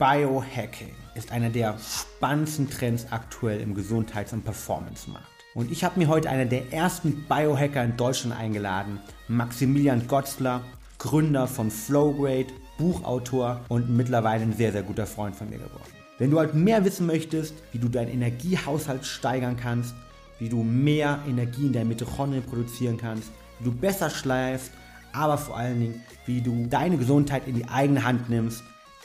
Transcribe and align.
Biohacking 0.00 0.94
ist 1.14 1.30
einer 1.30 1.50
der 1.50 1.76
spannendsten 1.78 2.70
Trends 2.70 3.08
aktuell 3.10 3.60
im 3.60 3.74
Gesundheits- 3.74 4.32
und 4.32 4.42
Performance-Markt. 4.42 5.26
Und 5.54 5.70
ich 5.70 5.84
habe 5.84 6.00
mir 6.00 6.08
heute 6.08 6.30
einen 6.30 6.48
der 6.48 6.72
ersten 6.72 7.26
Biohacker 7.28 7.84
in 7.84 7.98
Deutschland 7.98 8.34
eingeladen, 8.34 8.98
Maximilian 9.28 10.08
Gotzler, 10.08 10.62
Gründer 10.96 11.46
von 11.46 11.70
Flowgrade, 11.70 12.46
Buchautor 12.78 13.60
und 13.68 13.94
mittlerweile 13.94 14.44
ein 14.44 14.54
sehr, 14.54 14.72
sehr 14.72 14.84
guter 14.84 15.06
Freund 15.06 15.36
von 15.36 15.50
mir 15.50 15.58
geworden. 15.58 15.92
Wenn 16.16 16.30
du 16.30 16.38
halt 16.38 16.54
mehr 16.54 16.82
wissen 16.86 17.06
möchtest, 17.06 17.52
wie 17.72 17.78
du 17.78 17.90
deinen 17.90 18.08
Energiehaushalt 18.10 19.04
steigern 19.04 19.58
kannst, 19.58 19.94
wie 20.38 20.48
du 20.48 20.62
mehr 20.62 21.18
Energie 21.28 21.66
in 21.66 21.74
deinen 21.74 21.88
Mitochondrien 21.88 22.44
produzieren 22.44 22.96
kannst, 22.96 23.28
wie 23.58 23.64
du 23.66 23.72
besser 23.72 24.08
schleifst, 24.08 24.72
aber 25.12 25.36
vor 25.36 25.58
allen 25.58 25.78
Dingen, 25.78 26.02
wie 26.24 26.40
du 26.40 26.66
deine 26.68 26.96
Gesundheit 26.96 27.46
in 27.46 27.56
die 27.56 27.68
eigene 27.68 28.02
Hand 28.02 28.30
nimmst, 28.30 28.62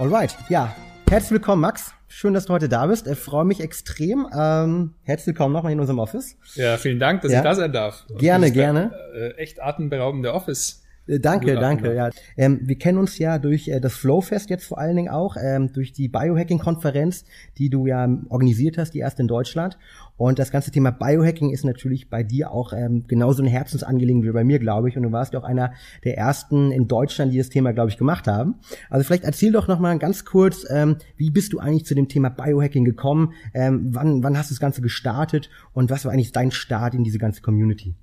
Alright, 0.00 0.34
ja. 0.48 0.74
Herzlich 1.10 1.32
willkommen, 1.32 1.60
Max. 1.60 1.92
Schön, 2.08 2.32
dass 2.32 2.46
du 2.46 2.54
heute 2.54 2.70
da 2.70 2.86
bist. 2.86 3.06
Ich 3.06 3.18
freue 3.18 3.44
mich 3.44 3.60
extrem. 3.60 4.26
Ähm, 4.34 4.94
herzlich 5.02 5.26
willkommen 5.26 5.52
nochmal 5.52 5.72
in 5.72 5.78
unserem 5.78 5.98
Office. 5.98 6.38
Ja, 6.54 6.78
vielen 6.78 6.98
Dank, 6.98 7.20
dass 7.20 7.30
ja. 7.30 7.40
ich 7.40 7.44
da 7.44 7.54
sein 7.54 7.70
darf. 7.70 8.06
Gerne, 8.16 8.50
gerne. 8.50 8.92
Äh, 9.14 9.32
echt 9.32 9.62
atemberaubende 9.62 10.32
Office. 10.32 10.82
Äh, 11.06 11.20
danke, 11.20 11.54
danke. 11.56 11.94
Ja. 11.94 12.08
Ähm, 12.38 12.60
wir 12.62 12.78
kennen 12.78 12.96
uns 12.96 13.18
ja 13.18 13.38
durch 13.38 13.68
äh, 13.68 13.78
das 13.78 13.92
Flowfest 13.92 14.48
jetzt 14.48 14.64
vor 14.64 14.78
allen 14.78 14.96
Dingen 14.96 15.10
auch, 15.10 15.36
ähm, 15.36 15.70
durch 15.74 15.92
die 15.92 16.08
Biohacking-Konferenz, 16.08 17.26
die 17.58 17.68
du 17.68 17.86
ja 17.86 18.08
organisiert 18.30 18.78
hast, 18.78 18.92
die 18.92 19.00
erste 19.00 19.20
in 19.20 19.28
Deutschland. 19.28 19.76
Und 20.20 20.38
das 20.38 20.50
ganze 20.50 20.70
Thema 20.70 20.90
Biohacking 20.90 21.48
ist 21.48 21.64
natürlich 21.64 22.10
bei 22.10 22.22
dir 22.22 22.50
auch 22.50 22.74
ähm, 22.74 23.06
genauso 23.08 23.42
ein 23.42 23.48
Herzensangelegenheit 23.48 24.28
wie 24.28 24.34
bei 24.34 24.44
mir, 24.44 24.58
glaube 24.58 24.90
ich. 24.90 24.98
Und 24.98 25.04
du 25.04 25.12
warst 25.12 25.32
ja 25.32 25.40
auch 25.40 25.44
einer 25.44 25.72
der 26.04 26.18
ersten 26.18 26.72
in 26.72 26.88
Deutschland, 26.88 27.32
die 27.32 27.38
das 27.38 27.48
Thema, 27.48 27.72
glaube 27.72 27.88
ich, 27.88 27.96
gemacht 27.96 28.26
haben. 28.26 28.56
Also 28.90 29.02
vielleicht 29.02 29.24
erzähl 29.24 29.50
doch 29.50 29.66
noch 29.66 29.78
mal 29.78 29.98
ganz 29.98 30.26
kurz, 30.26 30.66
ähm, 30.68 30.96
wie 31.16 31.30
bist 31.30 31.54
du 31.54 31.58
eigentlich 31.58 31.86
zu 31.86 31.94
dem 31.94 32.08
Thema 32.08 32.28
Biohacking 32.28 32.84
gekommen? 32.84 33.32
Ähm, 33.54 33.94
wann, 33.94 34.22
wann 34.22 34.36
hast 34.36 34.50
du 34.50 34.54
das 34.54 34.60
Ganze 34.60 34.82
gestartet? 34.82 35.48
Und 35.72 35.88
was 35.88 36.04
war 36.04 36.12
eigentlich 36.12 36.32
dein 36.32 36.50
Start 36.50 36.92
in 36.92 37.02
diese 37.02 37.18
ganze 37.18 37.40
Community? 37.40 37.94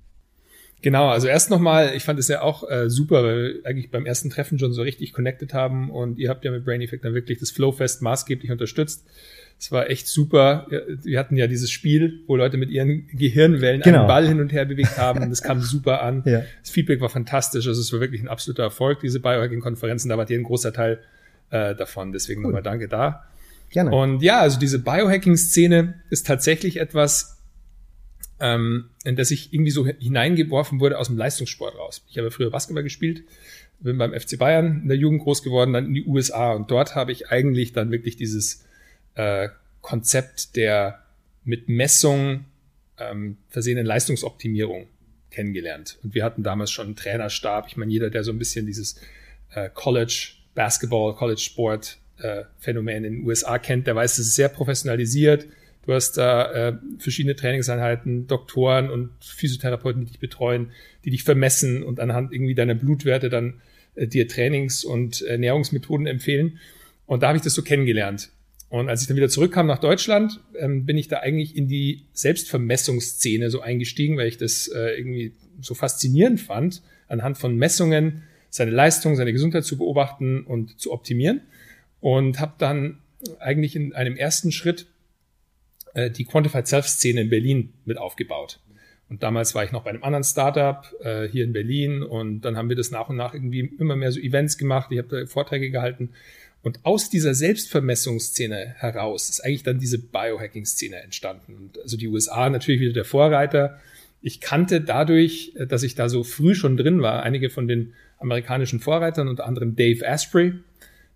Genau, 0.82 1.08
also 1.08 1.28
erst 1.28 1.50
nochmal, 1.50 1.92
ich 1.94 2.02
fand 2.02 2.18
es 2.18 2.26
ja 2.26 2.42
auch 2.42 2.68
äh, 2.68 2.90
super, 2.90 3.22
weil 3.22 3.36
wir 3.36 3.66
eigentlich 3.66 3.92
beim 3.92 4.06
ersten 4.06 4.30
Treffen 4.30 4.58
schon 4.58 4.72
so 4.72 4.82
richtig 4.82 5.12
connected 5.12 5.54
haben 5.54 5.88
und 5.90 6.18
ihr 6.18 6.30
habt 6.30 6.44
ja 6.44 6.50
mit 6.50 6.64
Brain 6.64 6.80
Effect 6.80 7.04
dann 7.04 7.14
wirklich 7.14 7.38
das 7.38 7.52
Flowfest 7.52 8.02
maßgeblich 8.02 8.50
unterstützt. 8.50 9.06
Es 9.60 9.72
war 9.72 9.90
echt 9.90 10.06
super. 10.06 10.66
Wir 11.02 11.18
hatten 11.18 11.36
ja 11.36 11.48
dieses 11.48 11.70
Spiel, 11.70 12.20
wo 12.28 12.36
Leute 12.36 12.56
mit 12.56 12.70
ihren 12.70 13.08
Gehirnwellen 13.08 13.80
genau. 13.80 14.00
einen 14.00 14.06
Ball 14.06 14.28
hin 14.28 14.40
und 14.40 14.52
her 14.52 14.64
bewegt 14.64 14.96
haben. 14.98 15.28
Das 15.30 15.42
kam 15.42 15.60
super 15.60 16.02
an. 16.02 16.22
Ja. 16.28 16.42
Das 16.60 16.70
Feedback 16.70 17.00
war 17.00 17.08
fantastisch. 17.08 17.66
Also 17.66 17.80
es 17.80 17.92
war 17.92 18.00
wirklich 18.00 18.20
ein 18.20 18.28
absoluter 18.28 18.62
Erfolg, 18.62 19.00
diese 19.00 19.18
Biohacking-Konferenzen. 19.18 20.10
Da 20.10 20.18
war 20.18 20.28
ihr 20.30 20.38
ein 20.38 20.44
großer 20.44 20.72
Teil 20.72 21.00
äh, 21.50 21.74
davon. 21.74 22.12
Deswegen 22.12 22.40
cool. 22.40 22.48
nochmal 22.48 22.62
danke 22.62 22.86
da. 22.86 23.24
Gerne. 23.70 23.90
Und 23.90 24.22
ja, 24.22 24.40
also 24.40 24.58
diese 24.58 24.78
Biohacking-Szene 24.78 25.94
ist 26.10 26.26
tatsächlich 26.26 26.78
etwas, 26.78 27.38
ähm, 28.40 28.90
in 29.04 29.16
das 29.16 29.30
ich 29.30 29.52
irgendwie 29.52 29.70
so 29.70 29.86
hineingeworfen 29.86 30.80
wurde 30.80 30.98
aus 30.98 31.08
dem 31.08 31.16
Leistungssport 31.16 31.76
raus. 31.76 32.04
Ich 32.08 32.18
habe 32.18 32.30
früher 32.30 32.50
Basketball 32.50 32.82
gespielt, 32.82 33.24
bin 33.80 33.98
beim 33.98 34.12
FC 34.12 34.38
Bayern 34.38 34.82
in 34.82 34.88
der 34.88 34.96
Jugend 34.96 35.22
groß 35.22 35.42
geworden, 35.42 35.72
dann 35.72 35.86
in 35.86 35.94
die 35.94 36.04
USA 36.04 36.52
und 36.52 36.70
dort 36.70 36.94
habe 36.94 37.12
ich 37.12 37.30
eigentlich 37.30 37.72
dann 37.72 37.90
wirklich 37.90 38.16
dieses 38.16 38.64
äh, 39.18 39.48
Konzept 39.80 40.56
der 40.56 41.02
mit 41.44 41.68
Messung 41.68 42.44
ähm, 42.98 43.36
versehenen 43.48 43.84
Leistungsoptimierung 43.84 44.86
kennengelernt. 45.30 45.98
Und 46.02 46.14
wir 46.14 46.24
hatten 46.24 46.42
damals 46.42 46.70
schon 46.70 46.86
einen 46.86 46.96
Trainerstab. 46.96 47.66
Ich 47.68 47.76
meine, 47.76 47.90
jeder, 47.90 48.10
der 48.10 48.22
so 48.24 48.30
ein 48.30 48.38
bisschen 48.38 48.64
dieses 48.64 49.00
äh, 49.54 49.68
College 49.74 50.34
Basketball, 50.54 51.14
College 51.14 51.40
Sport 51.40 51.98
äh, 52.18 52.44
Phänomen 52.58 53.04
in 53.04 53.14
den 53.14 53.26
USA 53.26 53.58
kennt, 53.58 53.86
der 53.86 53.96
weiß, 53.96 54.18
es 54.18 54.28
ist 54.28 54.34
sehr 54.34 54.48
professionalisiert. 54.48 55.46
Du 55.84 55.94
hast 55.94 56.12
da 56.12 56.52
äh, 56.52 56.72
verschiedene 56.98 57.34
Trainingseinheiten, 57.34 58.26
Doktoren 58.26 58.90
und 58.90 59.10
Physiotherapeuten, 59.20 60.02
die 60.02 60.12
dich 60.12 60.20
betreuen, 60.20 60.70
die 61.04 61.10
dich 61.10 61.24
vermessen 61.24 61.82
und 61.82 61.98
anhand 61.98 62.32
irgendwie 62.32 62.54
deiner 62.54 62.74
Blutwerte 62.74 63.30
dann 63.30 63.60
äh, 63.94 64.06
dir 64.06 64.28
Trainings- 64.28 64.84
und 64.84 65.22
Ernährungsmethoden 65.22 66.06
empfehlen. 66.06 66.58
Und 67.06 67.22
da 67.22 67.28
habe 67.28 67.38
ich 67.38 67.42
das 67.42 67.54
so 67.54 67.62
kennengelernt. 67.62 68.30
Und 68.70 68.88
als 68.88 69.00
ich 69.00 69.08
dann 69.08 69.16
wieder 69.16 69.28
zurückkam 69.28 69.66
nach 69.66 69.78
Deutschland, 69.78 70.40
ähm, 70.58 70.84
bin 70.84 70.98
ich 70.98 71.08
da 71.08 71.18
eigentlich 71.18 71.56
in 71.56 71.68
die 71.68 72.04
Selbstvermessungsszene 72.12 73.50
so 73.50 73.60
eingestiegen, 73.60 74.18
weil 74.18 74.28
ich 74.28 74.36
das 74.36 74.68
äh, 74.68 74.98
irgendwie 74.98 75.32
so 75.60 75.74
faszinierend 75.74 76.40
fand, 76.40 76.82
anhand 77.08 77.38
von 77.38 77.56
Messungen 77.56 78.24
seine 78.50 78.70
Leistung, 78.70 79.16
seine 79.16 79.32
Gesundheit 79.32 79.64
zu 79.64 79.78
beobachten 79.78 80.44
und 80.44 80.78
zu 80.78 80.92
optimieren. 80.92 81.42
Und 82.00 82.40
habe 82.40 82.54
dann 82.58 82.98
eigentlich 83.40 83.74
in 83.74 83.94
einem 83.94 84.16
ersten 84.16 84.52
Schritt 84.52 84.86
äh, 85.94 86.10
die 86.10 86.24
Quantified 86.24 86.66
Self-Szene 86.66 87.22
in 87.22 87.30
Berlin 87.30 87.72
mit 87.84 87.98
aufgebaut. 87.98 88.60
Und 89.08 89.22
damals 89.22 89.54
war 89.54 89.64
ich 89.64 89.72
noch 89.72 89.84
bei 89.84 89.90
einem 89.90 90.04
anderen 90.04 90.24
Startup 90.24 90.84
äh, 91.00 91.26
hier 91.28 91.44
in 91.44 91.54
Berlin 91.54 92.02
und 92.02 92.42
dann 92.42 92.58
haben 92.58 92.68
wir 92.68 92.76
das 92.76 92.90
nach 92.90 93.08
und 93.08 93.16
nach 93.16 93.32
irgendwie 93.32 93.60
immer 93.78 93.96
mehr 93.96 94.12
so 94.12 94.20
Events 94.20 94.58
gemacht. 94.58 94.92
Ich 94.92 94.98
habe 94.98 95.08
da 95.08 95.26
Vorträge 95.26 95.70
gehalten 95.70 96.10
und 96.62 96.84
aus 96.84 97.08
dieser 97.08 97.34
Selbstvermessungsszene 97.34 98.74
heraus 98.78 99.28
ist 99.28 99.40
eigentlich 99.44 99.62
dann 99.62 99.78
diese 99.78 99.98
Biohacking-Szene 99.98 100.96
entstanden. 100.96 101.54
Und 101.54 101.78
also 101.80 101.96
die 101.96 102.08
USA 102.08 102.50
natürlich 102.50 102.80
wieder 102.80 102.92
der 102.92 103.04
Vorreiter. 103.04 103.78
Ich 104.20 104.40
kannte 104.40 104.80
dadurch, 104.80 105.54
dass 105.68 105.84
ich 105.84 105.94
da 105.94 106.08
so 106.08 106.24
früh 106.24 106.54
schon 106.54 106.76
drin 106.76 107.00
war, 107.00 107.22
einige 107.22 107.50
von 107.50 107.68
den 107.68 107.94
amerikanischen 108.18 108.80
Vorreitern, 108.80 109.28
unter 109.28 109.46
anderem 109.46 109.76
Dave 109.76 110.04
Asprey, 110.04 110.54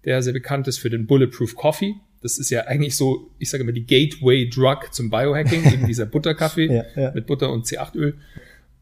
der 0.04 0.22
sehr 0.22 0.32
bekannt 0.32 0.68
ist 0.68 0.78
für 0.78 0.90
den 0.90 1.06
Bulletproof 1.06 1.56
Coffee. 1.56 1.96
Das 2.22 2.38
ist 2.38 2.50
ja 2.50 2.66
eigentlich 2.66 2.96
so, 2.96 3.30
ich 3.40 3.50
sage 3.50 3.64
immer 3.64 3.72
die 3.72 3.84
Gateway 3.84 4.48
Drug 4.48 4.92
zum 4.92 5.10
Biohacking, 5.10 5.64
eben 5.72 5.86
dieser 5.88 6.06
Butterkaffee 6.12 6.66
ja, 6.66 6.84
ja. 6.94 7.10
mit 7.12 7.26
Butter 7.26 7.50
und 7.50 7.66
C8-Öl. 7.66 8.16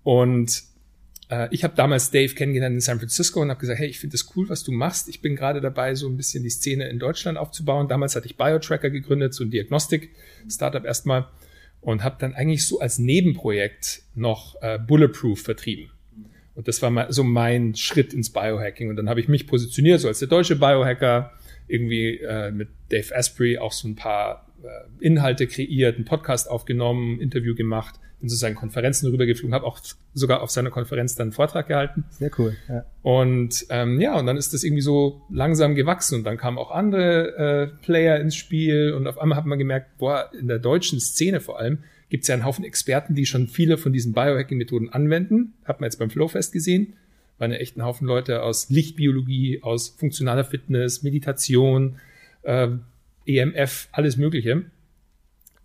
Und 0.02 0.62
äh, 1.30 1.48
ich 1.50 1.64
habe 1.64 1.74
damals 1.76 2.10
Dave 2.10 2.34
kennengelernt 2.34 2.74
in 2.74 2.80
San 2.80 2.98
Francisco 2.98 3.40
und 3.40 3.50
habe 3.50 3.60
gesagt, 3.60 3.78
hey, 3.78 3.88
ich 3.88 3.98
finde 3.98 4.12
das 4.12 4.36
cool, 4.36 4.48
was 4.48 4.64
du 4.64 4.72
machst. 4.72 5.08
Ich 5.08 5.22
bin 5.22 5.36
gerade 5.36 5.60
dabei, 5.60 5.94
so 5.94 6.08
ein 6.08 6.16
bisschen 6.16 6.42
die 6.42 6.50
Szene 6.50 6.88
in 6.88 6.98
Deutschland 6.98 7.38
aufzubauen. 7.38 7.88
Damals 7.88 8.16
hatte 8.16 8.26
ich 8.26 8.36
BioTracker 8.36 8.90
gegründet, 8.90 9.34
so 9.34 9.44
ein 9.44 9.50
Diagnostik-Startup 9.50 10.84
erstmal 10.84 11.28
und 11.80 12.04
habe 12.04 12.16
dann 12.18 12.34
eigentlich 12.34 12.66
so 12.66 12.80
als 12.80 12.98
Nebenprojekt 12.98 14.02
noch 14.14 14.60
äh, 14.60 14.78
Bulletproof 14.78 15.40
vertrieben. 15.40 15.90
Und 16.54 16.68
das 16.68 16.82
war 16.82 17.10
so 17.12 17.24
mein 17.24 17.74
Schritt 17.74 18.12
ins 18.12 18.30
Biohacking. 18.30 18.90
Und 18.90 18.96
dann 18.96 19.08
habe 19.08 19.20
ich 19.20 19.28
mich 19.28 19.46
positioniert, 19.46 20.00
so 20.00 20.08
als 20.08 20.18
der 20.18 20.28
deutsche 20.28 20.56
Biohacker, 20.56 21.32
irgendwie 21.68 22.18
äh, 22.18 22.50
mit 22.50 22.68
Dave 22.90 23.14
Asprey 23.14 23.56
auch 23.56 23.72
so 23.72 23.88
ein 23.88 23.94
paar 23.94 24.49
Inhalte 25.00 25.46
kreiert, 25.46 25.96
einen 25.96 26.04
Podcast 26.04 26.50
aufgenommen, 26.50 27.16
ein 27.16 27.20
Interview 27.20 27.54
gemacht 27.54 28.00
bin 28.20 28.28
zu 28.28 28.36
seinen 28.36 28.54
Konferenzen 28.54 29.10
rübergeflogen, 29.10 29.54
habe 29.54 29.66
auch 29.66 29.80
sogar 30.14 30.42
auf 30.42 30.50
seiner 30.50 30.70
Konferenz 30.70 31.14
dann 31.14 31.26
einen 31.26 31.32
Vortrag 31.32 31.68
gehalten. 31.68 32.04
Sehr 32.10 32.30
cool. 32.38 32.54
Ja. 32.68 32.84
Und 33.02 33.66
ähm, 33.70 34.00
ja, 34.00 34.18
und 34.18 34.26
dann 34.26 34.36
ist 34.36 34.52
das 34.52 34.62
irgendwie 34.62 34.82
so 34.82 35.22
langsam 35.30 35.74
gewachsen 35.74 36.16
und 36.16 36.24
dann 36.24 36.36
kamen 36.36 36.58
auch 36.58 36.70
andere 36.70 37.72
äh, 37.72 37.84
Player 37.84 38.20
ins 38.20 38.36
Spiel 38.36 38.92
und 38.92 39.06
auf 39.06 39.18
einmal 39.18 39.36
hat 39.36 39.46
man 39.46 39.58
gemerkt, 39.58 39.98
boah, 39.98 40.30
in 40.38 40.48
der 40.48 40.58
deutschen 40.58 41.00
Szene 41.00 41.40
vor 41.40 41.58
allem 41.58 41.78
gibt 42.10 42.24
es 42.24 42.28
ja 42.28 42.34
einen 42.34 42.44
Haufen 42.44 42.64
Experten, 42.64 43.14
die 43.14 43.24
schon 43.24 43.46
viele 43.46 43.78
von 43.78 43.92
diesen 43.92 44.12
Biohacking-Methoden 44.12 44.90
anwenden. 44.90 45.54
Hat 45.64 45.80
man 45.80 45.86
jetzt 45.86 45.98
beim 45.98 46.10
Flowfest 46.10 46.52
gesehen. 46.52 46.94
Waren 47.38 47.52
ja 47.52 47.58
echt 47.58 47.76
ein 47.76 47.84
Haufen 47.84 48.06
Leute 48.06 48.42
aus 48.42 48.68
Lichtbiologie, 48.68 49.62
aus 49.62 49.90
funktionaler 49.90 50.44
Fitness, 50.44 51.04
Meditation, 51.04 52.00
äh, 52.42 52.68
EMF, 53.26 53.88
alles 53.92 54.16
Mögliche 54.16 54.64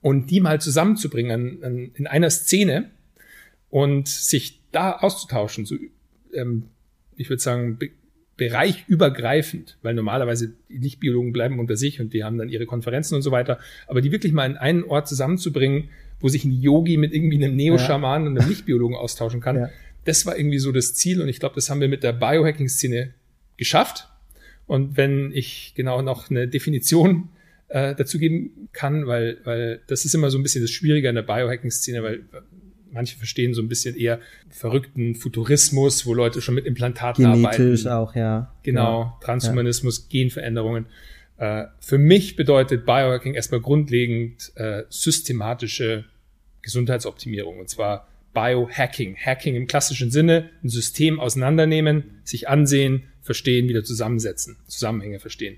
und 0.02 0.30
die 0.30 0.40
mal 0.40 0.62
zusammenzubringen 0.62 1.64
an, 1.64 1.92
in 1.94 2.08
einer 2.08 2.30
Szene 2.30 2.90
und 3.70 4.08
sich 4.08 4.62
da 4.72 4.92
auszutauschen, 4.92 5.66
so, 5.66 5.76
ähm, 6.34 6.68
ich 7.16 7.30
würde 7.30 7.42
sagen, 7.42 7.78
be 7.78 7.90
bereichübergreifend, 8.38 9.78
weil 9.82 9.94
normalerweise 9.94 10.52
die 10.68 10.78
Lichtbiologen 10.78 11.32
bleiben 11.32 11.58
unter 11.58 11.78
sich 11.78 12.02
und 12.02 12.14
die 12.14 12.26
haben 12.26 12.38
dann 12.38 12.50
ihre 12.50 12.66
Konferenzen 12.66 13.16
und 13.16 13.22
so 13.22 13.32
weiter, 13.32 13.60
aber 13.88 14.02
die 14.02 14.12
wirklich 14.12 14.34
mal 14.34 14.46
in 14.46 14.58
einen 14.58 14.84
Ort 14.84 15.08
zusammenzubringen, 15.08 15.88
wo 16.20 16.28
sich 16.28 16.44
ein 16.44 16.52
Yogi 16.52 16.98
mit 16.98 17.14
irgendwie 17.14 17.42
einem 17.42 17.56
Neo-Schaman 17.56 18.24
ja. 18.24 18.30
und 18.30 18.38
einem 18.38 18.50
Lichtbiologen 18.50 18.98
austauschen 18.98 19.40
kann, 19.40 19.56
ja. 19.56 19.70
das 20.04 20.26
war 20.26 20.38
irgendwie 20.38 20.60
so 20.60 20.74
das 20.74 20.96
Ziel 20.96 21.22
und 21.22 21.30
ich 21.30 21.40
glaube, 21.40 21.56
das 21.56 21.70
haben 21.70 21.80
wir 21.80 21.88
mit 21.88 22.04
der 22.04 22.12
Biohacking-Szene 22.12 23.14
geschafft 23.56 24.10
Und 24.68 24.98
wenn 24.98 25.32
ich 25.34 25.74
genau 25.76 26.02
noch 26.02 26.30
eine 26.30 26.48
Definition 26.48 27.30
äh, 27.68 27.96
dazu 27.96 28.20
geben 28.20 28.70
kann, 28.74 29.08
weil, 29.08 29.38
weil 29.44 29.82
das 29.88 30.06
ist 30.06 30.14
immer 30.14 30.30
so 30.30 30.38
ein 30.38 30.44
bisschen 30.44 30.62
das 30.62 30.72
Schwierige 30.72 31.10
an 31.10 31.16
der 31.16 31.24
Biohacking-Szene, 31.24 32.04
weil 32.04 32.24
manche 32.92 33.18
verstehen 33.18 33.54
so 33.54 33.62
ein 33.62 33.68
bisschen 33.68 33.96
eher 33.96 34.20
verrückten 34.50 35.16
Futurismus, 35.16 36.06
wo 36.06 36.14
Leute 36.14 36.42
schon 36.42 36.56
mit 36.56 36.66
Implantaten 36.66 37.24
Genetisch 37.24 37.86
arbeiten. 37.86 37.88
auch, 37.88 38.16
ja. 38.16 38.54
Genau, 38.64 39.02
ja. 39.02 39.18
Transhumanismus, 39.22 39.98
ja. 39.98 40.04
Genveränderungen. 40.10 40.88
Äh, 41.38 41.66
für 41.80 41.98
mich 41.98 42.36
bedeutet 42.36 42.86
Biohacking 42.86 43.34
erstmal 43.34 43.62
grundlegend 43.62 44.54
äh, 44.56 44.84
systematische 44.90 46.06
Gesundheitsoptimierung 46.62 47.60
und 47.60 47.70
zwar 47.70 48.08
Biohacking. 48.34 49.16
Hacking 49.18 49.56
im 49.56 49.68
klassischen 49.68 50.12
Sinne, 50.12 50.50
ein 50.64 50.70
System 50.70 51.20
auseinandernehmen, 51.20 52.22
sich 52.24 52.48
ansehen, 52.48 53.04
verstehen, 53.22 53.68
wieder 53.68 53.84
zusammensetzen, 53.84 54.58
Zusammenhänge 54.68 55.20
verstehen. 55.20 55.58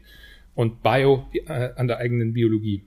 Und 0.57 0.81
Bio 0.81 1.27
äh, 1.33 1.69
an 1.75 1.88
der 1.88 2.00
eigenen 2.00 2.33
Biologie. 2.33 2.83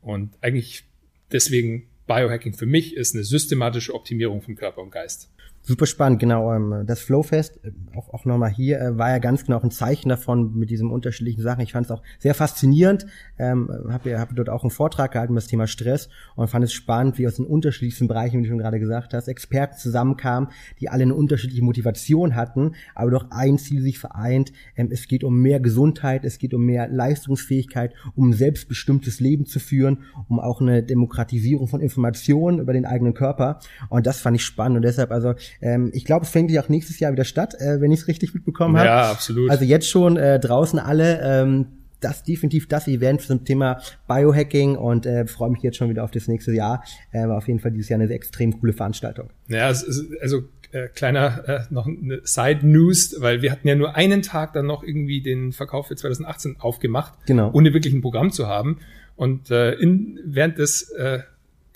Und 0.00 0.38
eigentlich 0.40 0.84
deswegen 1.30 1.86
Biohacking 2.06 2.54
für 2.54 2.64
mich 2.64 2.96
ist 2.96 3.14
eine 3.14 3.24
systematische 3.24 3.94
Optimierung 3.94 4.40
von 4.40 4.56
Körper 4.56 4.80
und 4.80 4.90
Geist. 4.90 5.30
Super 5.66 5.86
spannend, 5.86 6.20
genau. 6.20 6.52
Ähm, 6.52 6.84
das 6.84 7.00
Flowfest, 7.00 7.58
äh, 7.64 7.72
auch, 7.96 8.12
auch 8.12 8.26
nochmal 8.26 8.50
hier, 8.50 8.78
äh, 8.82 8.98
war 8.98 9.08
ja 9.08 9.18
ganz 9.18 9.46
genau 9.46 9.60
ein 9.60 9.70
Zeichen 9.70 10.10
davon 10.10 10.54
mit 10.54 10.68
diesen 10.68 10.90
unterschiedlichen 10.90 11.40
Sachen. 11.40 11.62
Ich 11.62 11.72
fand 11.72 11.86
es 11.86 11.90
auch 11.90 12.02
sehr 12.18 12.34
faszinierend. 12.34 13.06
Ähm, 13.38 13.70
habe 13.88 14.20
hab 14.20 14.36
dort 14.36 14.50
auch 14.50 14.62
einen 14.62 14.70
Vortrag 14.70 15.12
gehalten 15.12 15.32
über 15.32 15.40
das 15.40 15.46
Thema 15.46 15.66
Stress 15.66 16.10
und 16.36 16.48
fand 16.48 16.66
es 16.66 16.74
spannend, 16.74 17.16
wie 17.16 17.26
aus 17.26 17.36
den 17.36 17.46
unterschiedlichsten 17.46 18.08
Bereichen, 18.08 18.40
wie 18.40 18.42
du 18.42 18.50
schon 18.50 18.58
gerade 18.58 18.78
gesagt 18.78 19.14
hast, 19.14 19.26
Experten 19.26 19.78
zusammenkamen, 19.78 20.50
die 20.80 20.90
alle 20.90 21.04
eine 21.04 21.14
unterschiedliche 21.14 21.64
Motivation 21.64 22.34
hatten, 22.34 22.74
aber 22.94 23.12
doch 23.12 23.30
ein 23.30 23.56
Ziel 23.56 23.80
sich 23.80 23.98
vereint. 23.98 24.52
Ähm, 24.76 24.90
es 24.92 25.08
geht 25.08 25.24
um 25.24 25.40
mehr 25.40 25.60
Gesundheit, 25.60 26.26
es 26.26 26.36
geht 26.36 26.52
um 26.52 26.66
mehr 26.66 26.88
Leistungsfähigkeit, 26.88 27.94
um 28.14 28.34
selbstbestimmtes 28.34 29.18
Leben 29.18 29.46
zu 29.46 29.60
führen, 29.60 30.00
um 30.28 30.40
auch 30.40 30.60
eine 30.60 30.82
Demokratisierung 30.82 31.68
von 31.68 31.80
Informationen 31.80 32.58
über 32.58 32.74
den 32.74 32.84
eigenen 32.84 33.14
Körper. 33.14 33.60
Und 33.88 34.06
das 34.06 34.20
fand 34.20 34.36
ich 34.36 34.44
spannend 34.44 34.76
und 34.76 34.82
deshalb 34.82 35.10
also 35.10 35.32
ähm, 35.60 35.90
ich 35.92 36.04
glaube, 36.04 36.24
es 36.24 36.30
fängt 36.30 36.50
ja 36.50 36.62
auch 36.62 36.68
nächstes 36.68 36.98
Jahr 37.00 37.12
wieder 37.12 37.24
statt, 37.24 37.54
äh, 37.58 37.80
wenn 37.80 37.92
ich 37.92 38.00
es 38.00 38.08
richtig 38.08 38.34
mitbekommen 38.34 38.76
habe. 38.76 38.86
Ja, 38.86 39.10
absolut. 39.10 39.50
Also 39.50 39.64
jetzt 39.64 39.88
schon 39.88 40.16
äh, 40.16 40.38
draußen 40.38 40.78
alle. 40.78 41.20
Ähm, 41.22 41.66
das 42.04 42.22
definitiv 42.22 42.68
das 42.68 42.86
Event 42.86 43.22
zum 43.22 43.44
Thema 43.44 43.80
Biohacking 44.06 44.76
und 44.76 45.06
äh, 45.06 45.26
freue 45.26 45.50
mich 45.50 45.62
jetzt 45.62 45.78
schon 45.78 45.88
wieder 45.88 46.04
auf 46.04 46.10
das 46.10 46.28
nächste 46.28 46.52
Jahr. 46.52 46.84
Äh, 47.12 47.26
war 47.26 47.38
auf 47.38 47.48
jeden 47.48 47.60
Fall 47.60 47.70
dieses 47.70 47.88
Jahr 47.88 47.98
eine 47.98 48.12
extrem 48.12 48.60
coole 48.60 48.74
Veranstaltung. 48.74 49.30
Ja, 49.48 49.68
also 49.68 50.42
äh, 50.72 50.88
kleiner 50.88 51.48
äh, 51.48 51.60
noch 51.70 51.86
eine 51.86 52.20
Side 52.24 52.66
News, 52.66 53.16
weil 53.20 53.40
wir 53.40 53.50
hatten 53.50 53.66
ja 53.66 53.74
nur 53.74 53.96
einen 53.96 54.22
Tag 54.22 54.52
dann 54.52 54.66
noch 54.66 54.82
irgendwie 54.82 55.22
den 55.22 55.52
Verkauf 55.52 55.88
für 55.88 55.96
2018 55.96 56.56
aufgemacht, 56.58 57.14
genau. 57.26 57.50
ohne 57.52 57.72
wirklich 57.72 57.94
ein 57.94 58.02
Programm 58.02 58.30
zu 58.30 58.48
haben. 58.48 58.80
Und 59.16 59.50
äh, 59.50 59.72
in, 59.74 60.20
während 60.26 60.58
des 60.58 60.90
äh, 60.90 61.20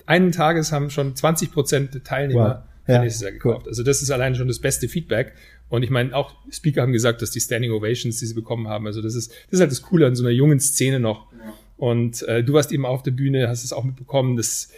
einen 0.05 0.31
Tages 0.31 0.71
haben 0.71 0.89
schon 0.89 1.15
20 1.15 1.51
Prozent 1.51 1.93
der 1.93 2.03
Teilnehmer 2.03 2.63
wow 2.63 2.68
ja, 2.95 3.01
nächstes 3.01 3.21
Jahr 3.21 3.31
gekauft. 3.31 3.63
Cool. 3.63 3.69
Also 3.69 3.83
das 3.83 4.01
ist 4.01 4.11
allein 4.11 4.35
schon 4.35 4.47
das 4.47 4.59
beste 4.59 4.87
Feedback. 4.87 5.33
Und 5.69 5.83
ich 5.83 5.89
meine, 5.89 6.15
auch 6.15 6.35
Speaker 6.51 6.81
haben 6.81 6.93
gesagt, 6.93 7.21
dass 7.21 7.31
die 7.31 7.39
Standing 7.39 7.71
Ovations, 7.71 8.19
die 8.19 8.25
sie 8.25 8.33
bekommen 8.33 8.67
haben, 8.67 8.87
also 8.87 9.01
das 9.01 9.15
ist, 9.15 9.31
das 9.31 9.53
ist 9.53 9.59
halt 9.59 9.71
das 9.71 9.81
Coole 9.81 10.07
an 10.07 10.15
so 10.15 10.23
einer 10.23 10.31
jungen 10.31 10.59
Szene 10.59 10.99
noch. 10.99 11.31
Ja. 11.31 11.53
Und 11.77 12.23
äh, 12.23 12.43
du 12.43 12.53
warst 12.53 12.71
eben 12.71 12.85
auf 12.85 13.03
der 13.03 13.11
Bühne, 13.11 13.47
hast 13.47 13.63
es 13.63 13.71
auch 13.71 13.83
mitbekommen, 13.83 14.35
dass 14.35 14.69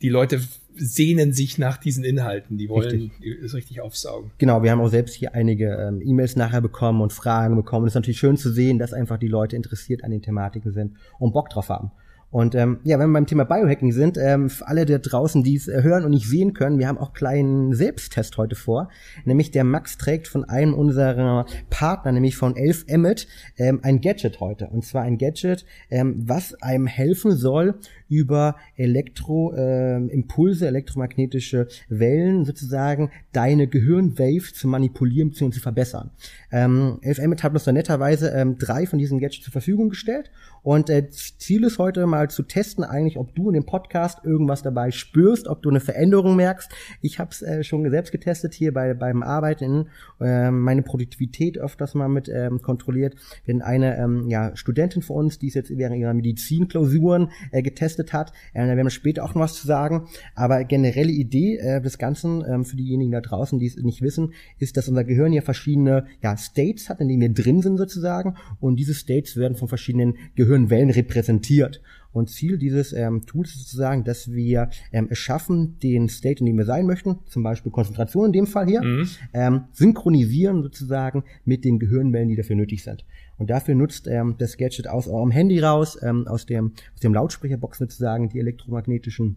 die 0.00 0.08
Leute 0.08 0.40
sehnen 0.78 1.32
sich 1.32 1.58
nach 1.58 1.78
diesen 1.78 2.04
Inhalten, 2.04 2.58
die 2.58 2.68
wollen 2.68 3.10
richtig. 3.20 3.42
das 3.42 3.54
richtig 3.54 3.80
aufsaugen. 3.80 4.30
Genau, 4.38 4.62
wir 4.62 4.70
haben 4.70 4.80
auch 4.80 4.88
selbst 4.88 5.14
hier 5.14 5.34
einige 5.34 5.74
ähm, 5.74 6.02
E-Mails 6.04 6.36
nachher 6.36 6.60
bekommen 6.60 7.00
und 7.00 7.12
Fragen 7.12 7.56
bekommen. 7.56 7.86
Es 7.86 7.92
ist 7.92 7.96
natürlich 7.96 8.18
schön 8.18 8.36
zu 8.36 8.52
sehen, 8.52 8.78
dass 8.78 8.92
einfach 8.92 9.18
die 9.18 9.28
Leute 9.28 9.56
interessiert 9.56 10.04
an 10.04 10.10
den 10.10 10.22
Thematiken 10.22 10.72
sind 10.72 10.96
und 11.18 11.32
Bock 11.32 11.48
drauf 11.48 11.70
haben. 11.70 11.92
Und 12.30 12.54
ähm, 12.54 12.80
ja, 12.82 12.98
wenn 12.98 13.10
wir 13.10 13.14
beim 13.14 13.26
Thema 13.26 13.44
Biohacking 13.44 13.92
sind, 13.92 14.18
ähm, 14.18 14.50
für 14.50 14.66
alle 14.66 14.84
da 14.84 14.98
draußen, 14.98 15.42
die 15.42 15.56
es 15.56 15.68
äh, 15.68 15.82
hören 15.82 16.04
und 16.04 16.10
nicht 16.10 16.28
sehen 16.28 16.54
können, 16.54 16.78
wir 16.78 16.88
haben 16.88 16.98
auch 16.98 17.12
kleinen 17.12 17.72
Selbsttest 17.72 18.36
heute 18.36 18.56
vor. 18.56 18.90
Nämlich 19.24 19.52
der 19.52 19.64
Max 19.64 19.96
trägt 19.96 20.28
von 20.28 20.44
einem 20.44 20.74
unserer 20.74 21.46
Partner, 21.70 22.12
nämlich 22.12 22.36
von 22.36 22.56
Elf 22.56 22.84
Emmet, 22.88 23.28
ähm, 23.56 23.80
ein 23.82 24.00
Gadget 24.00 24.40
heute. 24.40 24.66
Und 24.66 24.84
zwar 24.84 25.02
ein 25.02 25.18
Gadget, 25.18 25.64
ähm, 25.88 26.24
was 26.26 26.54
einem 26.62 26.86
helfen 26.86 27.36
soll, 27.36 27.76
über 28.08 28.56
Elektroimpulse, 28.76 30.64
äh, 30.64 30.68
elektromagnetische 30.68 31.68
Wellen 31.88 32.44
sozusagen 32.44 33.10
deine 33.32 33.66
Gehirnwaves 33.66 34.54
zu 34.54 34.68
manipulieren 34.68 35.30
bzw. 35.30 35.50
zu 35.50 35.60
verbessern. 35.60 36.10
Ähm, 36.52 36.98
Elf 37.02 37.18
Emmet 37.18 37.42
hat 37.42 37.52
uns 37.52 37.64
da 37.64 37.72
netterweise 37.72 38.30
ähm, 38.30 38.58
drei 38.58 38.86
von 38.86 38.98
diesen 38.98 39.18
Gadgets 39.18 39.44
zur 39.44 39.52
Verfügung 39.52 39.88
gestellt 39.88 40.30
und 40.62 40.90
äh, 40.90 41.08
Ziel 41.10 41.64
ist 41.64 41.78
heute 41.78 42.06
mal 42.16 42.30
zu 42.30 42.42
testen, 42.42 42.82
eigentlich, 42.82 43.18
ob 43.18 43.34
du 43.34 43.48
in 43.48 43.54
dem 43.54 43.66
Podcast 43.66 44.24
irgendwas 44.24 44.62
dabei 44.62 44.90
spürst, 44.90 45.48
ob 45.48 45.62
du 45.62 45.68
eine 45.68 45.80
Veränderung 45.80 46.36
merkst. 46.36 46.70
Ich 47.02 47.18
habe 47.18 47.30
es 47.30 47.42
äh, 47.42 47.62
schon 47.62 47.88
selbst 47.90 48.10
getestet 48.10 48.54
hier 48.54 48.72
bei 48.72 48.94
beim 48.94 49.22
Arbeiten, 49.22 49.88
äh, 50.20 50.50
meine 50.50 50.82
Produktivität 50.82 51.58
öfters 51.58 51.94
mal 51.94 52.08
mit 52.08 52.28
ähm, 52.28 52.62
kontrolliert. 52.62 53.16
Hatten 53.46 53.62
eine 53.62 53.98
ähm, 53.98 54.28
ja, 54.28 54.56
Studentin 54.56 55.02
von 55.02 55.16
uns, 55.16 55.38
die 55.38 55.48
es 55.48 55.54
jetzt 55.54 55.76
während 55.76 55.96
ihrer 55.96 56.14
Medizinklausuren 56.14 57.30
äh, 57.52 57.62
getestet 57.62 58.12
hat. 58.12 58.32
Äh, 58.54 58.62
da 58.62 58.68
werden 58.68 58.86
wir 58.86 58.90
später 58.90 59.24
auch 59.24 59.34
noch 59.34 59.42
was 59.42 59.54
zu 59.54 59.66
sagen. 59.66 60.08
Aber 60.34 60.64
generelle 60.64 61.12
Idee 61.12 61.58
äh, 61.58 61.80
des 61.80 61.98
Ganzen 61.98 62.44
ähm, 62.48 62.64
für 62.64 62.76
diejenigen 62.76 63.12
da 63.12 63.20
draußen, 63.20 63.58
die 63.58 63.66
es 63.66 63.76
nicht 63.76 64.00
wissen, 64.02 64.32
ist, 64.58 64.76
dass 64.76 64.88
unser 64.88 65.04
Gehirn 65.04 65.32
ja 65.32 65.42
verschiedene 65.42 66.06
ja, 66.22 66.36
States 66.36 66.88
hat, 66.88 67.00
in 67.00 67.08
denen 67.08 67.20
wir 67.20 67.32
drin 67.34 67.60
sind 67.60 67.76
sozusagen. 67.76 68.36
Und 68.60 68.76
diese 68.76 68.94
States 68.94 69.36
werden 69.36 69.56
von 69.56 69.68
verschiedenen 69.68 70.16
Gehirn 70.34 70.70
Wellen 70.70 70.90
repräsentiert. 70.90 71.82
Und 72.16 72.30
Ziel 72.30 72.56
dieses 72.56 72.94
ähm, 72.94 73.26
Tools 73.26 73.50
ist 73.50 73.58
sozusagen, 73.58 74.02
dass 74.02 74.32
wir 74.32 74.70
ähm, 74.90 75.08
es 75.10 75.18
schaffen, 75.18 75.78
den 75.80 76.08
State, 76.08 76.40
in 76.40 76.46
dem 76.46 76.56
wir 76.56 76.64
sein 76.64 76.86
möchten, 76.86 77.18
zum 77.26 77.42
Beispiel 77.42 77.70
Konzentration 77.70 78.24
in 78.24 78.32
dem 78.32 78.46
Fall 78.46 78.66
hier, 78.66 78.82
mhm. 78.82 79.06
ähm, 79.34 79.64
synchronisieren 79.72 80.62
sozusagen 80.62 81.24
mit 81.44 81.66
den 81.66 81.78
Gehirnwellen, 81.78 82.30
die 82.30 82.36
dafür 82.36 82.56
nötig 82.56 82.82
sind. 82.84 83.04
Und 83.36 83.50
dafür 83.50 83.74
nutzt 83.74 84.06
ähm, 84.06 84.36
das 84.38 84.56
Gadget 84.56 84.88
aus 84.88 85.08
eurem 85.08 85.30
Handy 85.30 85.60
raus, 85.60 85.98
ähm, 86.02 86.26
aus, 86.26 86.46
dem, 86.46 86.72
aus 86.94 87.00
dem 87.00 87.12
Lautsprecherbox 87.12 87.76
sozusagen 87.76 88.30
die 88.30 88.38
elektromagnetischen 88.38 89.36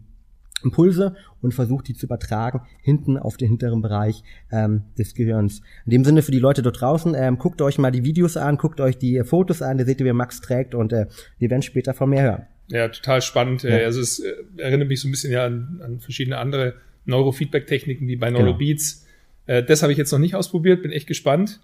Impulse 0.64 1.16
und 1.42 1.52
versucht 1.52 1.86
die 1.86 1.94
zu 1.94 2.06
übertragen 2.06 2.62
hinten 2.80 3.18
auf 3.18 3.36
den 3.36 3.48
hinteren 3.48 3.82
Bereich 3.82 4.22
ähm, 4.50 4.84
des 4.98 5.14
Gehirns. 5.14 5.60
In 5.84 5.90
dem 5.90 6.04
Sinne 6.04 6.22
für 6.22 6.32
die 6.32 6.38
Leute 6.38 6.62
dort 6.62 6.80
draußen, 6.80 7.14
ähm, 7.14 7.36
guckt 7.36 7.60
euch 7.60 7.76
mal 7.76 7.90
die 7.90 8.04
Videos 8.04 8.38
an, 8.38 8.56
guckt 8.56 8.80
euch 8.80 8.96
die 8.96 9.22
Fotos 9.22 9.60
an, 9.60 9.76
da 9.76 9.84
seht 9.84 10.00
ihr, 10.00 10.06
wie 10.06 10.12
Max 10.14 10.40
trägt 10.40 10.74
und 10.74 10.94
äh, 10.94 11.08
wir 11.38 11.50
werden 11.50 11.60
später 11.60 11.92
von 11.92 12.08
mehr 12.08 12.22
hören. 12.22 12.46
Ja, 12.70 12.88
total 12.88 13.20
spannend. 13.20 13.62
Ja. 13.62 13.76
Also 13.78 14.00
es 14.00 14.20
äh, 14.20 14.34
erinnert 14.56 14.88
mich 14.88 15.00
so 15.00 15.08
ein 15.08 15.10
bisschen 15.10 15.32
ja 15.32 15.44
an, 15.44 15.80
an 15.84 16.00
verschiedene 16.00 16.38
andere 16.38 16.74
Neurofeedback-Techniken 17.04 18.06
wie 18.06 18.16
bei 18.16 18.30
Neurobeats. 18.30 19.06
Genau. 19.46 19.58
Äh, 19.58 19.64
das 19.64 19.82
habe 19.82 19.92
ich 19.92 19.98
jetzt 19.98 20.12
noch 20.12 20.18
nicht 20.18 20.34
ausprobiert, 20.34 20.82
bin 20.82 20.92
echt 20.92 21.06
gespannt. 21.06 21.60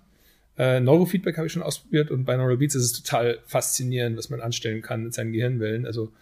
Äh, 0.58 0.80
Neurofeedback 0.80 1.36
habe 1.36 1.46
ich 1.46 1.52
schon 1.52 1.62
ausprobiert 1.62 2.10
und 2.10 2.25
bei 2.25 2.36
Neurobeats 2.36 2.75
ist 2.75 2.84
es 2.84 2.92
total 2.92 3.38
faszinierend, 3.46 4.16
was 4.16 4.30
man 4.30 4.40
anstellen 4.40 4.82
kann 4.82 5.04
mit 5.04 5.14
seinen 5.14 5.32
Gehirnwellen. 5.32 5.86
Also 5.86 6.12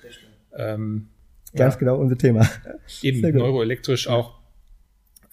ähm, 0.56 1.08
Ganz 1.54 1.74
ja. 1.74 1.78
genau 1.78 1.96
unser 1.96 2.18
Thema. 2.18 2.48
Eben 3.02 3.20
neuroelektrisch 3.20 4.08
auch 4.08 4.40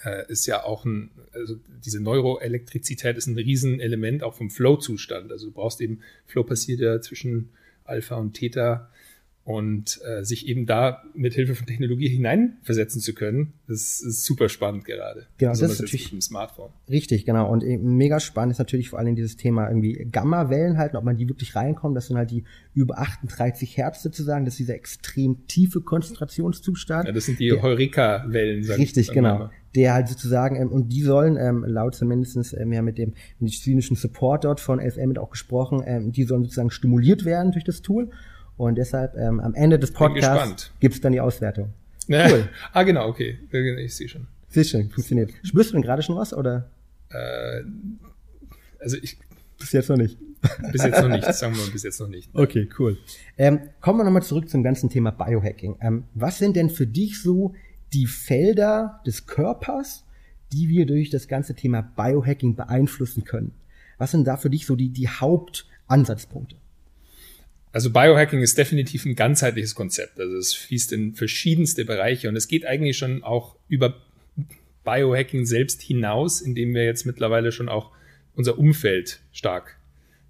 äh, 0.04 0.32
ist 0.32 0.46
ja 0.46 0.64
auch 0.64 0.86
ein, 0.86 1.10
also 1.34 1.56
diese 1.84 2.00
Neuroelektrizität 2.00 3.18
ist 3.18 3.28
ein 3.28 3.36
Riesenelement 3.36 4.24
auch 4.24 4.36
vom 4.36 4.50
Flow-Zustand. 4.50 5.32
Also 5.32 5.48
du 5.48 5.52
brauchst 5.52 5.82
eben, 5.82 6.02
Flow 6.28 6.44
passiert 6.44 6.80
ja 6.80 7.02
zwischen 7.02 7.50
Alpha 7.84 8.16
und 8.16 8.34
Theta 8.34 8.90
und 9.44 10.00
äh, 10.06 10.24
sich 10.24 10.48
eben 10.48 10.68
da 10.68 11.02
mit 11.16 11.34
Hilfe 11.34 11.56
von 11.56 11.66
Technologie 11.66 12.08
hineinversetzen 12.08 13.02
zu 13.02 13.14
können, 13.14 13.54
das 13.68 14.00
ist 14.02 14.24
super 14.24 14.50
spannend 14.50 14.86
gerade. 14.86 15.26
Genau, 15.40 15.52
das 15.52 15.62
ist 15.62 15.82
natürlich 15.82 16.14
im 16.14 16.22
Smartphone. 16.22 16.70
Richtig, 16.88 17.26
genau. 17.26 17.52
Und 17.52 17.64
mega 17.64 18.20
spannend 18.20 18.52
ist 18.52 18.60
natürlich 18.60 18.90
vor 18.90 19.00
allem 19.00 19.16
dieses 19.16 19.38
Thema 19.38 19.68
irgendwie 19.68 20.08
Gamma-Wellen 20.12 20.78
halten, 20.78 20.96
ob 20.96 21.04
man 21.04 21.18
die 21.18 21.28
wirklich 21.28 21.56
reinkommt. 21.56 21.98
Das 21.98 22.08
sind 22.08 22.18
halt 22.18 22.30
die 22.30 22.44
über 22.76 23.00
38 23.00 23.78
Hertz 23.78 24.04
sozusagen. 24.04 24.46
Das 24.46 24.54
ist 24.54 24.60
dieser 24.60 24.76
extrem 24.76 25.48
tiefe 25.48 25.82
Konzentrationszustand. 25.82 27.08
Ja, 27.08 27.12
das 27.12 27.26
sind 27.26 27.40
die 27.40 27.52
Heureka-Wellen. 27.52 28.64
Richtig, 28.72 29.12
genau. 29.12 29.40
Mal. 29.40 29.52
Der 29.74 29.94
halt 29.94 30.08
sozusagen, 30.10 30.56
ähm, 30.58 30.70
und 30.70 30.90
die 30.90 31.02
sollen, 31.02 31.38
ähm, 31.38 31.64
laut 31.66 31.96
zumindestens 31.96 32.54
ähm, 32.54 32.74
ja 32.74 32.82
mit 32.82 32.98
dem 32.98 33.14
medizinischen 33.40 33.96
Support 33.96 34.44
dort 34.44 34.60
von 34.60 34.80
FM 34.80 35.10
mit 35.10 35.18
auch 35.18 35.32
gesprochen, 35.32 35.82
ähm, 35.86 36.12
die 36.12 36.26
sollen 36.26 36.44
sozusagen 36.44 36.70
stimuliert 36.70 37.26
werden 37.26 37.54
durch 37.54 37.64
das 37.64 37.82
Tool. 37.82 38.10
Und 38.62 38.76
deshalb 38.76 39.18
ähm, 39.18 39.40
am 39.40 39.56
Ende 39.56 39.80
des 39.80 39.92
Podcasts 39.92 40.72
gibt's 40.80 41.02
dann 41.02 41.14
die 41.14 41.20
Auswertung. 41.20 41.74
Cool. 42.08 42.48
ah, 42.74 42.84
genau, 42.84 43.08
okay. 43.08 43.40
Ich 43.52 43.96
sehe 43.96 44.08
schon. 44.08 44.28
Sehr 44.50 44.64
schön, 44.64 44.92
funktioniert. 44.92 45.32
Spürst 45.42 45.72
du 45.72 45.74
denn 45.74 45.82
gerade 45.82 46.04
schon 46.04 46.16
was, 46.16 46.32
oder? 46.32 46.70
Äh, 47.10 47.64
also 48.80 48.98
ich... 49.02 49.18
Bis 49.58 49.72
jetzt 49.72 49.90
noch 49.90 49.98
nicht. 49.98 50.16
bis 50.72 50.84
jetzt 50.84 51.02
noch 51.02 51.10
nicht, 51.10 51.24
sagen 51.34 51.56
wir 51.56 51.64
mal 51.64 51.72
bis 51.72 51.82
jetzt 51.82 52.00
noch 52.00 52.08
nicht. 52.08 52.30
Okay, 52.34 52.70
cool. 52.78 52.98
Ähm, 53.36 53.62
kommen 53.80 54.00
wir 54.00 54.04
nochmal 54.04 54.22
zurück 54.22 54.48
zum 54.48 54.62
ganzen 54.62 54.92
Thema 54.92 55.10
Biohacking. 55.10 55.78
Ähm, 55.82 56.04
was 56.14 56.38
sind 56.38 56.56
denn 56.56 56.70
für 56.70 56.86
dich 56.86 57.20
so 57.20 57.56
die 57.94 58.06
Felder 58.06 59.02
des 59.08 59.26
Körpers, 59.26 60.06
die 60.52 60.70
wir 60.70 60.86
durch 60.86 61.10
das 61.10 61.28
ganze 61.28 61.56
Thema 61.56 61.82
Biohacking 61.82 62.56
beeinflussen 62.56 63.24
können? 63.24 63.54
Was 63.98 64.12
sind 64.12 64.26
da 64.26 64.38
für 64.38 64.52
dich 64.52 64.68
so 64.68 64.76
die, 64.76 64.90
die 64.90 65.10
Haupt 65.10 65.68
Ansatzpunkte? 65.88 66.58
Also 67.74 67.90
Biohacking 67.90 68.42
ist 68.42 68.58
definitiv 68.58 69.06
ein 69.06 69.16
ganzheitliches 69.16 69.76
Konzept. 69.76 70.20
Also 70.20 70.36
es 70.36 70.54
fließt 70.54 70.92
in 70.92 71.14
verschiedenste 71.14 71.86
Bereiche 71.86 72.28
und 72.28 72.36
es 72.36 72.48
geht 72.48 72.66
eigentlich 72.66 72.98
schon 72.98 73.24
auch 73.24 73.56
über 73.68 73.96
Biohacking 74.84 75.46
selbst 75.46 75.82
hinaus, 75.82 76.42
indem 76.42 76.74
wir 76.74 76.84
jetzt 76.84 77.06
mittlerweile 77.06 77.52
schon 77.52 77.70
auch 77.70 77.92
unser 78.36 78.58
Umfeld 78.58 79.22
stark 79.32 79.78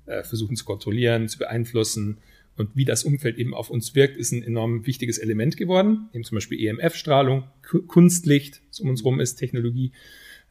äh, 0.05 0.23
versuchen 0.23 0.55
zu 0.55 0.65
kontrollieren, 0.65 1.27
zu 1.27 1.39
beeinflussen. 1.39 2.17
Und 2.57 2.75
wie 2.75 2.85
das 2.85 3.03
Umfeld 3.03 3.37
eben 3.37 3.53
auf 3.53 3.69
uns 3.69 3.95
wirkt, 3.95 4.17
ist 4.17 4.33
ein 4.33 4.43
enorm 4.43 4.85
wichtiges 4.85 5.17
Element 5.17 5.57
geworden. 5.57 6.09
Eben 6.13 6.23
zum 6.23 6.35
Beispiel 6.35 6.63
EMF-Strahlung, 6.63 7.45
Kunstlicht, 7.87 8.61
das 8.69 8.81
um 8.81 8.89
uns 8.89 9.03
rum 9.03 9.19
ist, 9.19 9.35
Technologie 9.35 9.93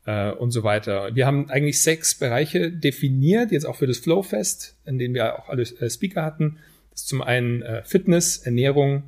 äh, 0.07 0.33
und 0.33 0.51
so 0.51 0.65
weiter. 0.65 1.15
Wir 1.15 1.27
haben 1.27 1.51
eigentlich 1.51 1.83
sechs 1.83 2.15
Bereiche 2.15 2.73
definiert, 2.73 3.53
jetzt 3.53 3.67
auch 3.67 3.77
für 3.77 3.87
das 3.87 3.99
Flowfest, 3.99 4.77
in 4.87 4.99
denen 4.99 5.15
wir 5.15 5.39
auch 5.39 5.49
alle 5.49 5.63
äh, 5.63 5.91
Speaker 5.91 6.25
hatten. 6.25 6.59
Ist 7.01 7.09
zum 7.09 7.23
einen 7.23 7.63
äh, 7.63 7.83
Fitness, 7.83 8.37
Ernährung, 8.37 9.05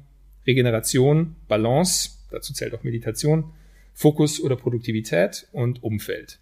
Regeneration, 0.46 1.36
Balance, 1.46 2.12
dazu 2.30 2.54
zählt 2.54 2.72
auch 2.74 2.84
Meditation, 2.84 3.52
Fokus 3.92 4.40
oder 4.40 4.56
Produktivität 4.56 5.46
und 5.52 5.82
Umfeld. 5.82 6.38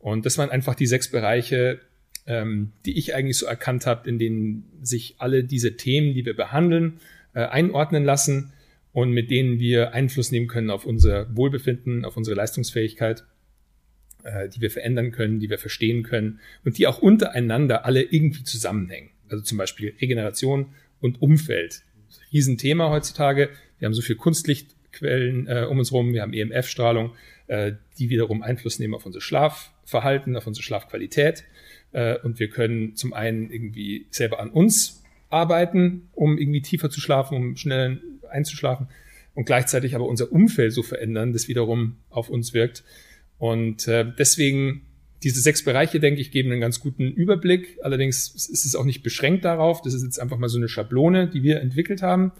Und 0.00 0.26
das 0.26 0.38
waren 0.38 0.50
einfach 0.50 0.74
die 0.74 0.88
sechs 0.88 1.08
Bereiche, 1.08 1.78
ähm, 2.26 2.72
die 2.84 2.98
ich 2.98 3.14
eigentlich 3.14 3.38
so 3.38 3.46
erkannt 3.46 3.86
habe, 3.86 4.10
in 4.10 4.18
denen 4.18 4.68
sich 4.82 5.14
alle 5.18 5.44
diese 5.44 5.76
Themen, 5.76 6.14
die 6.14 6.26
wir 6.26 6.34
behandeln, 6.34 6.98
äh, 7.32 7.42
einordnen 7.42 8.04
lassen 8.04 8.52
und 8.92 9.12
mit 9.12 9.30
denen 9.30 9.60
wir 9.60 9.94
Einfluss 9.94 10.32
nehmen 10.32 10.48
können 10.48 10.70
auf 10.70 10.84
unser 10.84 11.34
Wohlbefinden, 11.36 12.04
auf 12.04 12.16
unsere 12.16 12.34
Leistungsfähigkeit, 12.34 13.22
äh, 14.24 14.48
die 14.48 14.60
wir 14.60 14.72
verändern 14.72 15.12
können, 15.12 15.38
die 15.38 15.48
wir 15.48 15.58
verstehen 15.58 16.02
können 16.02 16.40
und 16.64 16.76
die 16.76 16.88
auch 16.88 16.98
untereinander 16.98 17.84
alle 17.84 18.02
irgendwie 18.02 18.42
zusammenhängen. 18.42 19.10
Also 19.28 19.44
zum 19.44 19.58
Beispiel 19.58 19.94
Regeneration 20.00 20.74
und 21.00 21.22
Umfeld. 21.22 21.82
Riesenthema 22.32 22.90
heutzutage. 22.90 23.50
Wir 23.78 23.86
haben 23.86 23.94
so 23.94 24.02
viel 24.02 24.16
Kunstlichtquellen 24.16 25.46
äh, 25.46 25.66
um 25.68 25.78
uns 25.78 25.92
rum, 25.92 26.12
wir 26.12 26.22
haben 26.22 26.32
EMF-Strahlung, 26.32 27.12
äh, 27.46 27.72
die 27.98 28.10
wiederum 28.10 28.42
Einfluss 28.42 28.78
nehmen 28.78 28.94
auf 28.94 29.06
unser 29.06 29.20
Schlafverhalten, 29.20 30.36
auf 30.36 30.46
unsere 30.46 30.64
Schlafqualität. 30.64 31.44
Äh, 31.92 32.18
und 32.18 32.38
wir 32.38 32.48
können 32.48 32.96
zum 32.96 33.12
einen 33.12 33.50
irgendwie 33.50 34.06
selber 34.10 34.40
an 34.40 34.50
uns 34.50 35.02
arbeiten, 35.30 36.08
um 36.12 36.38
irgendwie 36.38 36.62
tiefer 36.62 36.90
zu 36.90 37.00
schlafen, 37.00 37.36
um 37.36 37.56
schneller 37.56 37.98
einzuschlafen 38.30 38.88
und 39.34 39.44
gleichzeitig 39.44 39.94
aber 39.94 40.06
unser 40.06 40.32
Umfeld 40.32 40.72
so 40.72 40.82
verändern, 40.82 41.32
das 41.32 41.48
wiederum 41.48 41.96
auf 42.10 42.28
uns 42.28 42.54
wirkt. 42.54 42.82
Und 43.38 43.86
äh, 43.86 44.04
deswegen 44.18 44.82
diese 45.22 45.40
sechs 45.40 45.64
Bereiche, 45.64 46.00
denke 46.00 46.20
ich, 46.20 46.30
geben 46.30 46.52
einen 46.52 46.60
ganz 46.60 46.80
guten 46.80 47.10
Überblick. 47.10 47.78
Allerdings 47.82 48.28
ist 48.28 48.64
es 48.64 48.76
auch 48.76 48.84
nicht 48.84 49.02
beschränkt 49.02 49.44
darauf. 49.44 49.82
Das 49.82 49.94
ist 49.94 50.04
jetzt 50.04 50.20
einfach 50.20 50.38
mal 50.38 50.48
so 50.48 50.58
eine 50.58 50.68
Schablone, 50.68 51.28
die 51.28 51.42
wir 51.42 51.60
entwickelt 51.60 52.02
haben. 52.02 52.32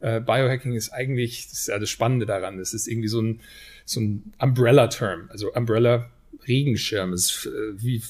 Äh, 0.00 0.20
Biohacking 0.20 0.74
ist 0.74 0.90
eigentlich, 0.90 1.48
das 1.48 1.60
ist 1.60 1.68
ja 1.68 1.78
das 1.78 1.90
Spannende 1.90 2.26
daran. 2.26 2.58
Das 2.58 2.74
ist 2.74 2.88
irgendwie 2.88 3.08
so 3.08 3.20
ein, 3.20 3.40
so 3.84 4.00
ein 4.00 4.32
Umbrella-Term, 4.38 5.28
also 5.28 5.52
Umbrella 5.52 6.10
Regenschirm. 6.46 7.12
Es 7.12 7.46
äh, 7.46 7.82
wie, 7.82 8.02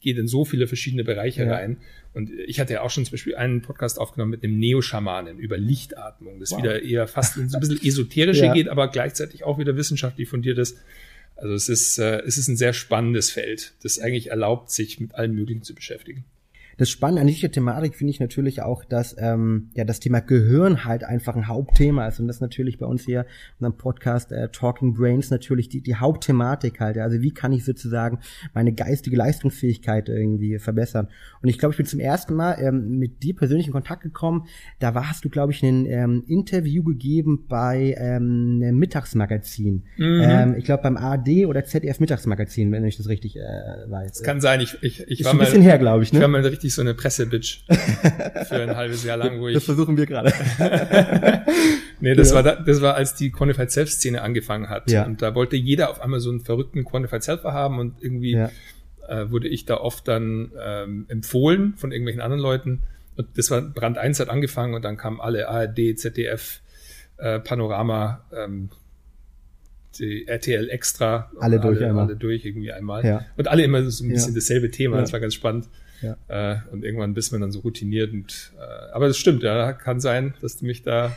geht 0.00 0.18
in 0.18 0.28
so 0.28 0.44
viele 0.44 0.66
verschiedene 0.68 1.04
Bereiche 1.04 1.44
ja. 1.44 1.54
rein. 1.54 1.78
Und 2.14 2.30
ich 2.46 2.60
hatte 2.60 2.74
ja 2.74 2.82
auch 2.82 2.90
schon 2.90 3.04
zum 3.04 3.12
Beispiel 3.12 3.36
einen 3.36 3.62
Podcast 3.62 3.98
aufgenommen 3.98 4.30
mit 4.30 4.44
einem 4.44 4.58
Neo-Schamanen 4.58 5.38
über 5.38 5.56
Lichtatmung, 5.56 6.40
das 6.40 6.50
wow. 6.50 6.58
wieder 6.58 6.82
eher 6.82 7.08
fast 7.08 7.34
so 7.34 7.40
ein 7.40 7.60
bisschen 7.60 7.82
esoterische 7.82 8.44
ja. 8.46 8.52
geht, 8.52 8.68
aber 8.68 8.88
gleichzeitig 8.88 9.44
auch 9.44 9.58
wieder 9.58 9.76
wissenschaftlich 9.76 10.28
fundiert 10.28 10.58
ist. 10.58 10.78
Also 11.42 11.54
es 11.54 11.68
ist, 11.68 11.98
äh, 11.98 12.20
es 12.20 12.38
ist 12.38 12.46
ein 12.46 12.56
sehr 12.56 12.72
spannendes 12.72 13.32
Feld, 13.32 13.74
das 13.82 13.98
eigentlich 13.98 14.30
erlaubt, 14.30 14.70
sich 14.70 15.00
mit 15.00 15.16
allem 15.16 15.34
Möglichen 15.34 15.62
zu 15.62 15.74
beschäftigen. 15.74 16.24
Das 16.78 16.90
Spannende 16.90 17.22
an 17.22 17.26
dieser 17.26 17.50
Thematik 17.50 17.94
finde 17.94 18.10
ich 18.12 18.20
natürlich 18.20 18.62
auch, 18.62 18.84
dass 18.84 19.16
ähm, 19.18 19.70
ja 19.74 19.84
das 19.84 20.00
Thema 20.00 20.20
Gehirn 20.20 20.84
halt 20.84 21.04
einfach 21.04 21.36
ein 21.36 21.48
Hauptthema 21.48 22.06
ist 22.08 22.20
und 22.20 22.28
das 22.28 22.40
natürlich 22.40 22.78
bei 22.78 22.86
uns 22.86 23.04
hier 23.04 23.20
in 23.20 23.66
unserem 23.66 23.76
Podcast 23.76 24.32
äh, 24.32 24.48
Talking 24.48 24.94
Brains 24.94 25.30
natürlich 25.30 25.68
die, 25.68 25.80
die 25.80 25.96
Hauptthematik 25.96 26.80
halt. 26.80 26.98
Also 26.98 27.20
wie 27.20 27.32
kann 27.32 27.52
ich 27.52 27.64
sozusagen 27.64 28.20
meine 28.54 28.72
geistige 28.72 29.16
Leistungsfähigkeit 29.16 30.08
irgendwie 30.08 30.58
verbessern? 30.58 31.08
Und 31.42 31.48
ich 31.48 31.58
glaube, 31.58 31.72
ich 31.72 31.76
bin 31.76 31.86
zum 31.86 32.00
ersten 32.00 32.34
Mal 32.34 32.56
ähm, 32.60 32.98
mit 32.98 33.22
dir 33.22 33.34
persönlich 33.34 33.66
in 33.66 33.72
Kontakt 33.72 34.02
gekommen. 34.02 34.46
Da 34.78 34.94
war, 34.94 35.08
hast 35.08 35.24
du, 35.24 35.28
glaube 35.28 35.52
ich, 35.52 35.62
ein 35.62 35.86
ähm, 35.86 36.24
Interview 36.26 36.82
gegeben 36.82 37.46
bei 37.48 37.94
ähm, 37.98 38.60
einem 38.62 38.78
Mittagsmagazin. 38.78 39.84
Mhm. 39.96 40.20
Ähm, 40.22 40.54
ich 40.56 40.64
glaube 40.64 40.82
beim 40.82 40.96
ARD 40.96 41.46
oder 41.46 41.64
ZDF 41.64 42.00
Mittagsmagazin, 42.00 42.72
wenn 42.72 42.84
ich 42.84 42.96
das 42.96 43.08
richtig 43.08 43.36
äh, 43.36 43.40
weiß. 43.40 44.12
Das 44.12 44.22
kann 44.22 44.40
sein. 44.40 44.60
Ich, 44.60 44.78
ich, 44.82 45.00
ich 45.08 45.20
ist 45.20 45.26
war 45.26 45.32
ein 45.32 45.38
bisschen 45.38 45.62
her, 45.62 45.78
glaube 45.78 46.02
ich. 46.02 46.12
Ne? 46.12 46.18
Ich 46.18 46.22
war 46.22 46.28
mal 46.28 46.44
richtig 46.62 46.74
so 46.74 46.82
eine 46.82 46.94
Pressebitch 46.94 47.64
für 48.48 48.62
ein 48.62 48.76
halbes 48.76 49.04
Jahr 49.04 49.16
lang, 49.16 49.40
wo 49.40 49.48
ich. 49.48 49.54
Das 49.54 49.64
versuchen 49.64 49.96
wir 49.96 50.06
gerade. 50.06 50.32
nee, 52.00 52.14
das 52.14 52.30
ja. 52.30 52.36
war 52.36 52.42
das 52.42 52.80
war, 52.80 52.94
als 52.94 53.14
die 53.14 53.30
Quantified 53.30 53.70
Self 53.70 53.90
Szene 53.90 54.22
angefangen 54.22 54.68
hat. 54.68 54.90
Ja. 54.90 55.04
Und 55.04 55.22
da 55.22 55.34
wollte 55.34 55.56
jeder 55.56 55.90
auf 55.90 56.00
einmal 56.00 56.20
so 56.20 56.30
einen 56.30 56.40
verrückten 56.40 56.84
Quantified 56.84 57.22
Selfer 57.22 57.52
haben 57.52 57.78
und 57.78 57.96
irgendwie 58.00 58.32
ja. 58.32 58.50
äh, 59.08 59.30
wurde 59.30 59.48
ich 59.48 59.64
da 59.64 59.78
oft 59.78 60.06
dann 60.06 60.52
ähm, 60.62 61.06
empfohlen 61.08 61.74
von 61.76 61.90
irgendwelchen 61.90 62.22
anderen 62.22 62.42
Leuten. 62.42 62.82
Und 63.16 63.26
das 63.36 63.50
war 63.50 63.60
Brand 63.60 63.98
1 63.98 64.20
hat 64.20 64.30
angefangen 64.30 64.74
und 64.74 64.82
dann 64.82 64.96
kamen 64.96 65.20
alle 65.20 65.48
ARD, 65.48 65.98
ZDF, 65.98 66.60
äh, 67.18 67.40
Panorama, 67.40 68.24
ähm, 68.34 68.70
die 69.98 70.26
RTL 70.26 70.70
Extra. 70.70 71.30
Alle 71.38 71.60
durch 71.60 71.78
alle, 71.78 71.88
einmal. 71.88 72.06
Alle 72.06 72.16
durch 72.16 72.46
irgendwie 72.46 72.72
einmal. 72.72 73.04
Ja. 73.04 73.26
Und 73.36 73.48
alle 73.48 73.64
immer 73.64 73.82
so 73.90 74.04
ein 74.04 74.08
bisschen 74.08 74.32
ja. 74.32 74.36
dasselbe 74.36 74.70
Thema. 74.70 74.96
Ja. 74.96 75.02
Das 75.02 75.12
war 75.12 75.20
ganz 75.20 75.34
spannend. 75.34 75.66
Ja. 76.02 76.16
Äh, 76.28 76.58
und 76.70 76.84
irgendwann 76.84 77.14
bist 77.14 77.32
man 77.32 77.40
dann 77.40 77.52
so 77.52 77.60
routiniert. 77.60 78.12
Und, 78.12 78.52
äh, 78.58 78.92
aber 78.92 79.06
es 79.06 79.16
stimmt, 79.16 79.42
ja, 79.42 79.72
kann 79.72 80.00
sein, 80.00 80.34
dass 80.40 80.58
du 80.58 80.66
mich 80.66 80.82
da 80.82 81.12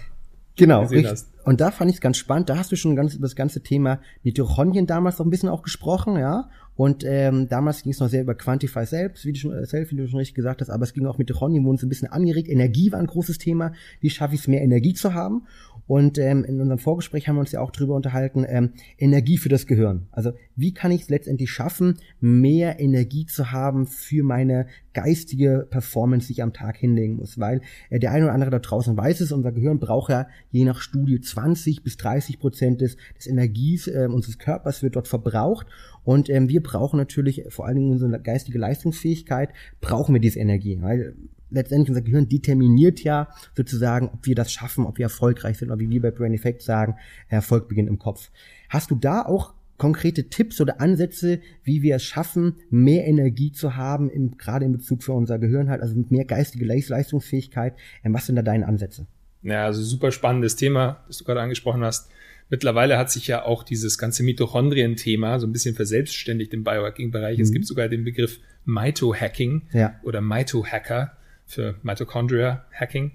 genau, 0.55 0.83
gesehen 0.83 1.07
hast. 1.07 1.27
Und 1.43 1.61
da 1.61 1.71
fand 1.71 1.89
ich 1.89 1.97
es 1.97 2.01
ganz 2.01 2.17
spannend. 2.17 2.49
Da 2.49 2.57
hast 2.57 2.71
du 2.71 2.75
schon 2.75 2.95
ganz 2.95 3.13
über 3.13 3.25
das 3.25 3.35
ganze 3.35 3.61
Thema 3.61 3.99
Mitochondrien 4.23 4.87
damals 4.87 5.19
noch 5.19 5.25
ein 5.25 5.29
bisschen 5.29 5.49
auch 5.49 5.63
gesprochen, 5.63 6.17
ja. 6.17 6.49
Und 6.77 7.05
ähm, 7.05 7.47
damals 7.47 7.83
ging 7.83 7.93
es 7.93 7.99
noch 7.99 8.09
sehr 8.09 8.21
über 8.21 8.35
Quantify 8.35 8.85
selbst, 8.85 9.25
wie 9.25 9.31
du 9.31 9.39
schon, 9.39 9.53
äh, 9.53 9.65
selbst, 9.65 9.91
wie 9.91 9.95
du 9.95 10.07
schon 10.07 10.19
richtig 10.19 10.35
gesagt 10.35 10.59
hast, 10.59 10.69
aber 10.69 10.83
es 10.83 10.93
ging 10.93 11.05
auch 11.05 11.17
Mitochondrien, 11.17 11.63
wurden 11.63 11.77
so 11.77 11.85
ein 11.85 11.89
bisschen 11.89 12.09
angeregt. 12.09 12.49
Energie 12.49 12.91
war 12.91 12.99
ein 12.99 13.07
großes 13.07 13.37
Thema. 13.37 13.71
Wie 14.01 14.09
schaffe 14.09 14.35
ich 14.35 14.41
es, 14.41 14.47
mehr 14.47 14.61
Energie 14.61 14.93
zu 14.93 15.13
haben? 15.13 15.47
Und 15.87 16.17
ähm, 16.17 16.43
in 16.43 16.59
unserem 16.59 16.79
Vorgespräch 16.79 17.27
haben 17.27 17.35
wir 17.35 17.41
uns 17.41 17.51
ja 17.51 17.61
auch 17.61 17.71
drüber 17.71 17.95
unterhalten, 17.95 18.45
ähm, 18.47 18.71
Energie 18.97 19.37
für 19.37 19.49
das 19.49 19.67
Gehirn. 19.67 20.07
Also 20.11 20.31
wie 20.55 20.73
kann 20.73 20.91
ich 20.91 21.03
es 21.03 21.09
letztendlich 21.09 21.51
schaffen, 21.51 21.99
mehr 22.19 22.79
Energie 22.79 23.25
zu 23.25 23.51
haben 23.51 23.85
für 23.85 24.23
meine 24.23 24.67
geistige 24.93 25.67
Performance, 25.69 26.27
die 26.27 26.33
ich 26.33 26.43
am 26.43 26.53
Tag 26.53 26.77
hinlegen 26.77 27.17
muss? 27.17 27.39
Weil 27.39 27.61
äh, 27.89 27.99
der 27.99 28.11
eine 28.11 28.25
oder 28.25 28.33
andere 28.33 28.49
da 28.49 28.59
draußen 28.59 28.97
weiß 28.97 29.21
es, 29.21 29.31
unser 29.31 29.51
Gehirn 29.51 29.79
braucht 29.79 30.09
ja 30.09 30.27
je 30.49 30.65
nach 30.65 30.81
Studie 30.81 31.21
20 31.21 31.83
bis 31.83 31.97
30 31.97 32.39
Prozent 32.39 32.81
des, 32.81 32.97
des 33.17 33.27
Energies 33.27 33.87
äh, 33.87 34.07
unseres 34.11 34.39
Körpers 34.39 34.81
wird 34.81 34.95
dort 34.95 35.07
verbraucht. 35.07 35.67
Und 36.03 36.29
ähm, 36.29 36.49
wir 36.49 36.61
brauchen 36.61 36.97
natürlich 36.97 37.43
vor 37.49 37.65
allen 37.65 37.75
Dingen 37.77 37.91
unsere 37.91 38.19
geistige 38.21 38.57
Leistungsfähigkeit, 38.57 39.49
brauchen 39.81 40.13
wir 40.13 40.21
diese 40.21 40.39
Energie. 40.39 40.79
Weil 40.81 41.15
letztendlich 41.55 41.89
unser 41.89 42.01
Gehirn 42.01 42.29
determiniert 42.29 43.01
ja 43.01 43.29
sozusagen, 43.55 44.09
ob 44.09 44.25
wir 44.25 44.35
das 44.35 44.51
schaffen, 44.51 44.85
ob 44.85 44.97
wir 44.97 45.05
erfolgreich 45.05 45.57
sind 45.57 45.69
oder 45.69 45.79
wie 45.79 45.89
wir 45.89 46.01
bei 46.01 46.11
Brain 46.11 46.33
Effect 46.33 46.61
sagen, 46.61 46.95
Erfolg 47.29 47.67
beginnt 47.67 47.89
im 47.89 47.99
Kopf. 47.99 48.29
Hast 48.69 48.91
du 48.91 48.95
da 48.95 49.23
auch 49.23 49.53
konkrete 49.77 50.29
Tipps 50.29 50.61
oder 50.61 50.79
Ansätze, 50.79 51.39
wie 51.63 51.81
wir 51.81 51.95
es 51.95 52.03
schaffen, 52.03 52.55
mehr 52.69 53.05
Energie 53.07 53.51
zu 53.51 53.75
haben, 53.75 54.09
im, 54.09 54.37
gerade 54.37 54.65
in 54.65 54.71
Bezug 54.71 55.03
für 55.03 55.13
unser 55.13 55.39
Gehirn 55.39 55.69
halt, 55.69 55.81
also 55.81 55.95
mit 55.95 56.11
mehr 56.11 56.25
geistige 56.25 56.65
Leistungsfähigkeit? 56.65 57.75
Ähm, 58.03 58.13
was 58.13 58.25
sind 58.25 58.35
da 58.35 58.41
deine 58.41 58.67
Ansätze? 58.67 59.07
Ja, 59.43 59.65
also 59.65 59.81
super 59.83 60.11
spannendes 60.11 60.55
Thema, 60.55 61.03
das 61.07 61.17
du 61.17 61.23
gerade 61.25 61.41
angesprochen 61.41 61.83
hast. 61.83 62.09
Mittlerweile 62.49 62.97
hat 62.97 63.11
sich 63.11 63.27
ja 63.27 63.43
auch 63.43 63.63
dieses 63.63 63.97
ganze 63.97 64.23
Mitochondrien-Thema 64.23 65.39
so 65.39 65.47
ein 65.47 65.51
bisschen 65.51 65.75
verselbstständigt 65.75 66.53
im 66.53 66.63
Biohacking-Bereich. 66.63 67.37
Mhm. 67.37 67.43
Es 67.43 67.51
gibt 67.51 67.65
sogar 67.65 67.89
den 67.89 68.03
Begriff 68.03 68.39
Mitohacking 68.65 69.63
ja. 69.73 69.99
oder 70.03 70.21
Mitohacker 70.21 71.14
für 71.45 71.75
Mitochondria 71.83 72.65
Hacking. 72.71 73.11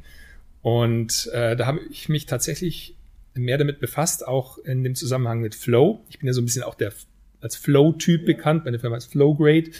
Und 0.62 1.30
äh, 1.32 1.56
da 1.56 1.66
habe 1.66 1.80
ich 1.90 2.08
mich 2.08 2.26
tatsächlich 2.26 2.96
mehr 3.34 3.58
damit 3.58 3.80
befasst, 3.80 4.26
auch 4.26 4.58
in 4.58 4.82
dem 4.82 4.94
Zusammenhang 4.94 5.40
mit 5.40 5.54
Flow. 5.54 6.04
Ich 6.10 6.18
bin 6.18 6.26
ja 6.26 6.32
so 6.32 6.40
ein 6.40 6.44
bisschen 6.44 6.62
auch 6.62 6.74
der 6.74 6.92
als 7.40 7.56
Flow-Typ 7.56 8.26
bekannt, 8.26 8.66
meine 8.66 8.78
Firma 8.78 8.96
ist 8.96 9.06
Flow 9.06 9.34
Grade. 9.34 9.70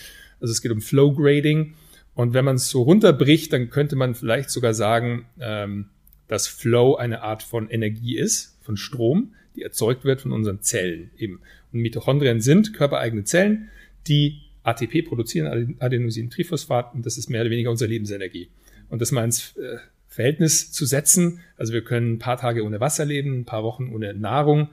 Also 0.40 0.52
es 0.52 0.62
geht 0.62 0.73
um 0.73 0.80
Flow 0.80 1.12
Grading. 1.12 1.75
Und 2.14 2.35
wenn 2.35 2.45
man 2.45 2.57
es 2.57 2.69
so 2.69 2.83
runterbricht, 2.83 3.52
dann 3.52 3.71
könnte 3.71 3.97
man 3.97 4.14
vielleicht 4.14 4.50
sogar 4.50 4.75
sagen, 4.75 5.26
ähm, 5.40 5.90
dass 6.28 6.49
Flow 6.49 6.97
eine 6.97 7.23
Art 7.23 7.42
von 7.42 7.69
Energie 7.69 8.16
ist, 8.16 8.57
von 8.62 8.76
Strom, 8.76 9.35
die 9.57 9.62
erzeugt 9.62 10.04
wird 10.04 10.23
von 10.23 10.33
unseren 10.33 10.62
Zellen 10.62 11.11
eben. 11.19 11.40
Und 11.73 11.80
Mitochondrien 11.80 12.40
sind 12.40 12.73
körpereigene 12.73 13.25
Zellen, 13.25 13.69
die 14.07 14.40
ATP 14.71 15.03
produzieren, 15.07 15.77
Adenosintriphosphat, 15.79 16.95
und 16.95 17.07
das 17.07 17.19
ist 17.19 17.31
mehr 17.31 17.43
oder 17.43 17.50
weniger 17.50 17.71
unsere 17.71 17.91
Lebensenergie. 17.91 18.49
Und 18.89 19.00
das 19.00 19.12
mal 19.12 19.25
ins 19.25 19.57
äh, 19.57 19.79
Verhältnis 20.09 20.73
zu 20.73 20.85
setzen, 20.87 21.41
also 21.57 21.73
wir 21.73 21.83
können 21.83 22.15
ein 22.15 22.19
paar 22.19 22.37
Tage 22.37 22.65
ohne 22.65 22.81
Wasser 22.81 23.05
leben, 23.05 23.41
ein 23.41 23.45
paar 23.45 23.62
Wochen 23.62 23.93
ohne 23.93 24.15
Nahrung, 24.15 24.69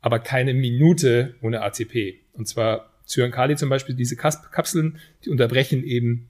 aber 0.00 0.18
keine 0.18 0.54
Minute 0.54 1.34
ohne 1.42 1.62
ATP. 1.62 2.20
Und 2.32 2.48
zwar 2.48 2.90
Zyankali 3.04 3.56
zum 3.56 3.68
Beispiel, 3.68 3.94
diese 3.94 4.16
Kapseln, 4.16 4.98
die 5.24 5.30
unterbrechen 5.30 5.84
eben 5.84 6.28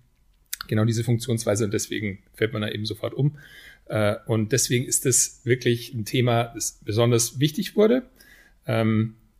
genau 0.66 0.84
diese 0.84 1.04
Funktionsweise 1.04 1.64
und 1.64 1.74
deswegen 1.74 2.18
fällt 2.34 2.52
man 2.52 2.62
da 2.62 2.68
eben 2.68 2.84
sofort 2.84 3.14
um. 3.14 3.38
Äh, 3.86 4.16
und 4.26 4.52
deswegen 4.52 4.86
ist 4.86 5.04
das 5.06 5.40
wirklich 5.44 5.94
ein 5.94 6.04
Thema, 6.04 6.52
das 6.54 6.80
besonders 6.84 7.40
wichtig 7.40 7.76
wurde. 7.76 8.02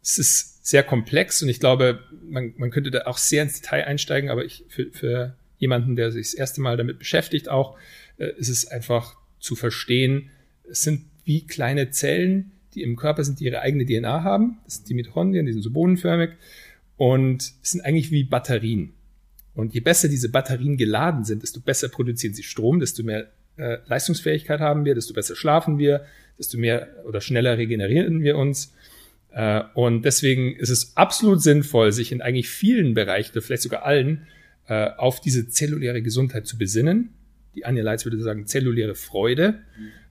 Es 0.08 0.18
ist 0.18 0.66
sehr 0.66 0.82
komplex 0.82 1.42
und 1.42 1.50
ich 1.50 1.60
glaube, 1.60 2.00
man, 2.28 2.54
man 2.56 2.70
könnte 2.70 2.90
da 2.90 3.02
auch 3.06 3.18
sehr 3.18 3.42
ins 3.42 3.60
Detail 3.60 3.84
einsteigen, 3.84 4.30
aber 4.30 4.44
ich, 4.44 4.64
für, 4.68 4.86
für 4.90 5.36
jemanden, 5.58 5.96
der 5.96 6.12
sich 6.12 6.28
das 6.30 6.34
erste 6.34 6.62
Mal 6.62 6.78
damit 6.78 6.98
beschäftigt, 6.98 7.50
auch 7.50 7.76
äh, 8.16 8.32
ist 8.38 8.48
es 8.48 8.66
einfach 8.66 9.16
zu 9.38 9.54
verstehen, 9.54 10.30
es 10.70 10.82
sind 10.82 11.04
wie 11.24 11.46
kleine 11.46 11.90
Zellen, 11.90 12.52
die 12.74 12.82
im 12.82 12.96
Körper 12.96 13.22
sind, 13.22 13.40
die 13.40 13.44
ihre 13.44 13.60
eigene 13.60 13.84
DNA 13.84 14.22
haben. 14.22 14.58
Das 14.64 14.76
sind 14.76 14.88
die 14.88 14.94
Mitochondrien, 14.94 15.44
die 15.44 15.52
sind 15.52 15.62
so 15.62 15.70
bohnenförmig 15.70 16.30
und 16.96 17.52
sind 17.60 17.82
eigentlich 17.82 18.10
wie 18.10 18.24
Batterien. 18.24 18.94
Und 19.54 19.74
je 19.74 19.80
besser 19.80 20.08
diese 20.08 20.30
Batterien 20.30 20.78
geladen 20.78 21.24
sind, 21.24 21.42
desto 21.42 21.60
besser 21.60 21.88
produzieren 21.88 22.32
sie 22.32 22.44
Strom, 22.44 22.80
desto 22.80 23.02
mehr 23.02 23.28
äh, 23.56 23.78
Leistungsfähigkeit 23.86 24.60
haben 24.60 24.84
wir, 24.84 24.94
desto 24.94 25.12
besser 25.12 25.36
schlafen 25.36 25.78
wir, 25.78 26.06
desto 26.38 26.56
mehr 26.58 26.88
oder 27.04 27.20
schneller 27.20 27.58
regenerieren 27.58 28.22
wir 28.22 28.38
uns. 28.38 28.72
Äh, 29.30 29.62
und 29.74 30.02
deswegen 30.02 30.56
ist 30.56 30.70
es 30.70 30.96
absolut 30.96 31.42
sinnvoll, 31.42 31.92
sich 31.92 32.12
in 32.12 32.22
eigentlich 32.22 32.48
vielen 32.48 32.94
Bereichen, 32.94 33.40
vielleicht 33.40 33.62
sogar 33.62 33.84
allen, 33.84 34.26
äh, 34.66 34.90
auf 34.96 35.20
diese 35.20 35.48
zelluläre 35.48 36.02
Gesundheit 36.02 36.46
zu 36.46 36.58
besinnen. 36.58 37.14
Die 37.54 37.64
Anja 37.64 37.82
Leitz 37.82 38.04
würde 38.04 38.20
sagen, 38.20 38.46
zelluläre 38.46 38.94
Freude. 38.94 39.62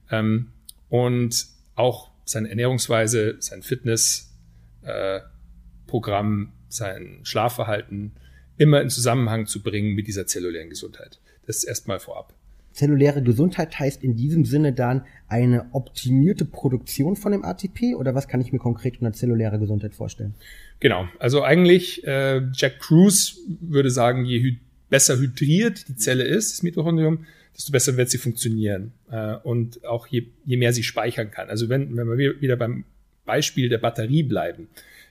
Mhm. 0.09 0.47
Und 0.89 1.45
auch 1.75 2.09
seine 2.23 2.49
Ernährungsweise, 2.49 3.35
sein 3.39 3.61
Fitnessprogramm, 3.61 6.43
äh, 6.43 6.47
sein 6.69 7.19
Schlafverhalten 7.23 8.13
immer 8.57 8.81
in 8.81 8.89
Zusammenhang 8.89 9.47
zu 9.47 9.61
bringen 9.61 9.93
mit 9.93 10.07
dieser 10.07 10.25
zellulären 10.25 10.69
Gesundheit. 10.69 11.19
Das 11.45 11.57
ist 11.57 11.65
erstmal 11.65 11.99
vorab. 11.99 12.33
Zelluläre 12.77 13.23
Gesundheit 13.23 13.79
heißt 13.79 14.03
in 14.03 14.15
diesem 14.15 14.45
Sinne 14.45 14.71
dann 14.71 15.03
eine 15.27 15.65
optimierte 15.71 16.45
Produktion 16.45 17.15
von 17.15 17.31
dem 17.31 17.43
ATP 17.43 17.95
oder 17.95 18.13
was 18.13 18.27
kann 18.27 18.39
ich 18.39 18.53
mir 18.53 18.59
konkret 18.59 19.01
unter 19.01 19.13
zelluläre 19.13 19.57
Gesundheit 19.57 19.95
vorstellen? 19.95 20.35
Genau, 20.79 21.07
also 21.17 21.41
eigentlich 21.41 22.05
äh, 22.05 22.43
Jack 22.53 22.79
Cruz 22.79 23.39
würde 23.61 23.89
sagen, 23.89 24.25
je 24.25 24.39
hy 24.39 24.59
besser 24.89 25.17
hydriert 25.17 25.87
die 25.87 25.95
Zelle 25.95 26.23
ist, 26.23 26.53
das 26.53 26.61
Mitochondrium, 26.61 27.25
desto 27.55 27.71
besser 27.71 27.97
wird 27.97 28.11
sie 28.11 28.19
funktionieren 28.19 28.93
äh, 29.09 29.33
und 29.37 29.83
auch 29.83 30.05
je, 30.05 30.27
je 30.45 30.57
mehr 30.57 30.71
sie 30.71 30.83
speichern 30.83 31.31
kann. 31.31 31.49
Also 31.49 31.69
wenn, 31.69 31.97
wenn 31.97 32.15
wir 32.15 32.39
wieder 32.39 32.57
beim 32.57 32.85
Beispiel 33.25 33.69
der 33.69 33.79
Batterie 33.79 34.21
bleiben, 34.21 34.67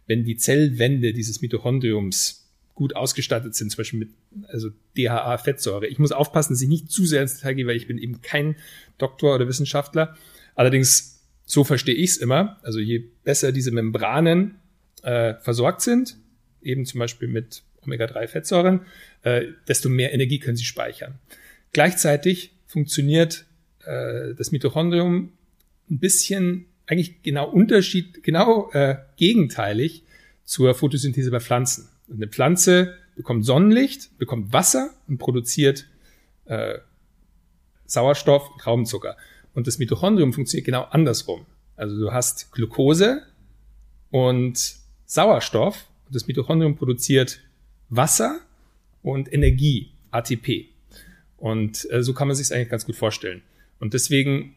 wenn 0.06 0.24
die 0.24 0.36
Zellwände 0.36 1.12
dieses 1.12 1.42
Mitochondriums 1.42 2.45
gut 2.76 2.94
ausgestattet 2.94 3.56
sind, 3.56 3.70
zum 3.70 3.78
Beispiel 3.78 3.98
mit 3.98 4.10
also 4.48 4.68
DHA-Fettsäure. 4.96 5.86
Ich 5.88 5.98
muss 5.98 6.12
aufpassen, 6.12 6.52
dass 6.52 6.62
ich 6.62 6.68
nicht 6.68 6.90
zu 6.90 7.06
sehr 7.06 7.22
ins 7.22 7.36
Detail 7.38 7.54
gehe, 7.54 7.66
weil 7.66 7.76
ich 7.76 7.88
bin 7.88 7.98
eben 7.98 8.20
kein 8.22 8.54
Doktor 8.98 9.34
oder 9.34 9.48
Wissenschaftler. 9.48 10.16
Allerdings, 10.54 11.24
so 11.46 11.64
verstehe 11.64 11.94
ich 11.94 12.10
es 12.10 12.16
immer. 12.18 12.60
Also 12.62 12.78
je 12.78 13.02
besser 13.24 13.50
diese 13.50 13.70
Membranen 13.70 14.56
äh, 15.02 15.34
versorgt 15.40 15.80
sind, 15.80 16.18
eben 16.62 16.84
zum 16.84 17.00
Beispiel 17.00 17.28
mit 17.28 17.62
Omega-3-Fettsäuren, 17.82 18.82
äh, 19.22 19.46
desto 19.66 19.88
mehr 19.88 20.12
Energie 20.12 20.38
können 20.38 20.56
sie 20.56 20.64
speichern. 20.64 21.18
Gleichzeitig 21.72 22.52
funktioniert 22.66 23.46
äh, 23.84 24.34
das 24.34 24.52
Mitochondrium 24.52 25.32
ein 25.90 25.98
bisschen 25.98 26.66
eigentlich 26.86 27.22
genau 27.22 27.48
Unterschied, 27.48 28.22
genau 28.22 28.70
äh, 28.72 28.96
gegenteilig 29.16 30.02
zur 30.44 30.74
Photosynthese 30.74 31.30
bei 31.30 31.40
Pflanzen. 31.40 31.88
Eine 32.12 32.28
Pflanze 32.28 32.96
bekommt 33.16 33.44
Sonnenlicht, 33.44 34.16
bekommt 34.18 34.52
Wasser 34.52 34.90
und 35.08 35.18
produziert 35.18 35.86
äh, 36.44 36.78
Sauerstoff 37.86 38.50
und 38.50 38.60
Traubenzucker. 38.60 39.16
Und 39.54 39.66
das 39.66 39.78
Mitochondrium 39.78 40.32
funktioniert 40.32 40.66
genau 40.66 40.82
andersrum. 40.82 41.46
Also 41.76 41.98
du 41.98 42.12
hast 42.12 42.52
Glucose 42.52 43.22
und 44.10 44.76
Sauerstoff 45.06 45.86
und 46.06 46.14
das 46.14 46.26
Mitochondrium 46.26 46.76
produziert 46.76 47.40
Wasser 47.88 48.40
und 49.02 49.32
Energie, 49.32 49.92
ATP. 50.10 50.66
Und 51.36 51.88
äh, 51.90 52.02
so 52.02 52.12
kann 52.12 52.28
man 52.28 52.36
sich 52.36 52.52
eigentlich 52.52 52.70
ganz 52.70 52.86
gut 52.86 52.96
vorstellen. 52.96 53.42
Und 53.78 53.94
deswegen 53.94 54.55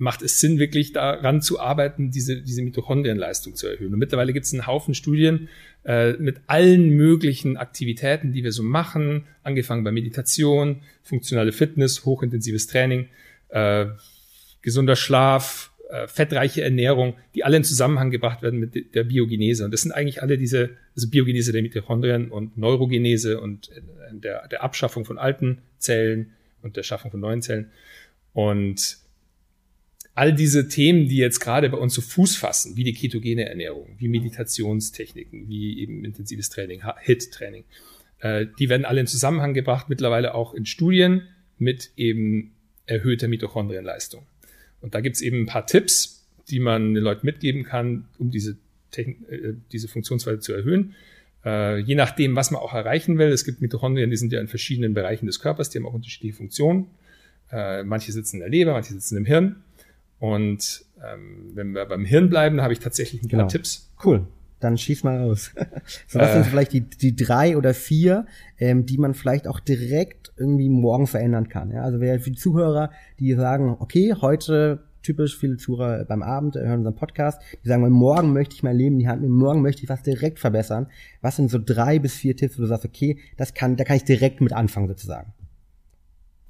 macht 0.00 0.22
es 0.22 0.40
Sinn, 0.40 0.58
wirklich 0.58 0.92
daran 0.92 1.42
zu 1.42 1.60
arbeiten, 1.60 2.10
diese, 2.10 2.40
diese 2.40 2.62
Mitochondrienleistung 2.62 3.54
zu 3.54 3.68
erhöhen. 3.68 3.92
Und 3.92 3.98
mittlerweile 3.98 4.32
gibt 4.32 4.46
es 4.46 4.52
einen 4.52 4.66
Haufen 4.66 4.94
Studien 4.94 5.48
äh, 5.84 6.14
mit 6.14 6.40
allen 6.46 6.88
möglichen 6.88 7.58
Aktivitäten, 7.58 8.32
die 8.32 8.42
wir 8.42 8.52
so 8.52 8.62
machen, 8.62 9.26
angefangen 9.42 9.84
bei 9.84 9.92
Meditation, 9.92 10.80
funktionale 11.02 11.52
Fitness, 11.52 12.06
hochintensives 12.06 12.66
Training, 12.66 13.08
äh, 13.50 13.86
gesunder 14.62 14.96
Schlaf, 14.96 15.70
äh, 15.90 16.06
fettreiche 16.08 16.62
Ernährung, 16.62 17.14
die 17.34 17.44
alle 17.44 17.58
in 17.58 17.64
Zusammenhang 17.64 18.10
gebracht 18.10 18.40
werden 18.40 18.58
mit 18.58 18.94
der 18.94 19.04
Biogenese. 19.04 19.66
Und 19.66 19.70
das 19.70 19.82
sind 19.82 19.92
eigentlich 19.92 20.22
alle 20.22 20.38
diese, 20.38 20.70
also 20.96 21.10
Biogenese 21.10 21.52
der 21.52 21.60
Mitochondrien 21.60 22.30
und 22.30 22.56
Neurogenese 22.56 23.38
und 23.38 23.70
äh, 23.70 23.82
der, 24.12 24.48
der 24.48 24.62
Abschaffung 24.62 25.04
von 25.04 25.18
alten 25.18 25.58
Zellen 25.76 26.32
und 26.62 26.78
der 26.78 26.84
Schaffung 26.84 27.10
von 27.10 27.20
neuen 27.20 27.42
Zellen. 27.42 27.70
Und 28.32 28.99
all 30.14 30.34
diese 30.34 30.68
Themen, 30.68 31.08
die 31.08 31.16
jetzt 31.16 31.40
gerade 31.40 31.68
bei 31.70 31.78
uns 31.78 31.94
so 31.94 32.02
Fuß 32.02 32.36
fassen, 32.36 32.76
wie 32.76 32.84
die 32.84 32.92
ketogene 32.92 33.48
Ernährung, 33.48 33.94
wie 33.98 34.08
Meditationstechniken, 34.08 35.48
wie 35.48 35.80
eben 35.80 36.04
intensives 36.04 36.50
Training, 36.50 36.82
HIT-Training, 37.00 37.64
äh, 38.20 38.46
die 38.58 38.68
werden 38.68 38.84
alle 38.84 39.00
in 39.00 39.06
Zusammenhang 39.06 39.54
gebracht, 39.54 39.88
mittlerweile 39.88 40.34
auch 40.34 40.54
in 40.54 40.66
Studien 40.66 41.22
mit 41.58 41.90
eben 41.96 42.52
erhöhter 42.86 43.28
Mitochondrienleistung. 43.28 44.26
Und 44.80 44.94
da 44.94 45.00
gibt's 45.00 45.20
eben 45.20 45.42
ein 45.42 45.46
paar 45.46 45.66
Tipps, 45.66 46.26
die 46.48 46.58
man 46.58 46.94
den 46.94 47.04
Leuten 47.04 47.26
mitgeben 47.26 47.64
kann, 47.64 48.06
um 48.18 48.30
diese, 48.30 48.56
Techn 48.90 49.24
äh, 49.30 49.54
diese 49.72 49.88
Funktionsweise 49.88 50.40
zu 50.40 50.52
erhöhen. 50.52 50.94
Äh, 51.44 51.78
je 51.78 51.94
nachdem, 51.94 52.36
was 52.36 52.50
man 52.50 52.60
auch 52.60 52.74
erreichen 52.74 53.18
will. 53.18 53.28
Es 53.28 53.44
gibt 53.44 53.62
Mitochondrien, 53.62 54.10
die 54.10 54.16
sind 54.16 54.32
ja 54.32 54.40
in 54.40 54.48
verschiedenen 54.48 54.94
Bereichen 54.94 55.26
des 55.26 55.40
Körpers, 55.40 55.70
die 55.70 55.78
haben 55.78 55.86
auch 55.86 55.94
unterschiedliche 55.94 56.36
Funktionen. 56.36 56.88
Äh, 57.50 57.84
manche 57.84 58.12
sitzen 58.12 58.36
in 58.36 58.40
der 58.40 58.48
Leber, 58.48 58.72
manche 58.72 58.92
sitzen 58.92 59.16
im 59.16 59.24
Hirn. 59.24 59.62
Und 60.20 60.84
ähm, 61.02 61.50
wenn 61.54 61.74
wir 61.74 61.86
beim 61.86 62.04
Hirn 62.04 62.28
bleiben, 62.28 62.58
da 62.58 62.62
habe 62.62 62.72
ich 62.72 62.78
tatsächlich 62.78 63.22
ein 63.22 63.28
paar 63.28 63.40
genau. 63.40 63.48
Tipps. 63.48 63.90
Cool. 64.04 64.26
Dann 64.60 64.76
schieß 64.76 65.02
mal 65.02 65.18
raus. 65.18 65.52
so, 66.06 66.18
was 66.18 66.32
sind 66.32 66.42
äh. 66.42 66.44
vielleicht 66.44 66.72
die, 66.74 66.82
die 66.82 67.16
drei 67.16 67.56
oder 67.56 67.72
vier, 67.72 68.26
ähm, 68.58 68.84
die 68.84 68.98
man 68.98 69.14
vielleicht 69.14 69.48
auch 69.48 69.58
direkt 69.58 70.32
irgendwie 70.36 70.68
morgen 70.68 71.06
verändern 71.06 71.48
kann? 71.48 71.72
Ja? 71.72 71.82
Also 71.82 72.00
wer 72.00 72.20
für 72.20 72.30
die 72.30 72.38
Zuhörer, 72.38 72.90
die 73.18 73.32
sagen, 73.34 73.76
okay, 73.80 74.14
heute 74.20 74.80
typisch 75.02 75.38
viele 75.38 75.56
Zuhörer 75.56 76.04
beim 76.04 76.22
Abend 76.22 76.56
hören 76.56 76.80
unseren 76.80 76.94
Podcast, 76.94 77.40
die 77.64 77.68
sagen, 77.68 77.88
morgen 77.90 78.34
möchte 78.34 78.54
ich 78.54 78.62
mein 78.62 78.76
Leben 78.76 78.96
in 78.96 78.98
die 79.00 79.08
Hand 79.08 79.22
nehmen, 79.22 79.34
morgen 79.34 79.62
möchte 79.62 79.82
ich 79.82 79.88
was 79.88 80.02
direkt 80.02 80.38
verbessern. 80.38 80.88
Was 81.22 81.36
sind 81.36 81.50
so 81.50 81.58
drei 81.58 81.98
bis 81.98 82.14
vier 82.14 82.36
Tipps, 82.36 82.58
wo 82.58 82.62
du 82.62 82.68
sagst, 82.68 82.84
okay, 82.84 83.16
das 83.38 83.54
kann, 83.54 83.76
da 83.76 83.84
kann 83.84 83.96
ich 83.96 84.04
direkt 84.04 84.42
mit 84.42 84.52
anfangen 84.52 84.88
sozusagen? 84.88 85.32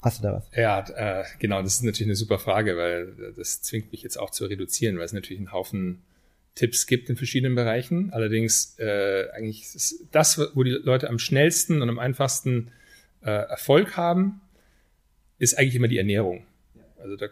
Hast 0.03 0.19
du 0.19 0.23
da 0.23 0.33
was? 0.35 0.45
Ja, 0.57 0.81
äh, 1.21 1.25
genau, 1.39 1.63
das 1.63 1.75
ist 1.75 1.83
natürlich 1.83 2.09
eine 2.09 2.17
super 2.17 2.39
Frage, 2.39 2.77
weil 2.77 3.33
das 3.37 3.63
zwingt 3.63 3.93
mich 3.93 4.03
jetzt 4.03 4.19
auch 4.19 4.31
zu 4.31 4.47
reduzieren, 4.47 4.97
weil 4.97 5.05
es 5.05 5.13
natürlich 5.13 5.41
einen 5.41 5.53
Haufen 5.53 6.03
Tipps 6.55 6.87
gibt 6.87 7.09
in 7.09 7.17
verschiedenen 7.17 7.55
Bereichen. 7.55 8.13
Allerdings 8.13 8.79
äh, 8.79 9.29
eigentlich 9.33 9.63
ist 9.75 10.07
das, 10.13 10.39
wo 10.55 10.63
die 10.63 10.71
Leute 10.71 11.09
am 11.09 11.19
schnellsten 11.19 11.81
und 11.83 11.89
am 11.89 11.99
einfachsten 11.99 12.73
äh, 13.23 13.31
Erfolg 13.31 13.97
haben, 13.97 14.41
ist 15.39 15.59
eigentlich 15.59 15.77
immer 15.77 15.89
die 15.89 15.99
Ernährung. 15.99 16.45
Also 16.99 17.17
da, 17.17 17.29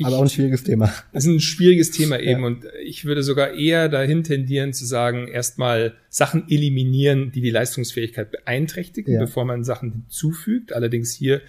ich, 0.00 0.06
Aber 0.06 0.18
auch 0.18 0.22
ein 0.22 0.28
schwieriges 0.28 0.64
Thema. 0.64 0.92
Das 1.12 1.24
ist 1.24 1.30
ein 1.30 1.40
schwieriges 1.40 1.90
Thema 1.90 2.18
eben. 2.18 2.40
Ja. 2.40 2.46
Und 2.46 2.64
ich 2.84 3.04
würde 3.04 3.22
sogar 3.22 3.52
eher 3.54 3.88
dahin 3.88 4.24
tendieren 4.24 4.72
zu 4.72 4.84
sagen, 4.84 5.28
erstmal 5.28 5.94
Sachen 6.08 6.48
eliminieren, 6.48 7.32
die 7.32 7.40
die 7.40 7.50
Leistungsfähigkeit 7.50 8.30
beeinträchtigen, 8.30 9.14
ja. 9.14 9.20
bevor 9.20 9.44
man 9.44 9.64
Sachen 9.64 9.92
hinzufügt. 9.92 10.72
Allerdings 10.72 11.14
hier 11.14 11.42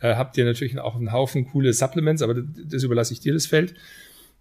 äh, 0.00 0.14
habt 0.14 0.36
ihr 0.36 0.44
natürlich 0.44 0.78
auch 0.78 0.96
einen 0.96 1.12
Haufen 1.12 1.46
coole 1.46 1.72
Supplements, 1.72 2.22
aber 2.22 2.34
das, 2.34 2.44
das 2.66 2.82
überlasse 2.82 3.12
ich 3.12 3.20
dir 3.20 3.32
das 3.32 3.46
Feld. 3.46 3.74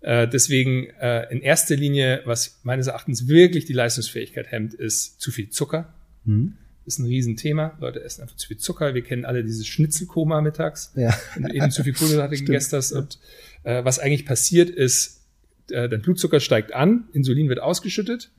Äh, 0.01 0.27
deswegen 0.27 0.87
äh, 0.99 1.31
in 1.31 1.41
erster 1.41 1.75
Linie, 1.75 2.21
was 2.25 2.59
meines 2.63 2.87
Erachtens 2.87 3.27
wirklich 3.27 3.65
die 3.65 3.73
Leistungsfähigkeit 3.73 4.51
hemmt, 4.51 4.73
ist 4.73 5.21
zu 5.21 5.31
viel 5.31 5.49
Zucker. 5.49 5.93
Mhm 6.25 6.57
ist 6.93 6.99
ein 6.99 7.05
Riesenthema. 7.05 7.77
Leute 7.79 8.03
essen 8.03 8.21
einfach 8.21 8.35
zu 8.35 8.47
viel 8.47 8.57
Zucker. 8.57 8.93
Wir 8.93 9.01
kennen 9.01 9.25
alle 9.25 9.43
dieses 9.43 9.67
Schnitzelkoma 9.67 10.41
mittags. 10.41 10.91
Ja. 10.95 11.17
Du 11.37 11.47
eben 11.53 11.71
zu 11.71 11.83
viel 11.83 11.93
Kohlenhydrate 11.93 12.35
gegessen 12.35 12.77
hast. 12.77 12.91
Und 12.93 13.19
äh, 13.63 13.83
was 13.83 13.99
eigentlich 13.99 14.25
passiert 14.25 14.69
ist, 14.69 15.21
äh, 15.69 15.87
dein 15.89 16.01
Blutzucker 16.01 16.39
steigt 16.39 16.73
an, 16.73 17.05
Insulin 17.13 17.49
wird 17.49 17.59
ausgeschüttet 17.59 18.31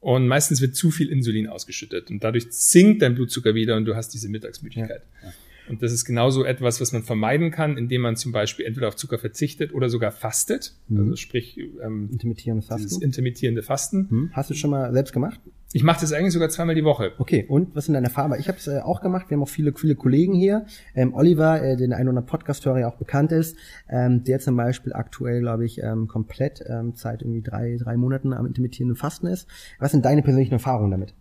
und 0.00 0.26
meistens 0.28 0.60
wird 0.60 0.76
zu 0.76 0.90
viel 0.90 1.10
Insulin 1.10 1.46
ausgeschüttet 1.46 2.10
und 2.10 2.24
dadurch 2.24 2.46
sinkt 2.50 3.02
dein 3.02 3.14
Blutzucker 3.14 3.54
wieder 3.54 3.76
und 3.76 3.84
du 3.84 3.96
hast 3.96 4.14
diese 4.14 4.28
Mittagsmüdigkeit. 4.28 5.02
Ja. 5.22 5.28
Ja. 5.28 5.34
Und 5.68 5.82
das 5.82 5.92
ist 5.92 6.04
genauso 6.04 6.44
etwas, 6.44 6.80
was 6.80 6.92
man 6.92 7.02
vermeiden 7.02 7.50
kann, 7.50 7.76
indem 7.76 8.02
man 8.02 8.16
zum 8.16 8.32
Beispiel 8.32 8.66
entweder 8.66 8.88
auf 8.88 8.96
Zucker 8.96 9.18
verzichtet 9.18 9.74
oder 9.74 9.88
sogar 9.88 10.10
fastet. 10.10 10.74
Mhm. 10.88 11.00
Also 11.00 11.16
sprich 11.16 11.58
ähm, 11.82 12.08
intermittierende 12.12 12.64
Fasten. 12.64 13.02
Intermittierende 13.02 13.62
Fasten. 13.62 14.08
Mhm. 14.10 14.30
Hast 14.32 14.50
du 14.50 14.54
schon 14.54 14.70
mal 14.70 14.92
selbst 14.92 15.12
gemacht? 15.12 15.40
Ich 15.72 15.84
mache 15.84 16.00
das 16.00 16.12
eigentlich 16.12 16.32
sogar 16.32 16.48
zweimal 16.48 16.74
die 16.74 16.82
Woche. 16.82 17.12
Okay, 17.18 17.46
und 17.48 17.76
was 17.76 17.84
sind 17.84 17.94
deine 17.94 18.08
Erfahrungen? 18.08 18.40
Ich 18.40 18.48
habe 18.48 18.58
es 18.58 18.66
äh, 18.66 18.80
auch 18.80 19.00
gemacht. 19.00 19.26
Wir 19.28 19.36
haben 19.36 19.44
auch 19.44 19.48
viele, 19.48 19.72
viele 19.72 19.94
Kollegen 19.94 20.34
hier. 20.34 20.66
Ähm, 20.96 21.14
Oliver, 21.14 21.62
äh, 21.62 21.76
den 21.76 21.92
ein 21.92 22.08
oder 22.08 22.22
Podcast-Hörer 22.22 22.80
ja 22.80 22.88
auch 22.88 22.96
bekannt 22.96 23.30
ist, 23.30 23.56
ähm, 23.88 24.24
der 24.24 24.40
zum 24.40 24.56
Beispiel 24.56 24.92
aktuell, 24.92 25.40
glaube 25.40 25.64
ich, 25.64 25.80
ähm, 25.80 26.08
komplett 26.08 26.64
ähm, 26.66 26.94
seit 26.96 27.22
irgendwie 27.22 27.42
drei, 27.42 27.76
drei 27.78 27.96
Monaten 27.96 28.32
am 28.32 28.46
intermittierenden 28.46 28.96
Fasten 28.96 29.28
ist. 29.28 29.46
Was 29.78 29.92
sind 29.92 30.04
deine 30.04 30.22
persönlichen 30.22 30.54
Erfahrungen 30.54 30.90
damit? 30.90 31.14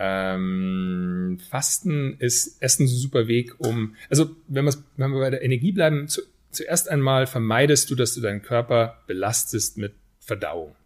Ähm, 0.00 1.40
Fasten 1.50 2.16
ist 2.20 2.58
erstens 2.60 2.92
ein 2.92 2.98
super 2.98 3.26
Weg, 3.26 3.58
um, 3.58 3.96
also 4.08 4.30
wenn, 4.46 4.64
wenn 4.96 5.10
wir 5.10 5.18
bei 5.18 5.30
der 5.30 5.42
Energie 5.42 5.72
bleiben, 5.72 6.06
zu, 6.06 6.22
zuerst 6.52 6.88
einmal 6.88 7.26
vermeidest 7.26 7.90
du, 7.90 7.96
dass 7.96 8.14
du 8.14 8.20
deinen 8.20 8.42
Körper 8.42 9.02
belastest 9.08 9.76
mit 9.76 9.94
Verdauung. 10.20 10.76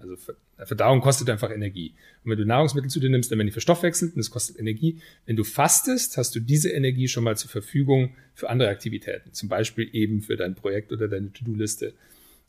Also 0.00 0.16
Verdauung 0.64 1.00
kostet 1.00 1.28
einfach 1.28 1.50
Energie. 1.50 1.94
Und 2.24 2.30
wenn 2.30 2.38
du 2.38 2.46
Nahrungsmittel 2.46 2.90
zu 2.90 2.98
dir 2.98 3.10
nimmst, 3.10 3.30
dann 3.30 3.38
werden 3.38 3.48
die 3.48 3.52
verstoffwechselt 3.52 4.14
und 4.14 4.18
das 4.18 4.30
kostet 4.30 4.58
Energie. 4.58 5.00
Wenn 5.26 5.36
du 5.36 5.44
fastest, 5.44 6.16
hast 6.16 6.34
du 6.34 6.40
diese 6.40 6.70
Energie 6.70 7.08
schon 7.08 7.24
mal 7.24 7.36
zur 7.36 7.50
Verfügung 7.50 8.14
für 8.34 8.48
andere 8.48 8.68
Aktivitäten. 8.68 9.32
Zum 9.32 9.48
Beispiel 9.48 9.88
eben 9.92 10.22
für 10.22 10.36
dein 10.36 10.54
Projekt 10.54 10.92
oder 10.92 11.08
deine 11.08 11.32
To-Do-Liste, 11.32 11.92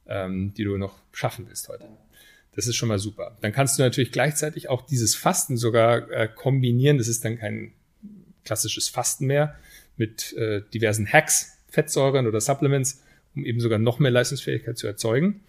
ähm, 0.07 0.53
die 0.55 0.63
du 0.63 0.77
noch 0.77 0.99
schaffen 1.11 1.47
willst 1.47 1.67
heute. 1.69 1.85
Das 2.55 2.67
ist 2.67 2.75
schon 2.75 2.89
mal 2.89 2.99
super. 2.99 3.37
Dann 3.41 3.51
kannst 3.51 3.77
du 3.77 3.83
natürlich 3.83 4.11
gleichzeitig 4.11 4.69
auch 4.69 4.81
dieses 4.85 5.15
Fasten 5.15 5.57
sogar 5.57 6.09
äh, 6.11 6.27
kombinieren. 6.27 6.97
Das 6.97 7.07
ist 7.07 7.25
dann 7.25 7.37
kein 7.37 7.73
klassisches 8.45 8.89
Fasten 8.89 9.25
mehr 9.25 9.55
mit 9.97 10.33
äh, 10.33 10.61
diversen 10.73 11.11
Hacks, 11.11 11.57
Fettsäuren 11.67 12.27
oder 12.27 12.41
Supplements, 12.41 13.01
um 13.35 13.45
eben 13.45 13.59
sogar 13.59 13.79
noch 13.79 13.99
mehr 13.99 14.11
Leistungsfähigkeit 14.11 14.77
zu 14.77 14.87
erzeugen. 14.87 15.41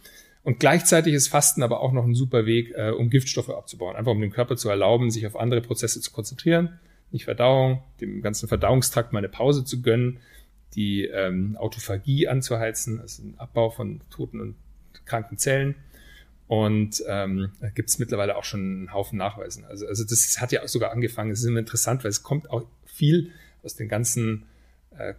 Und 0.43 0.61
gleichzeitig 0.61 1.15
ist 1.15 1.29
Fasten 1.29 1.63
aber 1.63 1.81
auch 1.81 1.93
noch 1.93 2.05
ein 2.05 2.15
super 2.15 2.47
Weg, 2.47 2.73
äh, 2.77 2.91
um 2.91 3.11
Giftstoffe 3.11 3.51
abzubauen. 3.51 3.97
Einfach 3.97 4.13
um 4.13 4.21
dem 4.21 4.31
Körper 4.31 4.57
zu 4.57 4.69
erlauben, 4.69 5.11
sich 5.11 5.27
auf 5.27 5.37
andere 5.37 5.63
Prozesse 5.63 6.01
zu 6.01 6.11
konzentrieren. 6.13 6.79
Nicht 7.11 7.25
Verdauung, 7.25 7.83
dem 8.01 8.23
ganzen 8.23 8.49
Verdauungstrakt 8.49 9.13
mal 9.13 9.21
eine 9.21 9.29
Pause 9.29 9.65
zu 9.65 9.81
gönnen, 9.81 10.19
die 10.75 11.05
ähm, 11.05 11.57
Autophagie 11.57 12.29
anzuheizen, 12.29 13.01
also 13.01 13.23
ein 13.23 13.35
Abbau 13.39 13.71
von 13.71 14.01
toten 14.11 14.41
und 14.41 14.57
kranken 15.07 15.39
Zellen. 15.39 15.77
Und 16.47 17.03
ähm, 17.09 17.53
da 17.61 17.71
gibt 17.71 17.89
es 17.89 17.99
mittlerweile 17.99 18.37
auch 18.37 18.45
schon 18.45 18.61
einen 18.61 18.93
Haufen 18.93 19.19
Nachweisen. 19.19 19.65
Also, 19.65 19.87
also 19.87 20.05
das 20.05 20.41
hat 20.41 20.53
ja 20.53 20.63
auch 20.63 20.69
sogar 20.69 20.93
angefangen. 20.93 21.31
Es 21.31 21.41
ist 21.41 21.47
immer 21.47 21.61
interessant, 21.61 22.05
weil 22.05 22.11
es 22.11 22.23
kommt 22.23 22.51
auch 22.51 22.67
viel 22.85 23.31
aus 23.63 23.75
den 23.75 23.89
ganzen 23.89 24.45
äh, 24.97 25.15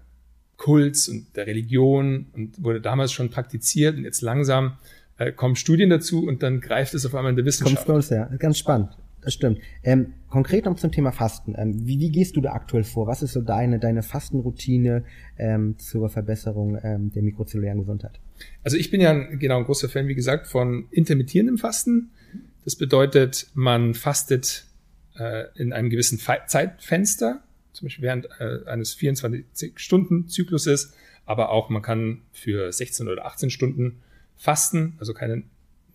Kults 0.58 1.10
und 1.10 1.36
der 1.36 1.48
Religion 1.48 2.28
und 2.34 2.64
wurde 2.64 2.80
damals 2.80 3.12
schon 3.12 3.30
praktiziert 3.30 3.98
und 3.98 4.04
jetzt 4.04 4.22
langsam 4.22 4.78
äh, 5.18 5.32
kommen 5.32 5.56
Studien 5.56 5.90
dazu 5.90 6.26
und 6.26 6.44
dann 6.44 6.62
greift 6.62 6.94
es 6.94 7.06
auf 7.06 7.16
einmal 7.16 7.32
in 7.32 7.36
der 7.36 7.46
Wissenschaft. 7.46 7.86
Kommt 7.86 8.10
ja, 8.10 8.26
ganz 8.38 8.58
spannend. 8.60 8.90
Das 9.26 9.34
stimmt. 9.34 9.60
Ähm, 9.82 10.14
konkret 10.30 10.66
noch 10.66 10.76
zum 10.76 10.92
Thema 10.92 11.12
Fasten. 11.12 11.56
Ähm, 11.58 11.88
wie, 11.88 12.00
wie 12.00 12.12
gehst 12.12 12.36
du 12.36 12.42
da 12.42 12.54
aktuell 12.54 12.84
vor? 12.84 13.08
Was 13.08 13.24
ist 13.24 13.34
so 13.34 13.42
deine, 13.42 13.80
deine 13.80 14.04
Fastenroutine 14.04 15.04
ähm, 15.40 15.80
zur 15.80 16.12
Verbesserung 16.12 16.78
ähm, 16.84 17.12
der 17.12 17.24
mikrozellulären 17.24 17.80
Gesundheit? 17.80 18.20
Also 18.64 18.78
ich 18.78 18.92
bin 18.92 19.02
ja 19.02 19.10
ein, 19.10 19.40
genau 19.40 19.58
ein 19.58 19.64
großer 19.64 19.90
Fan, 19.90 20.08
wie 20.08 20.14
gesagt, 20.14 20.46
von 20.46 20.88
intermittierendem 20.92 21.58
Fasten. 21.58 22.12
Das 22.66 22.76
bedeutet, 22.76 23.48
man 23.56 23.96
fastet 23.96 24.66
äh, 25.18 25.46
in 25.56 25.74
einem 25.74 25.90
gewissen 25.90 26.20
Fe 26.20 26.42
Zeitfenster, 26.46 27.42
zum 27.74 27.88
Beispiel 27.88 28.04
während 28.04 28.28
äh, 28.40 28.60
eines 28.68 28.96
24-Stunden-Zykluses, 28.96 30.94
aber 31.26 31.50
auch 31.50 31.72
man 31.72 31.82
kann 31.82 32.22
für 32.32 32.72
16 32.72 33.08
oder 33.08 33.26
18 33.26 33.50
Stunden 33.50 34.04
fasten, 34.38 34.94
also 35.00 35.16
keine 35.16 35.42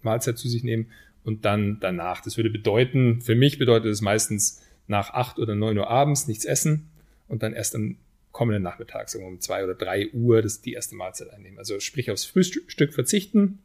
Mahlzeit 0.03 0.37
zu 0.37 0.49
sich 0.49 0.64
nehmen 0.64 0.88
und 1.24 1.44
dann 1.44 1.78
danach. 1.80 2.20
Das 2.22 2.37
würde 2.37 2.50
bedeuten, 2.50 3.20
für 3.20 3.35
mich 3.35 3.59
bedeutet 3.59 3.90
es 3.90 4.00
meistens 4.00 4.62
nach 4.87 5.11
acht 5.11 5.38
oder 5.38 5.54
neun 5.54 5.78
Uhr 5.78 5.88
abends 5.88 6.26
nichts 6.26 6.44
essen 6.44 6.90
und 7.28 7.42
dann 7.42 7.52
erst 7.52 7.74
am 7.74 7.96
kommenden 8.33 8.62
Nachmittag, 8.62 9.12
wir 9.12 9.26
um 9.26 9.40
zwei 9.40 9.64
oder 9.64 9.74
drei 9.74 10.11
Uhr, 10.12 10.42
das 10.42 10.61
die 10.61 10.72
erste 10.72 10.94
Mahlzeit 10.94 11.30
einnehmen. 11.30 11.59
Also 11.59 11.80
sprich 11.80 12.11
aufs 12.11 12.24
Frühstück 12.24 12.92
verzichten 12.92 13.59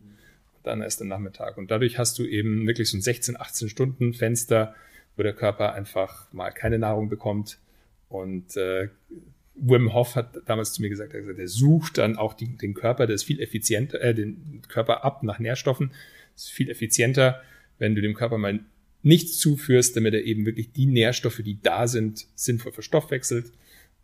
und 0.57 0.65
dann 0.65 0.81
erst 0.81 1.01
am 1.01 1.07
Nachmittag. 1.07 1.57
Und 1.57 1.71
dadurch 1.71 1.97
hast 1.97 2.17
du 2.19 2.25
eben 2.25 2.65
wirklich 2.67 2.89
so 2.89 2.97
ein 2.97 3.01
16, 3.01 3.39
18 3.39 3.69
Stunden 3.69 4.13
Fenster, 4.13 4.75
wo 5.15 5.23
der 5.23 5.33
Körper 5.33 5.73
einfach 5.73 6.31
mal 6.33 6.51
keine 6.51 6.79
Nahrung 6.79 7.09
bekommt 7.09 7.59
und 8.09 8.55
äh, 8.57 8.89
Wim 9.55 9.93
Hof 9.93 10.15
hat 10.15 10.41
damals 10.45 10.73
zu 10.73 10.81
mir 10.81 10.89
gesagt, 10.89 11.13
er, 11.13 11.21
gesagt, 11.21 11.39
er 11.39 11.47
sucht 11.47 11.97
dann 11.97 12.17
auch 12.17 12.33
die, 12.33 12.57
den 12.57 12.73
Körper, 12.73 13.07
der 13.07 13.15
ist 13.15 13.23
viel 13.23 13.39
effizienter, 13.39 14.01
äh, 14.01 14.13
den 14.13 14.61
Körper 14.67 15.05
ab 15.05 15.23
nach 15.23 15.39
Nährstoffen. 15.39 15.91
Ist 16.35 16.51
viel 16.51 16.69
effizienter, 16.69 17.41
wenn 17.77 17.95
du 17.95 18.01
dem 18.01 18.13
Körper 18.13 18.37
mal 18.37 18.59
nichts 19.03 19.37
zuführst, 19.37 19.95
damit 19.95 20.13
er 20.13 20.23
eben 20.23 20.45
wirklich 20.45 20.71
die 20.71 20.87
Nährstoffe, 20.87 21.41
die 21.43 21.61
da 21.61 21.87
sind, 21.87 22.27
sinnvoll 22.35 22.71
verstoffwechselt 22.71 23.51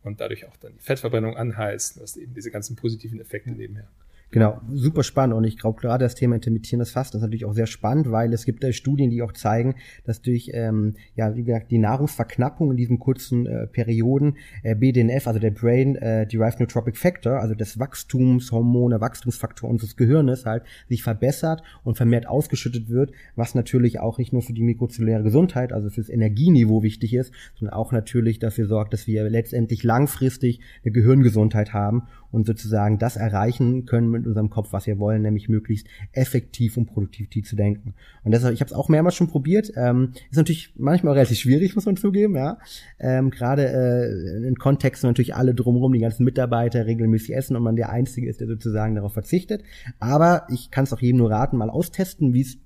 und 0.03 0.21
dadurch 0.21 0.45
auch 0.45 0.55
dann 0.57 0.73
die 0.73 0.83
Fettverbrennung 0.83 1.35
anheizt. 1.35 1.97
Du 1.97 2.01
hast 2.01 2.17
eben 2.17 2.33
diese 2.33 2.51
ganzen 2.51 2.75
positiven 2.75 3.19
Effekte 3.19 3.51
nebenher. 3.51 3.89
Genau, 4.31 4.61
super 4.69 5.03
spannend. 5.03 5.35
Und 5.35 5.43
ich 5.43 5.57
glaube, 5.57 5.81
gerade 5.81 6.05
das 6.05 6.15
Thema 6.15 6.35
intermittierendes 6.35 6.91
Fasten 6.91 7.17
ist 7.17 7.21
natürlich 7.21 7.43
auch 7.43 7.53
sehr 7.53 7.67
spannend, 7.67 8.11
weil 8.11 8.31
es 8.31 8.45
gibt 8.45 8.63
äh, 8.63 8.71
Studien, 8.71 9.09
die 9.09 9.21
auch 9.21 9.33
zeigen, 9.33 9.75
dass 10.05 10.21
durch, 10.21 10.51
ähm, 10.53 10.95
ja, 11.15 11.35
wie 11.35 11.43
gesagt, 11.43 11.69
die 11.69 11.77
Nahrungsverknappung 11.77 12.71
in 12.71 12.77
diesen 12.77 12.97
kurzen 12.97 13.45
äh, 13.45 13.67
Perioden 13.67 14.37
äh, 14.63 14.73
BDNF, 14.73 15.27
also 15.27 15.41
der 15.41 15.51
Brain 15.51 15.97
äh, 15.97 16.25
Derived 16.25 16.61
Nootropic 16.61 16.97
Factor, 16.97 17.41
also 17.41 17.55
das 17.55 17.77
Wachstumshormon, 17.77 18.91
der 18.91 19.01
Wachstumsfaktor 19.01 19.69
unseres 19.69 19.97
Gehirnes 19.97 20.45
halt, 20.45 20.63
sich 20.87 21.03
verbessert 21.03 21.61
und 21.83 21.97
vermehrt 21.97 22.25
ausgeschüttet 22.25 22.87
wird, 22.87 23.11
was 23.35 23.53
natürlich 23.53 23.99
auch 23.99 24.17
nicht 24.17 24.31
nur 24.31 24.43
für 24.43 24.53
die 24.53 24.63
mikrozelluläre 24.63 25.23
Gesundheit, 25.23 25.73
also 25.73 25.89
fürs 25.89 26.07
Energieniveau 26.07 26.83
wichtig 26.83 27.13
ist, 27.15 27.33
sondern 27.59 27.75
auch 27.75 27.91
natürlich 27.91 28.39
dafür 28.39 28.67
sorgt, 28.67 28.93
dass 28.93 29.07
wir 29.07 29.29
letztendlich 29.29 29.83
langfristig 29.83 30.61
eine 30.85 30.93
Gehirngesundheit 30.93 31.73
haben 31.73 32.03
und 32.31 32.45
sozusagen 32.45 32.97
das 32.97 33.17
erreichen 33.17 33.85
können 33.85 34.09
mit 34.09 34.25
unserem 34.25 34.49
Kopf, 34.49 34.71
was 34.71 34.87
wir 34.87 34.99
wollen, 34.99 35.21
nämlich 35.21 35.49
möglichst 35.49 35.87
effektiv 36.11 36.77
und 36.77 36.87
produktiv 36.87 37.45
zu 37.45 37.55
denken. 37.55 37.93
Und 38.23 38.31
deshalb, 38.31 38.53
ich 38.53 38.61
habe 38.61 38.69
es 38.69 38.73
auch 38.73 38.89
mehrmals 38.89 39.15
schon 39.15 39.27
probiert. 39.27 39.71
Ähm, 39.75 40.13
ist 40.29 40.37
natürlich 40.37 40.73
manchmal 40.77 41.13
relativ 41.13 41.39
schwierig, 41.39 41.75
muss 41.75 41.85
man 41.85 41.97
zugeben, 41.97 42.35
ja. 42.35 42.57
Ähm, 42.99 43.29
Gerade 43.29 43.67
äh, 43.67 44.47
in 44.47 44.55
Kontexten 44.55 45.09
natürlich 45.09 45.35
alle 45.35 45.53
drumherum, 45.53 45.93
die 45.93 45.99
ganzen 45.99 46.23
Mitarbeiter 46.23 46.85
regelmäßig 46.85 47.35
essen 47.35 47.55
und 47.55 47.63
man 47.63 47.75
der 47.75 47.89
Einzige 47.89 48.29
ist, 48.29 48.39
der 48.39 48.47
sozusagen 48.47 48.95
darauf 48.95 49.13
verzichtet. 49.13 49.63
Aber 49.99 50.47
ich 50.49 50.71
kann 50.71 50.85
es 50.85 50.93
auch 50.93 51.01
jedem 51.01 51.17
nur 51.17 51.31
raten, 51.31 51.57
mal 51.57 51.69
austesten, 51.69 52.33
wie 52.33 52.41
es 52.41 52.57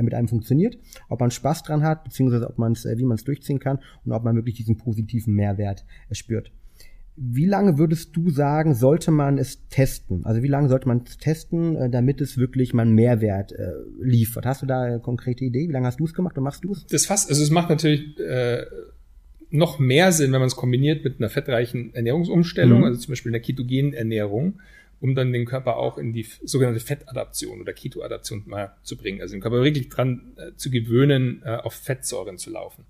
mit 0.00 0.14
einem 0.14 0.28
funktioniert, 0.28 0.78
ob 1.10 1.20
man 1.20 1.30
Spaß 1.30 1.64
dran 1.64 1.82
hat, 1.82 2.04
beziehungsweise 2.04 2.48
ob 2.48 2.58
man 2.58 2.72
es, 2.72 2.86
äh, 2.86 2.96
wie 2.96 3.04
man 3.04 3.16
es 3.16 3.24
durchziehen 3.24 3.58
kann 3.58 3.78
und 4.04 4.12
ob 4.12 4.24
man 4.24 4.36
wirklich 4.36 4.56
diesen 4.56 4.78
positiven 4.78 5.34
Mehrwert 5.34 5.84
äh, 6.08 6.14
spürt. 6.14 6.50
Wie 7.14 7.44
lange 7.44 7.76
würdest 7.76 8.16
du 8.16 8.30
sagen, 8.30 8.74
sollte 8.74 9.10
man 9.10 9.36
es 9.36 9.68
testen? 9.68 10.24
Also 10.24 10.42
wie 10.42 10.48
lange 10.48 10.70
sollte 10.70 10.88
man 10.88 11.02
es 11.06 11.18
testen, 11.18 11.76
äh, 11.76 11.90
damit 11.90 12.20
es 12.20 12.38
wirklich 12.38 12.72
mal 12.72 12.82
einen 12.82 12.94
Mehrwert 12.94 13.52
äh, 13.52 13.72
liefert? 14.00 14.46
Hast 14.46 14.62
du 14.62 14.66
da 14.66 14.82
eine 14.82 15.00
konkrete 15.00 15.44
Idee? 15.44 15.68
Wie 15.68 15.72
lange 15.72 15.86
hast 15.86 16.00
du 16.00 16.04
es 16.04 16.14
gemacht 16.14 16.38
und 16.38 16.44
machst 16.44 16.64
du 16.64 16.72
es? 16.72 16.86
Das 16.86 17.04
fast, 17.04 17.28
also 17.28 17.42
es 17.42 17.50
macht 17.50 17.68
natürlich 17.68 18.18
äh, 18.18 18.64
noch 19.50 19.78
mehr 19.78 20.10
Sinn, 20.12 20.32
wenn 20.32 20.40
man 20.40 20.48
es 20.48 20.56
kombiniert 20.56 21.04
mit 21.04 21.20
einer 21.20 21.28
fettreichen 21.28 21.94
Ernährungsumstellung, 21.94 22.78
mhm. 22.78 22.84
also 22.84 22.98
zum 22.98 23.12
Beispiel 23.12 23.30
einer 23.30 23.40
ketogenen 23.40 23.92
Ernährung, 23.92 24.60
um 25.00 25.14
dann 25.14 25.32
den 25.32 25.44
Körper 25.44 25.76
auch 25.76 25.98
in 25.98 26.14
die 26.14 26.26
sogenannte 26.44 26.80
Fettadaption 26.80 27.60
oder 27.60 27.74
Ketoadaption 27.74 28.44
mal 28.46 28.74
zu 28.82 28.96
bringen. 28.96 29.20
Also 29.20 29.34
den 29.34 29.42
Körper 29.42 29.62
wirklich 29.62 29.90
dran 29.90 30.32
äh, 30.36 30.54
zu 30.56 30.70
gewöhnen, 30.70 31.42
äh, 31.44 31.56
auf 31.56 31.74
Fettsäuren 31.74 32.38
zu 32.38 32.50
laufen. 32.50 32.86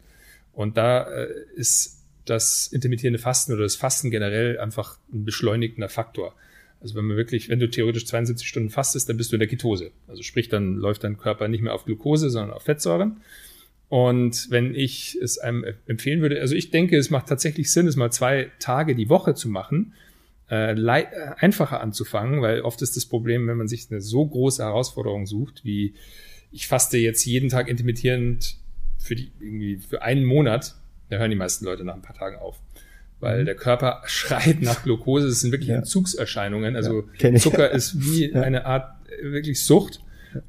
Und 0.53 0.77
da 0.77 1.11
äh, 1.11 1.29
ist 1.57 2.02
das 2.25 2.69
intermittierende 2.69 3.19
Fasten 3.19 3.53
oder 3.53 3.63
das 3.63 3.77
Fasten 3.77 4.11
generell 4.11 4.59
einfach 4.59 4.99
ein 5.13 5.25
beschleunigender 5.25 5.89
Faktor. 5.89 6.35
Also 6.81 6.97
wenn 6.97 7.05
man 7.05 7.17
wirklich, 7.17 7.49
wenn 7.49 7.61
du 7.61 7.71
theoretisch 7.71 8.07
72 8.07 8.47
Stunden 8.47 8.71
fastest, 8.71 9.09
dann 9.09 9.17
bist 9.17 9.31
du 9.31 9.37
in 9.37 9.41
der 9.41 9.49
Ketose. 9.49 9.93
Also 10.09 10.23
sprich, 10.23 10.49
dann 10.49 10.77
läuft 10.77 11.05
dein 11.05 11.17
Körper 11.17 11.49
nicht 11.49 11.63
mehr 11.63 11.75
auf 11.75 11.85
Glucose, 11.85 12.29
sondern 12.31 12.53
auf 12.53 12.65
Fettsäuren. 12.65 13.21
Und 13.89 14.51
wenn 14.51 14.75
ich 14.75 15.19
es 15.21 15.39
einem 15.39 15.65
empfehlen 15.87 16.23
würde, 16.23 16.41
also 16.41 16.55
ich 16.55 16.71
denke, 16.71 16.97
es 16.97 17.11
macht 17.11 17.29
tatsächlich 17.29 17.71
Sinn, 17.71 17.87
es 17.87 17.97
mal 17.97 18.11
zwei 18.11 18.51
Tage 18.59 18.95
die 18.95 19.09
Woche 19.09 19.35
zu 19.35 19.49
machen, 19.49 19.93
äh, 20.51 20.73
äh 20.73 21.07
einfacher 21.37 21.81
anzufangen, 21.81 22.43
weil 22.43 22.63
oft 22.63 22.83
ist 22.83 22.97
das 22.97 23.07
Problem, 23.07 23.47
wenn 23.47 23.59
man 23.59 23.69
sich 23.69 23.89
eine 23.91 24.01
so 24.01 24.27
große 24.27 24.63
Herausforderung 24.63 25.27
sucht, 25.27 25.65
wie 25.65 25.95
ich 26.51 26.67
faste 26.67 26.99
jetzt 26.99 27.25
jeden 27.25 27.49
Tag 27.49 27.69
intermittierend 27.69 28.57
für 28.99 29.15
die, 29.15 29.31
irgendwie 29.41 29.77
für 29.77 30.03
einen 30.03 30.25
Monat, 30.25 30.75
da 31.13 31.19
hören 31.19 31.31
die 31.31 31.37
meisten 31.37 31.67
Leute 31.67 31.85
nach 31.85 31.95
ein 31.95 32.03
paar 32.03 32.17
Tagen 32.17 32.37
auf. 32.37 32.57
Weil 33.21 33.43
mhm. 33.43 33.45
der 33.45 33.55
Körper 33.55 34.03
schreit 34.07 34.63
nach 34.63 34.83
Glucose, 34.83 35.27
das 35.27 35.41
sind 35.41 35.53
wirklich 35.53 35.69
ja. 35.69 35.77
Entzugserscheinungen. 35.77 36.75
Also 36.75 37.05
ja, 37.19 37.35
Zucker 37.35 37.71
ist 37.71 38.01
wie 38.01 38.35
eine 38.35 38.65
Art 38.65 38.95
äh, 39.11 39.31
wirklich 39.31 39.63
Sucht. 39.63 40.01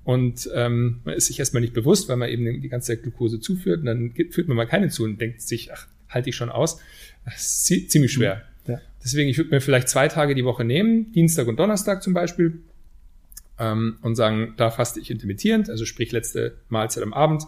Und 0.05 0.49
ähm, 0.55 1.01
man 1.03 1.15
ist 1.15 1.25
sich 1.25 1.39
erstmal 1.39 1.59
nicht 1.59 1.73
bewusst, 1.73 2.07
weil 2.07 2.15
man 2.15 2.29
eben 2.29 2.61
die 2.61 2.69
ganze 2.69 2.93
Zeit 2.93 3.03
Glucose 3.03 3.41
zuführt. 3.41 3.81
Und 3.81 3.85
dann 3.87 4.13
führt 4.31 4.47
man 4.47 4.55
mal 4.55 4.65
keine 4.65 4.87
zu 4.87 5.03
und 5.03 5.19
denkt 5.19 5.41
sich, 5.41 5.73
ach, 5.73 5.87
halte 6.07 6.29
ich 6.29 6.37
schon 6.37 6.49
aus. 6.49 6.79
Das 7.25 7.69
ist 7.69 7.91
ziemlich 7.91 8.13
schwer. 8.13 8.43
Mhm. 8.65 8.73
Ja. 8.73 8.81
Deswegen, 9.03 9.29
ich 9.29 9.37
würde 9.37 9.49
mir 9.49 9.59
vielleicht 9.59 9.89
zwei 9.89 10.07
Tage 10.07 10.33
die 10.33 10.45
Woche 10.45 10.63
nehmen, 10.63 11.11
Dienstag 11.11 11.47
und 11.47 11.59
Donnerstag 11.59 12.01
zum 12.01 12.13
Beispiel, 12.13 12.61
ähm, 13.59 13.97
und 14.01 14.15
sagen, 14.15 14.53
da 14.55 14.71
faste 14.71 15.01
ich 15.01 15.11
intermittierend, 15.11 15.69
also 15.69 15.83
sprich 15.83 16.13
letzte 16.13 16.55
Mahlzeit 16.69 17.03
am 17.03 17.13
Abend 17.13 17.43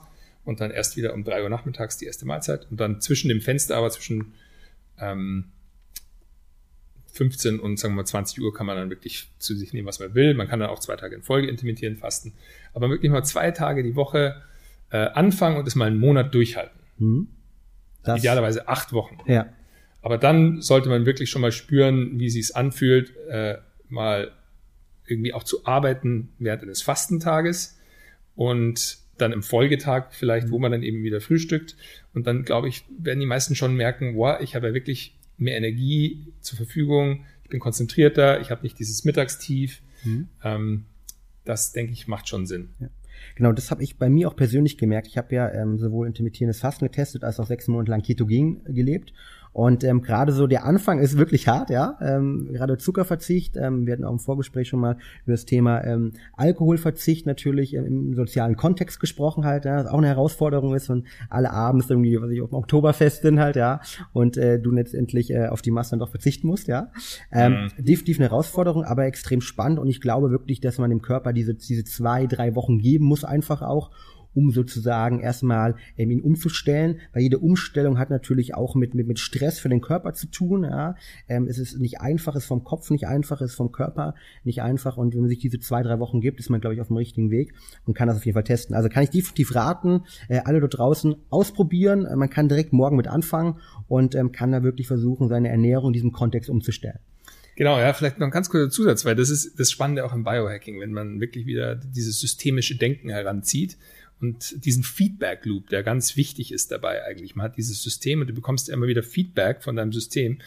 und 0.46 0.62
dann 0.62 0.72
erst 0.72 0.96
wieder 0.96 1.14
um 1.14 1.24
drei 1.24 1.44
Uhr 1.44 1.50
nachmittags 1.50 1.98
die 1.98 2.06
erste 2.06 2.26
Mahlzeit 2.26 2.68
und 2.70 2.80
dann 2.80 3.02
zwischen 3.02 3.30
dem 3.30 3.42
Fenster, 3.42 3.76
aber 3.76 3.90
zwischen 3.90 4.34
ähm, 5.00 5.46
15 7.12 7.60
und 7.60 7.80
sagen 7.80 7.94
wir 7.94 8.02
mal 8.02 8.06
20 8.06 8.42
Uhr 8.42 8.54
kann 8.54 8.66
man 8.66 8.76
dann 8.76 8.90
wirklich 8.90 9.30
zu 9.40 9.56
sich 9.56 9.74
nehmen, 9.74 9.88
was 9.88 10.00
man 10.00 10.14
will. 10.14 10.34
Man 10.34 10.48
kann 10.48 10.60
dann 10.60 10.70
auch 10.70 10.80
zwei 10.80 10.98
Tage 10.98 11.16
in 11.16 11.24
Folge 11.24 11.48
intermittieren, 11.48 11.96
fasten. 11.96 12.34
Aber 12.74 12.90
wirklich 12.90 13.10
mal 13.10 13.24
zwei 13.24 13.52
Tage 13.52 13.84
die 13.84 13.96
Woche 13.96 14.42
äh, 14.92 14.98
anfangen 14.98 15.58
und 15.58 15.68
es 15.68 15.76
mal 15.76 15.86
einen 15.86 16.00
Monat 16.00 16.34
durchhalten. 16.34 16.80
Mhm. 16.98 17.28
Idealerweise 18.06 18.68
acht 18.68 18.94
Wochen. 18.94 19.18
Ja. 19.26 19.48
Aber 20.02 20.18
dann 20.18 20.62
sollte 20.62 20.90
man 20.90 21.06
wirklich 21.06 21.30
schon 21.30 21.42
mal 21.42 21.52
spüren, 21.52 22.20
wie 22.20 22.30
sich's 22.30 22.52
anfühlt, 22.52 23.16
äh, 23.28 23.58
mal 23.90 24.32
irgendwie 25.08 25.34
auch 25.34 25.44
zu 25.44 25.66
arbeiten 25.66 26.34
während 26.38 26.64
eines 26.64 26.82
Fastentages 26.82 27.80
und 28.36 28.98
dann 29.18 29.32
im 29.32 29.44
Folgetag 29.44 30.08
vielleicht, 30.12 30.52
wo 30.52 30.60
man 30.60 30.72
dann 30.72 30.84
eben 30.84 31.04
wieder 31.04 31.22
frühstückt. 31.22 31.76
Und 32.14 32.28
dann, 32.28 32.44
glaube 32.44 32.68
ich, 32.68 32.86
werden 32.98 33.20
die 33.20 33.26
meisten 33.26 33.56
schon 33.56 33.76
merken, 33.76 34.16
wow, 34.16 34.40
ich 34.42 34.56
habe 34.56 34.68
ja 34.68 34.74
wirklich 34.74 35.18
mehr 35.38 35.58
Energie 35.58 36.34
zur 36.42 36.58
Verfügung, 36.58 37.26
ich 37.44 37.50
bin 37.50 37.60
konzentrierter, 37.60 38.42
ich 38.42 38.52
habe 38.52 38.64
nicht 38.64 38.80
dieses 38.80 39.06
Mittagstief. 39.06 39.82
Mhm. 40.04 40.28
Ähm, 40.44 40.86
das, 41.44 41.72
denke 41.72 41.94
ich, 41.94 42.08
macht 42.08 42.28
schon 42.28 42.46
Sinn. 42.46 42.70
Ja. 42.80 42.90
Genau, 43.36 43.52
das 43.52 43.72
habe 43.72 43.84
ich 43.84 43.98
bei 43.98 44.10
mir 44.10 44.28
auch 44.28 44.36
persönlich 44.36 44.78
gemerkt. 44.78 45.08
Ich 45.08 45.18
habe 45.18 45.34
ja 45.36 45.52
ähm, 45.52 45.78
sowohl 45.78 46.08
intermittierendes 46.08 46.60
Fasten 46.60 46.86
getestet 46.86 47.24
als 47.24 47.40
auch 47.40 47.48
sechs 47.48 47.68
Monate 47.68 47.92
lang 47.92 48.02
Ketogen 48.02 48.64
gelebt. 48.66 49.14
Und 49.56 49.86
ähm, 49.86 50.02
gerade 50.02 50.34
so 50.34 50.48
der 50.48 50.66
Anfang 50.66 51.00
ist 51.00 51.18
wirklich 51.18 51.48
hart, 51.48 51.70
ja. 51.70 51.98
Ähm, 52.02 52.50
gerade 52.52 52.78
Zuckerverzicht. 52.78 53.56
Ähm, 53.56 53.86
wir 53.86 53.94
hatten 53.94 54.04
auch 54.04 54.12
im 54.12 54.20
Vorgespräch 54.20 54.68
schon 54.68 54.82
mal 54.82 54.98
über 55.24 55.32
das 55.32 55.46
Thema 55.46 55.82
ähm, 55.86 56.12
Alkoholverzicht 56.34 57.26
natürlich 57.26 57.74
ähm, 57.74 57.86
im 57.86 58.16
sozialen 58.16 58.58
Kontext 58.58 59.00
gesprochen 59.00 59.46
halt, 59.46 59.64
ja. 59.64 59.78
Das 59.82 59.88
auch 59.90 60.00
eine 60.00 60.08
Herausforderung 60.08 60.76
ist, 60.76 60.90
wenn 60.90 61.06
alle 61.30 61.52
abends 61.52 61.90
irgendwie, 61.90 62.22
was 62.22 62.32
ich 62.32 62.42
auf 62.42 62.50
dem 62.50 62.58
Oktoberfest 62.58 63.22
sind 63.22 63.40
halt, 63.40 63.56
ja. 63.56 63.80
Und 64.12 64.36
äh, 64.36 64.60
du 64.60 64.72
letztendlich 64.72 65.32
äh, 65.32 65.48
auf 65.48 65.62
die 65.62 65.72
Masse 65.72 65.92
dann 65.92 66.00
doch 66.00 66.10
verzichten 66.10 66.48
musst, 66.48 66.68
ja. 66.68 66.92
Ähm, 67.32 67.54
mhm. 67.78 67.86
Definitiv 67.86 68.20
eine 68.20 68.28
Herausforderung, 68.28 68.84
aber 68.84 69.06
extrem 69.06 69.40
spannend. 69.40 69.80
Und 69.80 69.88
ich 69.88 70.02
glaube 70.02 70.32
wirklich, 70.32 70.60
dass 70.60 70.80
man 70.80 70.90
dem 70.90 71.02
Körper 71.02 71.32
diese, 71.32 71.54
diese 71.54 71.86
zwei, 71.86 72.28
drei 72.28 72.56
Wochen 72.56 72.78
geben 72.80 73.06
muss 73.06 73.24
einfach 73.24 73.62
auch, 73.62 73.92
um 74.36 74.52
sozusagen 74.52 75.22
erstmal 75.22 75.76
ähm, 75.98 76.12
ihn 76.12 76.22
umzustellen, 76.22 77.00
weil 77.14 77.24
jede 77.24 77.40
Umstellung 77.40 77.98
hat 77.98 78.10
natürlich 78.10 78.54
auch 78.54 78.76
mit, 78.76 78.94
mit, 78.94 79.08
mit 79.08 79.20
Stress 79.20 79.60
für 79.60 79.70
den 79.70 79.82
Körper 79.82 80.14
zu 80.14 80.28
tun. 80.28 80.64
Ja? 80.64 80.96
Ähm, 81.28 81.48
es 81.48 81.58
ist 81.58 81.80
nicht 81.80 82.02
einfach, 82.02 82.36
es 82.36 82.44
ist 82.44 82.48
vom 82.48 82.64
Kopf 82.64 82.92
nicht 82.92 83.08
einfach, 83.08 83.42
es 83.42 83.52
ist 83.52 83.58
vom 83.58 83.72
Körper 83.72 84.14
nicht 84.44 84.62
einfach 84.62 84.98
und 84.98 85.14
wenn 85.14 85.22
man 85.22 85.30
sich 85.30 85.40
diese 85.40 85.60
zwei, 85.60 85.82
drei 85.82 86.00
Wochen 86.00 86.22
gibt, 86.22 86.40
ist 86.40 86.50
man, 86.50 86.62
glaube 86.62 86.76
ich, 86.76 86.82
auf 86.82 86.88
dem 86.88 86.98
richtigen 86.98 87.32
Weg 87.32 87.54
und 87.86 87.96
kann 87.96 88.08
das 88.08 88.18
auf 88.18 88.26
jeden 88.26 88.36
Fall 88.36 88.44
testen. 88.44 88.76
Also 88.76 88.90
kann 88.90 89.04
ich 89.04 89.10
definitiv 89.10 89.56
raten, 89.56 90.04
äh, 90.28 90.42
alle 90.44 90.60
dort 90.60 90.78
draußen 90.78 91.16
ausprobieren. 91.30 92.06
Äh, 92.06 92.16
man 92.16 92.30
kann 92.30 92.50
direkt 92.50 92.74
morgen 92.74 92.98
mit 92.98 93.08
anfangen 93.08 93.60
und 93.88 94.16
ähm, 94.16 94.32
kann 94.32 94.52
da 94.52 94.64
wirklich 94.64 94.88
versuchen, 94.88 95.30
seine 95.30 95.50
Ernährung 95.50 95.90
in 95.90 95.94
diesem 95.94 96.12
Kontext 96.12 96.50
umzustellen. 96.50 97.00
Genau, 97.56 97.80
ja, 97.80 97.94
vielleicht 97.94 98.20
noch 98.20 98.28
ein 98.28 98.32
ganz 98.32 98.50
kurzer 98.50 98.70
Zusatz, 98.70 99.06
weil 99.06 99.16
das 99.16 99.30
ist 99.30 99.58
das 99.58 99.72
Spannende 99.72 100.04
auch 100.04 100.14
im 100.14 100.26
Biohacking, 100.26 100.82
wenn 100.82 100.92
man 100.92 101.22
wirklich 101.22 101.46
wieder 101.46 101.76
dieses 101.76 102.20
systemische 102.20 102.76
Denken 102.76 103.10
heranzieht 103.10 103.78
und 104.22 104.66
diesen 104.66 104.84
Feedback 104.84 105.46
Loop, 105.46 105.70
der 105.70 105.84
ganz 105.84 106.16
wichtig 106.16 106.52
ist 106.52 106.72
dabei 106.72 107.04
eigentlich. 107.04 107.36
Man 107.36 107.46
hat 107.46 107.58
dieses 107.58 107.84
System 107.84 108.22
und 108.22 108.28
du 108.28 108.34
bekommst 108.34 108.70
immer 108.70 108.88
wieder 108.88 109.04
Feedback 109.04 109.62
von 109.62 109.76
deinem 109.76 109.92
System. 109.92 110.40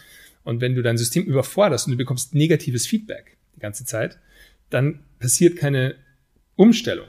Und 0.42 0.61
wenn 0.61 0.74
du 0.74 0.83
dein 0.83 0.96
System 0.96 1.24
überforderst 1.24 1.87
und 1.87 1.92
du 1.92 1.98
bekommst 1.98 2.35
negatives 2.35 2.87
Feedback 2.87 3.37
die 3.54 3.61
ganze 3.61 3.85
Zeit, 3.85 4.18
dann 4.70 5.00
passiert 5.18 5.57
keine 5.57 5.96
Umstellung, 6.57 7.09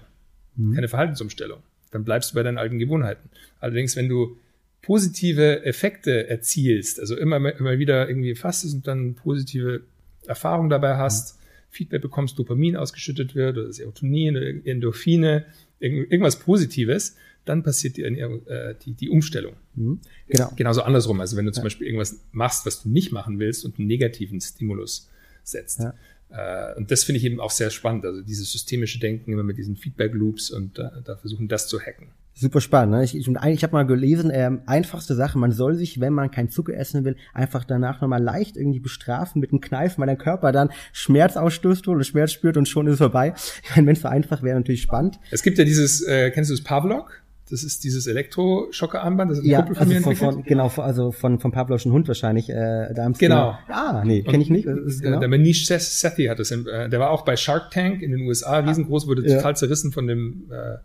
mhm. 0.55 0.75
keine 0.75 0.87
Verhaltensumstellung. 0.87 1.61
Dann 1.91 2.03
bleibst 2.03 2.31
du 2.31 2.35
bei 2.35 2.43
deinen 2.43 2.57
alten 2.57 2.77
Gewohnheiten. 2.77 3.29
Allerdings, 3.59 3.95
wenn 3.95 4.09
du 4.09 4.37
positive 4.81 5.63
Effekte 5.65 6.29
erzielst, 6.29 6.99
also 6.99 7.15
immer, 7.15 7.37
immer 7.57 7.79
wieder 7.79 8.07
irgendwie 8.07 8.35
fastest 8.35 8.75
und 8.75 8.87
dann 8.87 9.15
positive 9.15 9.81
Erfahrungen 10.27 10.69
dabei 10.69 10.97
hast, 10.97 11.35
mhm. 11.35 11.39
Feedback 11.71 12.01
bekommst, 12.01 12.37
Dopamin 12.37 12.75
ausgeschüttet 12.75 13.35
wird 13.35 13.57
oder 13.57 13.71
Serotonin 13.71 14.35
oder 14.37 14.65
Endorphine, 14.65 15.45
irgendwas 15.79 16.39
Positives, 16.39 17.15
dann 17.45 17.63
passiert 17.63 17.97
die, 17.97 18.03
äh, 18.03 18.75
die, 18.85 18.93
die 18.93 19.09
Umstellung. 19.09 19.55
Mhm. 19.75 19.99
Genau. 20.27 20.51
Genauso 20.55 20.81
andersrum. 20.83 21.19
Also 21.19 21.37
wenn 21.37 21.45
du 21.45 21.51
zum 21.51 21.61
ja. 21.61 21.65
Beispiel 21.65 21.87
irgendwas 21.87 22.19
machst, 22.31 22.65
was 22.65 22.83
du 22.83 22.89
nicht 22.89 23.11
machen 23.11 23.39
willst 23.39 23.65
und 23.65 23.79
einen 23.79 23.87
negativen 23.87 24.39
Stimulus 24.41 25.09
setzt. 25.43 25.79
Ja. 25.79 25.93
Äh, 26.29 26.77
und 26.77 26.91
das 26.91 27.03
finde 27.03 27.17
ich 27.17 27.25
eben 27.25 27.39
auch 27.39 27.51
sehr 27.51 27.69
spannend. 27.69 28.05
Also 28.05 28.21
dieses 28.21 28.51
systemische 28.51 28.99
Denken 28.99 29.31
immer 29.31 29.43
mit 29.43 29.57
diesen 29.57 29.75
Feedback 29.77 30.13
Loops 30.13 30.51
und 30.51 30.77
da, 30.77 31.01
da 31.03 31.15
versuchen, 31.15 31.47
das 31.47 31.67
zu 31.67 31.79
hacken. 31.79 32.07
Super 32.39 32.61
spannend. 32.61 32.95
Ne? 32.95 33.03
Ich, 33.03 33.17
ich, 33.17 33.27
ich 33.27 33.63
habe 33.63 33.73
mal 33.73 33.85
gelesen, 33.85 34.31
ähm, 34.33 34.61
einfachste 34.65 35.13
Sache, 35.13 35.37
man 35.37 35.51
soll 35.51 35.75
sich, 35.75 35.99
wenn 35.99 36.13
man 36.13 36.31
kein 36.31 36.47
Zucker 36.47 36.73
essen 36.73 37.03
will, 37.03 37.17
einfach 37.33 37.65
danach 37.65 37.99
nochmal 37.99 38.23
leicht 38.23 38.55
irgendwie 38.55 38.79
bestrafen 38.79 39.41
mit 39.41 39.51
einem 39.51 39.59
Kneifen, 39.59 39.99
weil 39.99 40.07
der 40.07 40.15
Körper 40.15 40.53
dann 40.53 40.69
Schmerz 40.93 41.35
ausstößt 41.35 41.89
oder 41.89 42.01
Schmerz 42.05 42.31
spürt 42.31 42.55
und 42.55 42.65
schon 42.65 42.87
ist 42.87 42.93
es 42.93 42.99
vorbei. 42.99 43.33
Wenn 43.75 43.89
es 43.89 43.99
so 43.99 44.07
einfach 44.07 44.41
wäre, 44.41 44.57
natürlich 44.57 44.81
spannend. 44.81 45.19
Es 45.31 45.43
gibt 45.43 45.57
ja 45.57 45.65
dieses, 45.65 46.01
äh, 46.01 46.31
kennst 46.31 46.49
du 46.49 46.53
das 46.53 46.63
Pavlok? 46.63 47.23
Das 47.49 47.63
ist 47.63 47.83
dieses 47.83 48.07
Elektroschocker-Armband, 48.07 49.31
das 49.31 49.39
ist 49.39 49.43
ein 49.43 49.49
ja, 49.49 49.61
Kumpel 49.63 49.75
von 49.75 49.83
also 49.83 49.93
mir 49.93 50.15
von, 50.15 50.33
von, 50.33 50.43
Genau, 50.43 50.71
also 50.77 51.11
von, 51.11 51.39
von 51.39 51.51
Pavloschen 51.51 51.91
Hund 51.91 52.07
wahrscheinlich. 52.07 52.49
Äh, 52.49 52.93
da 52.93 53.09
genau. 53.17 53.57
Ah, 53.67 54.03
nee, 54.05 54.21
kenne 54.21 54.43
ich 54.43 54.49
nicht. 54.49 54.65
Ist, 54.65 55.01
genau. 55.01 55.19
Der 55.19 55.27
Manish 55.27 55.67
Sethi 55.67 56.27
hat 56.27 56.39
das, 56.39 56.51
äh, 56.51 56.87
der 56.87 56.99
war 57.01 57.09
auch 57.09 57.25
bei 57.25 57.35
Shark 57.35 57.71
Tank 57.71 58.01
in 58.01 58.11
den 58.11 58.21
USA, 58.21 58.59
riesengroß, 58.59 59.07
wurde 59.07 59.27
ja. 59.27 59.37
total 59.37 59.57
zerrissen 59.57 59.91
von 59.91 60.07
dem 60.07 60.49
äh, 60.51 60.77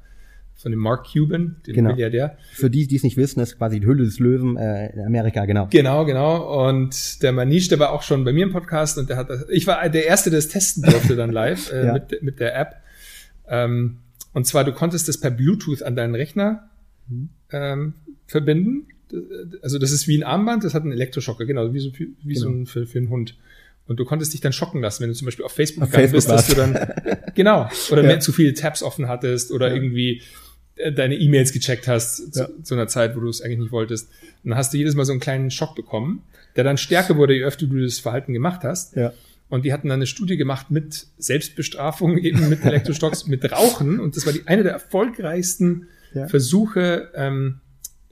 von 0.65 0.73
dem 0.73 0.81
Mark 0.81 1.07
Cuban, 1.13 1.57
dem 1.67 1.75
genau. 1.75 1.91
Milliardär. 1.91 2.39
Für 2.55 2.71
die, 2.71 2.87
die 2.87 2.97
es 2.97 3.03
nicht 3.03 3.19
wissen, 3.19 3.39
ist 3.41 3.59
quasi 3.59 3.81
die 3.81 3.87
Hülle 3.87 4.03
des 4.03 4.19
Löwen 4.19 4.57
äh, 4.57 4.95
in 4.95 5.01
Amerika, 5.01 5.45
genau. 5.45 5.69
Genau, 5.71 6.07
genau. 6.07 6.69
Und 6.69 7.23
der 7.23 7.33
Manish, 7.33 7.69
der 7.69 7.79
war 7.81 7.93
auch 7.93 8.01
schon 8.01 8.25
bei 8.25 8.33
mir 8.33 8.45
im 8.45 8.51
Podcast 8.51 8.97
und 8.97 9.11
der 9.11 9.19
hat 9.19 9.29
das, 9.29 9.45
ich 9.51 9.67
war 9.67 9.87
der 9.91 10.07
Erste, 10.07 10.31
der 10.31 10.39
es 10.39 10.49
testen 10.49 10.83
durfte 10.83 11.17
dann 11.17 11.31
live 11.31 11.71
äh, 11.73 11.87
ja. 11.87 11.93
mit, 11.93 12.23
mit 12.23 12.41
der 12.41 12.59
App. 12.59 12.77
Ähm, 13.47 13.99
und 14.33 14.47
zwar, 14.47 14.65
du 14.65 14.73
konntest 14.73 15.07
das 15.07 15.21
per 15.21 15.31
Bluetooth 15.31 15.83
an 15.83 15.97
deinen 15.97 16.15
Rechner 16.15 16.71
mhm. 17.09 17.29
ähm, 17.53 17.95
verbinden. 18.27 18.87
Also 19.61 19.79
das 19.79 19.93
ist 19.93 20.09
wie 20.09 20.17
ein 20.17 20.23
Armband, 20.23 20.65
das 20.65 20.73
hat 20.73 20.85
einen 20.85 20.93
Elektroschocker, 20.93 21.45
genau, 21.45 21.75
wie 21.75 21.79
so, 21.79 21.91
wie 21.93 22.15
genau. 22.23 22.41
so 22.41 22.49
ein 22.49 22.65
für, 22.65 22.87
für 22.87 22.99
einen 23.01 23.11
Hund. 23.11 23.37
Und 23.87 24.01
du 24.01 24.07
konntest 24.07 24.33
dich 24.33 24.41
dann 24.41 24.55
schocken 24.55 24.81
lassen, 24.81 25.03
wenn 25.03 25.11
du 25.11 25.15
zum 25.15 25.27
Beispiel 25.27 25.45
auf 25.45 25.53
Facebook 25.53 25.83
auf 25.85 25.91
gegangen 25.91 26.09
Facebook 26.09 26.37
bist, 26.37 26.49
dass 26.49 26.49
du 26.49 26.55
dann, 26.55 27.23
genau, 27.35 27.69
oder 27.91 28.01
ja. 28.01 28.09
mehr 28.09 28.21
zu 28.21 28.33
viele 28.33 28.55
Tabs 28.55 28.83
offen 28.83 29.09
hattest 29.09 29.53
oder 29.53 29.69
ja. 29.69 29.75
irgendwie 29.75 30.23
deine 30.95 31.15
E-Mails 31.15 31.53
gecheckt 31.53 31.87
hast 31.87 32.37
ja. 32.37 32.47
zu, 32.47 32.63
zu, 32.63 32.75
einer 32.75 32.89
Zeit, 32.89 33.17
wo 33.17 33.21
du 33.21 33.29
es 33.29 33.41
eigentlich 33.41 33.61
nicht 33.61 33.73
wolltest. 33.73 34.09
Und 34.43 34.51
dann 34.51 34.59
hast 34.59 34.73
du 34.73 34.79
jedes 34.79 34.95
Mal 34.95 35.05
so 35.05 35.13
einen 35.13 35.21
kleinen 35.21 35.51
Schock 35.51 35.75
bekommen, 35.75 36.23
der 36.57 36.65
dann 36.65 36.79
stärker 36.79 37.17
wurde, 37.17 37.35
je 37.35 37.45
öfter 37.45 37.67
du 37.67 37.81
das 37.81 37.99
Verhalten 37.99 38.33
gemacht 38.33 38.63
hast. 38.65 38.97
Ja. 38.97 39.13
Und 39.49 39.65
die 39.65 39.73
hatten 39.73 39.89
dann 39.89 39.99
eine 39.99 40.07
Studie 40.07 40.37
gemacht 40.37 40.71
mit 40.71 41.07
Selbstbestrafung, 41.19 42.19
eben 42.23 42.49
mit 42.49 42.65
Elektrostocks, 42.65 43.27
mit 43.27 43.51
Rauchen. 43.51 44.01
Und 44.01 44.17
das 44.17 44.27
war 44.27 44.33
die 44.33 44.47
eine 44.47 44.63
der 44.63 44.73
erfolgreichsten 44.73 45.89
ja. 46.13 46.27
Versuche 46.27 47.11
ähm, 47.15 47.61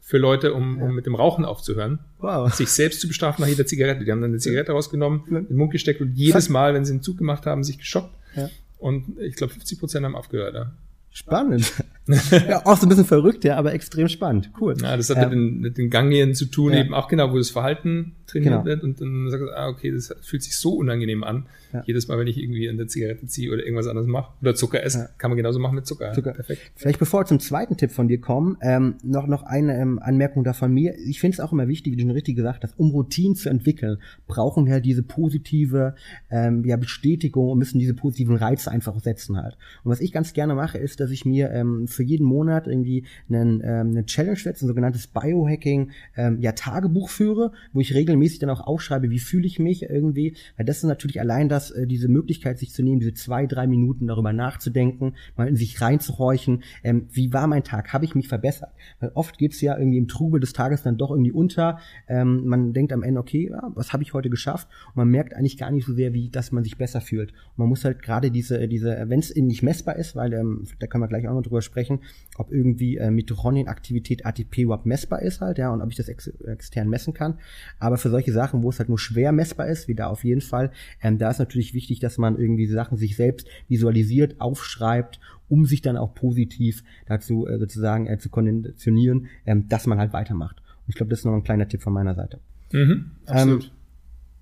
für 0.01 0.19
Leute, 0.19 0.55
um, 0.55 0.81
um 0.81 0.95
mit 0.95 1.07
dem 1.07 1.15
Rauchen 1.15 1.45
aufzuhören. 1.45 2.01
Wow. 2.19 2.53
Sich 2.53 2.69
selbst 2.69 3.01
zu 3.01 3.09
bestrafen 3.09 3.43
nach 3.43 3.49
jeder 3.49 3.67
Zigarette. 3.67 4.05
Die 4.05 4.13
haben 4.13 4.21
dann 4.21 4.31
eine 4.31 4.39
Zigarette 4.39 4.73
rausgenommen, 4.73 5.23
in 5.29 5.49
den 5.49 5.57
Mund 5.57 5.73
gesteckt 5.73 6.01
und 6.01 6.15
jedes 6.15 6.49
Mal, 6.49 6.75
wenn 6.75 6.85
sie 6.85 6.93
einen 6.93 7.03
Zug 7.03 7.19
gemacht 7.19 7.47
haben, 7.47 7.65
sich 7.65 7.79
geschockt. 7.79 8.15
Ja. 8.37 8.51
Und 8.79 9.19
ich 9.21 9.37
glaube, 9.37 9.53
50 9.53 9.79
Prozent 9.79 10.05
haben 10.05 10.15
aufgehört. 10.15 10.55
Ja. 10.55 10.73
Spannend. 11.13 11.73
ja, 12.49 12.67
auch 12.67 12.77
so 12.77 12.87
ein 12.87 12.89
bisschen 12.89 13.05
verrückt, 13.05 13.45
ja, 13.45 13.57
aber 13.57 13.73
extrem 13.73 14.09
spannend. 14.09 14.51
Cool. 14.61 14.75
Ja, 14.83 14.97
das 14.97 15.11
hat 15.11 15.19
ähm, 15.19 15.23
mit, 15.23 15.33
den, 15.33 15.61
mit 15.61 15.79
den 15.79 15.91
Gangien 15.91 16.35
zu 16.35 16.47
tun, 16.47 16.73
ja. 16.73 16.81
eben 16.81 16.95
auch 16.95 17.09
genau, 17.09 17.33
wo 17.33 17.39
das 17.39 17.51
Verhalten 17.51 18.17
trainiert 18.33 18.53
genau. 18.53 18.65
wird 18.65 18.83
und 18.83 19.01
dann 19.01 19.31
sagst 19.31 19.47
du, 19.47 19.51
ah, 19.57 19.69
okay, 19.69 19.91
das 19.91 20.15
fühlt 20.23 20.43
sich 20.43 20.57
so 20.57 20.75
unangenehm 20.75 21.23
an. 21.23 21.47
Ja. 21.73 21.83
Jedes 21.87 22.09
Mal, 22.09 22.19
wenn 22.19 22.27
ich 22.27 22.39
irgendwie 22.39 22.69
eine 22.69 22.87
Zigarette 22.87 23.27
ziehe 23.27 23.51
oder 23.51 23.63
irgendwas 23.63 23.87
anderes 23.87 24.07
mache 24.07 24.33
oder 24.41 24.55
Zucker 24.55 24.83
esse, 24.83 25.11
kann 25.19 25.31
man 25.31 25.37
genauso 25.37 25.59
machen 25.59 25.75
mit 25.75 25.87
Zucker. 25.87 26.13
Zucker. 26.13 26.33
Perfekt. 26.33 26.61
Vielleicht 26.75 26.99
bevor 26.99 27.21
wir 27.21 27.27
zum 27.27 27.41
zweiten 27.41 27.77
Tipp 27.77 27.93
von 27.93 28.09
dir 28.09 28.21
kommen, 28.21 28.59
ähm, 28.61 28.97
noch, 29.03 29.27
noch 29.27 29.43
eine 29.43 29.79
ähm, 29.79 29.99
Anmerkung 29.99 30.45
da 30.45 30.53
von 30.53 30.73
mir. 30.73 30.95
Ich 30.99 31.21
finde 31.21 31.37
es 31.37 31.41
auch 31.41 31.53
immer 31.53 31.69
wichtig, 31.69 31.93
wie 31.93 31.97
du 31.97 32.03
schon 32.03 32.11
richtig 32.11 32.37
gesagt 32.37 32.63
hast, 32.65 32.79
um 32.79 32.91
Routinen 32.91 33.37
zu 33.37 33.49
entwickeln, 33.49 33.99
brauchen 34.27 34.67
wir 34.67 34.75
halt 34.75 34.85
diese 34.85 35.03
positive 35.03 35.95
ähm, 36.31 36.65
ja, 36.65 36.77
Bestätigung 36.77 37.51
und 37.51 37.59
müssen 37.59 37.79
diese 37.79 37.95
positiven 37.95 38.37
Reize 38.37 38.71
einfach 38.71 38.99
setzen 39.01 39.37
halt. 39.37 39.57
Und 39.85 39.91
was 39.91 40.01
ich 40.01 40.13
ganz 40.13 40.33
gerne 40.33 40.55
mache, 40.55 40.79
ist, 40.79 41.01
dass 41.01 41.11
ich 41.11 41.25
mir 41.25 41.51
ähm, 41.51 41.87
für 41.93 42.03
jeden 42.03 42.25
Monat 42.25 42.67
irgendwie 42.67 43.05
einen, 43.29 43.61
ähm, 43.63 43.91
eine 43.91 44.07
Challenge 44.07 44.37
setze, 44.37 44.65
ein 44.65 44.69
sogenanntes 44.69 45.07
Biohacking 45.07 45.91
ähm, 46.17 46.41
ja, 46.41 46.53
Tagebuch 46.53 47.09
führe, 47.09 47.53
wo 47.73 47.81
ich 47.81 47.95
regelmäßig 47.95 48.41
dann 48.41 48.51
auch 48.51 48.61
aufschreibe, 48.61 49.11
wie 49.11 49.19
fühle 49.19 49.47
ich 49.47 49.59
mich 49.59 49.83
irgendwie, 49.83 50.37
weil 50.57 50.67
das 50.67 50.79
ist 50.79 50.85
natürlich 50.85 51.21
allein 51.21 51.49
das, 51.49 51.71
äh, 51.71 51.87
diese 51.87 52.09
Möglichkeit 52.09 52.59
sich 52.59 52.73
zu 52.73 52.83
nehmen, 52.83 53.01
diese 53.01 53.15
zwei, 53.15 53.47
drei 53.47 53.67
Minuten 53.67 54.07
darüber 54.07 54.33
nachzudenken, 54.33 55.15
mal 55.37 55.49
in 55.49 55.57
sich 55.57 55.81
reinzuhorchen, 55.81 56.63
ähm, 56.83 57.07
wie 57.13 57.33
war 57.33 57.47
mein 57.47 57.65
Tag, 57.65 57.93
habe 57.93 58.05
ich 58.05 58.15
mich 58.15 58.29
verbessert? 58.29 58.71
Weil 59.01 59.13
oft 59.15 59.39
geht's 59.39 59.61
ja 59.61 59.79
irgendwie 59.79 59.99
im 59.99 60.09
Trubel 60.09 60.41
des 60.41 60.53
Tages 60.53 60.83
dann 60.83 60.97
doch 60.97 61.11
irgendwie 61.11 61.33
unter, 61.33 61.79
ähm, 62.09 62.47
man 62.47 62.73
denkt 62.73 62.93
am 62.93 63.03
Ende, 63.03 63.21
okay, 63.21 63.51
ja, 63.51 63.71
was 63.75 63.93
habe 63.93 64.03
ich 64.03 64.15
heute 64.15 64.31
geschafft? 64.31 64.69
Und 64.89 64.97
man 64.97 65.09
merkt 65.09 65.35
eigentlich 65.35 65.59
gar 65.59 65.71
nicht 65.71 65.87
so 65.87 65.93
sehr, 65.93 66.13
wie 66.13 66.31
dass 66.31 66.53
man 66.53 66.65
sich 66.65 66.77
besser 66.77 67.01
fühlt. 67.01 67.33
Und 67.33 67.59
man 67.59 67.69
muss 67.69 67.85
halt 67.85 68.03
gerade 68.03 68.31
diese, 68.31 68.69
diese, 68.69 69.05
wenn 69.09 69.21
es 69.21 69.35
nicht 69.35 69.63
messbar 69.63 69.97
ist, 69.97 70.17
weil 70.17 70.33
ähm, 70.33 70.65
da 70.79 70.87
können 70.87 71.03
wir 71.03 71.09
gleich 71.09 71.29
auch 71.29 71.35
noch 71.35 71.43
drüber 71.43 71.63
sprechen, 71.63 71.82
sprechen, 71.83 72.01
ob 72.37 72.53
irgendwie 72.53 72.97
äh, 72.97 73.11
Mitochondrienaktivität 73.11 74.25
ATP 74.25 74.63
überhaupt 74.63 74.87
messbar 74.87 75.23
ist 75.23 75.41
halt, 75.41 75.59
ja, 75.59 75.71
und 75.71 75.83
ob 75.83 75.91
ich 75.91 75.97
das 75.97 76.09
ex 76.09 76.29
extern 76.29 76.89
messen 76.89 77.15
kann. 77.15 77.39
Aber 77.79 77.99
für 77.99 78.11
solche 78.11 78.33
Sachen, 78.33 78.63
wo 78.63 78.71
es 78.71 78.79
halt 78.79 78.89
nur 78.89 78.99
schwer 78.99 79.33
messbar 79.33 79.69
ist, 79.69 79.89
wie 79.89 79.95
da 79.95 80.07
auf 80.07 80.25
jeden 80.25 80.41
Fall, 80.41 80.71
ähm, 81.03 81.19
da 81.19 81.31
ist 81.31 81.39
natürlich 81.39 81.75
wichtig, 81.75 82.01
dass 82.01 82.19
man 82.19 82.39
irgendwie 82.39 82.67
Sachen 82.67 82.97
sich 82.97 83.17
selbst 83.17 83.47
visualisiert, 83.69 84.41
aufschreibt, 84.41 85.21
um 85.49 85.67
sich 85.67 85.83
dann 85.83 85.97
auch 85.97 86.15
positiv 86.15 86.83
dazu 87.07 87.47
äh, 87.47 87.59
sozusagen 87.59 88.07
äh, 88.07 88.19
zu 88.19 88.31
konditionieren, 88.31 89.27
ähm, 89.45 89.69
dass 89.69 89.87
man 89.87 89.99
halt 89.99 90.13
weitermacht. 90.13 90.59
Und 90.59 90.89
ich 90.89 90.95
glaube, 90.95 91.11
das 91.11 91.21
ist 91.21 91.25
noch 91.25 91.35
ein 91.35 91.45
kleiner 91.45 91.69
Tipp 91.69 91.83
von 91.83 91.93
meiner 91.93 92.15
Seite. 92.15 92.41
Mhm, 92.73 93.11
absolut. 93.27 93.65
Ähm, 93.65 93.71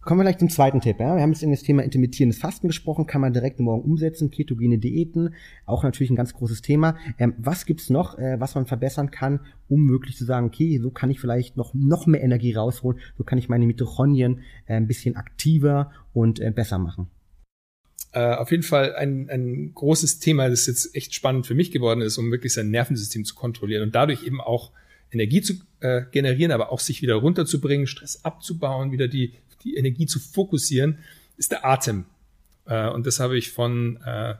Kommen 0.02 0.20
wir 0.20 0.24
gleich 0.24 0.38
zum 0.38 0.48
zweiten 0.48 0.80
Tipp. 0.80 0.98
Ja? 0.98 1.14
Wir 1.14 1.22
haben 1.22 1.32
jetzt 1.32 1.42
in 1.42 1.50
das 1.50 1.62
Thema 1.62 1.82
intermittierendes 1.82 2.38
Fasten 2.38 2.68
gesprochen, 2.68 3.06
kann 3.06 3.20
man 3.20 3.34
direkt 3.34 3.60
morgen 3.60 3.82
umsetzen, 3.82 4.30
ketogene 4.30 4.78
Diäten, 4.78 5.34
auch 5.66 5.82
natürlich 5.82 6.10
ein 6.10 6.16
ganz 6.16 6.32
großes 6.32 6.62
Thema. 6.62 6.96
Ähm, 7.18 7.34
was 7.36 7.66
gibt's 7.66 7.90
noch, 7.90 8.18
äh, 8.18 8.40
was 8.40 8.54
man 8.54 8.64
verbessern 8.64 9.10
kann, 9.10 9.40
um 9.68 9.82
möglich 9.82 10.16
zu 10.16 10.24
sagen, 10.24 10.46
okay, 10.46 10.78
so 10.78 10.90
kann 10.90 11.10
ich 11.10 11.20
vielleicht 11.20 11.58
noch, 11.58 11.74
noch 11.74 12.06
mehr 12.06 12.22
Energie 12.22 12.54
rausholen, 12.54 12.98
so 13.18 13.24
kann 13.24 13.38
ich 13.38 13.50
meine 13.50 13.66
Mitochondrien 13.66 14.40
äh, 14.66 14.74
ein 14.74 14.86
bisschen 14.86 15.16
aktiver 15.16 15.92
und 16.14 16.40
äh, 16.40 16.50
besser 16.50 16.78
machen? 16.78 17.08
Äh, 18.12 18.34
auf 18.36 18.50
jeden 18.50 18.62
Fall 18.62 18.94
ein, 18.94 19.28
ein 19.28 19.72
großes 19.74 20.18
Thema, 20.18 20.48
das 20.48 20.66
jetzt 20.66 20.96
echt 20.96 21.14
spannend 21.14 21.46
für 21.46 21.54
mich 21.54 21.72
geworden 21.72 22.00
ist, 22.00 22.16
um 22.16 22.30
wirklich 22.30 22.54
sein 22.54 22.70
Nervensystem 22.70 23.26
zu 23.26 23.34
kontrollieren 23.34 23.82
und 23.82 23.94
dadurch 23.94 24.24
eben 24.24 24.40
auch 24.40 24.72
Energie 25.12 25.42
zu 25.42 25.54
äh, 25.80 26.02
generieren, 26.10 26.52
aber 26.52 26.72
auch 26.72 26.80
sich 26.80 27.02
wieder 27.02 27.16
runterzubringen, 27.16 27.86
Stress 27.86 28.24
abzubauen, 28.24 28.92
wieder 28.92 29.06
die 29.06 29.34
die 29.64 29.77
Energie 29.77 30.07
zu 30.07 30.18
fokussieren, 30.18 30.99
ist 31.37 31.53
der 31.53 31.64
Atem. 31.64 32.05
Äh, 32.66 32.88
und 32.88 33.07
das 33.07 33.20
habe 33.20 33.37
ich 33.37 33.51
von 33.53 33.99
äh, 34.05 34.35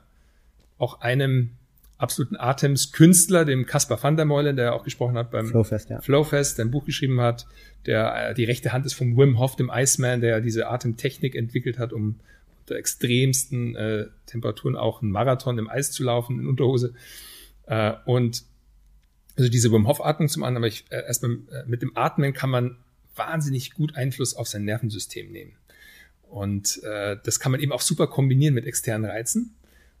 auch 0.77 1.01
einem 1.01 1.51
absoluten 1.97 2.35
Atemskünstler, 2.35 3.45
dem 3.45 3.65
Caspar 3.65 4.01
van 4.01 4.15
der 4.15 4.25
Meulen, 4.25 4.55
der 4.55 4.73
auch 4.73 4.83
gesprochen 4.83 5.17
hat 5.17 5.29
beim 5.29 5.47
Flowfest, 5.47 5.89
ja. 5.89 6.01
Flowfest, 6.01 6.57
der 6.57 6.65
ein 6.65 6.71
Buch 6.71 6.85
geschrieben 6.85 7.21
hat, 7.21 7.45
der 7.85 8.29
äh, 8.29 8.33
die 8.33 8.43
rechte 8.43 8.73
Hand 8.73 8.85
ist 8.85 8.93
vom 8.93 9.15
Wim 9.17 9.37
Hof, 9.37 9.55
dem 9.55 9.71
Iceman, 9.71 10.21
der 10.21 10.41
diese 10.41 10.67
Atemtechnik 10.67 11.35
entwickelt 11.35 11.77
hat, 11.77 11.93
um 11.93 12.19
unter 12.61 12.75
extremsten 12.75 13.75
äh, 13.75 14.07
Temperaturen 14.25 14.75
auch 14.75 15.01
einen 15.01 15.11
Marathon 15.11 15.59
im 15.59 15.69
Eis 15.69 15.91
zu 15.91 16.03
laufen, 16.03 16.39
in 16.39 16.47
Unterhose. 16.47 16.93
Äh, 17.67 17.93
und 18.05 18.43
also 19.37 19.49
diese 19.49 19.71
Wim 19.71 19.87
Hof 19.87 20.03
Atmung 20.03 20.27
zum 20.27 20.43
anderen, 20.43 20.63
aber 20.63 20.67
ich 20.67 20.85
äh, 20.89 21.05
erstmal 21.05 21.37
mit 21.67 21.83
dem 21.83 21.95
Atmen 21.95 22.33
kann 22.33 22.49
man 22.49 22.77
wahnsinnig 23.15 23.73
gut 23.73 23.95
Einfluss 23.95 24.33
auf 24.33 24.47
sein 24.47 24.65
Nervensystem 24.65 25.31
nehmen. 25.31 25.53
Und 26.23 26.81
äh, 26.83 27.17
das 27.23 27.39
kann 27.39 27.51
man 27.51 27.61
eben 27.61 27.71
auch 27.71 27.81
super 27.81 28.07
kombinieren 28.07 28.53
mit 28.53 28.65
externen 28.65 29.09
Reizen. 29.09 29.55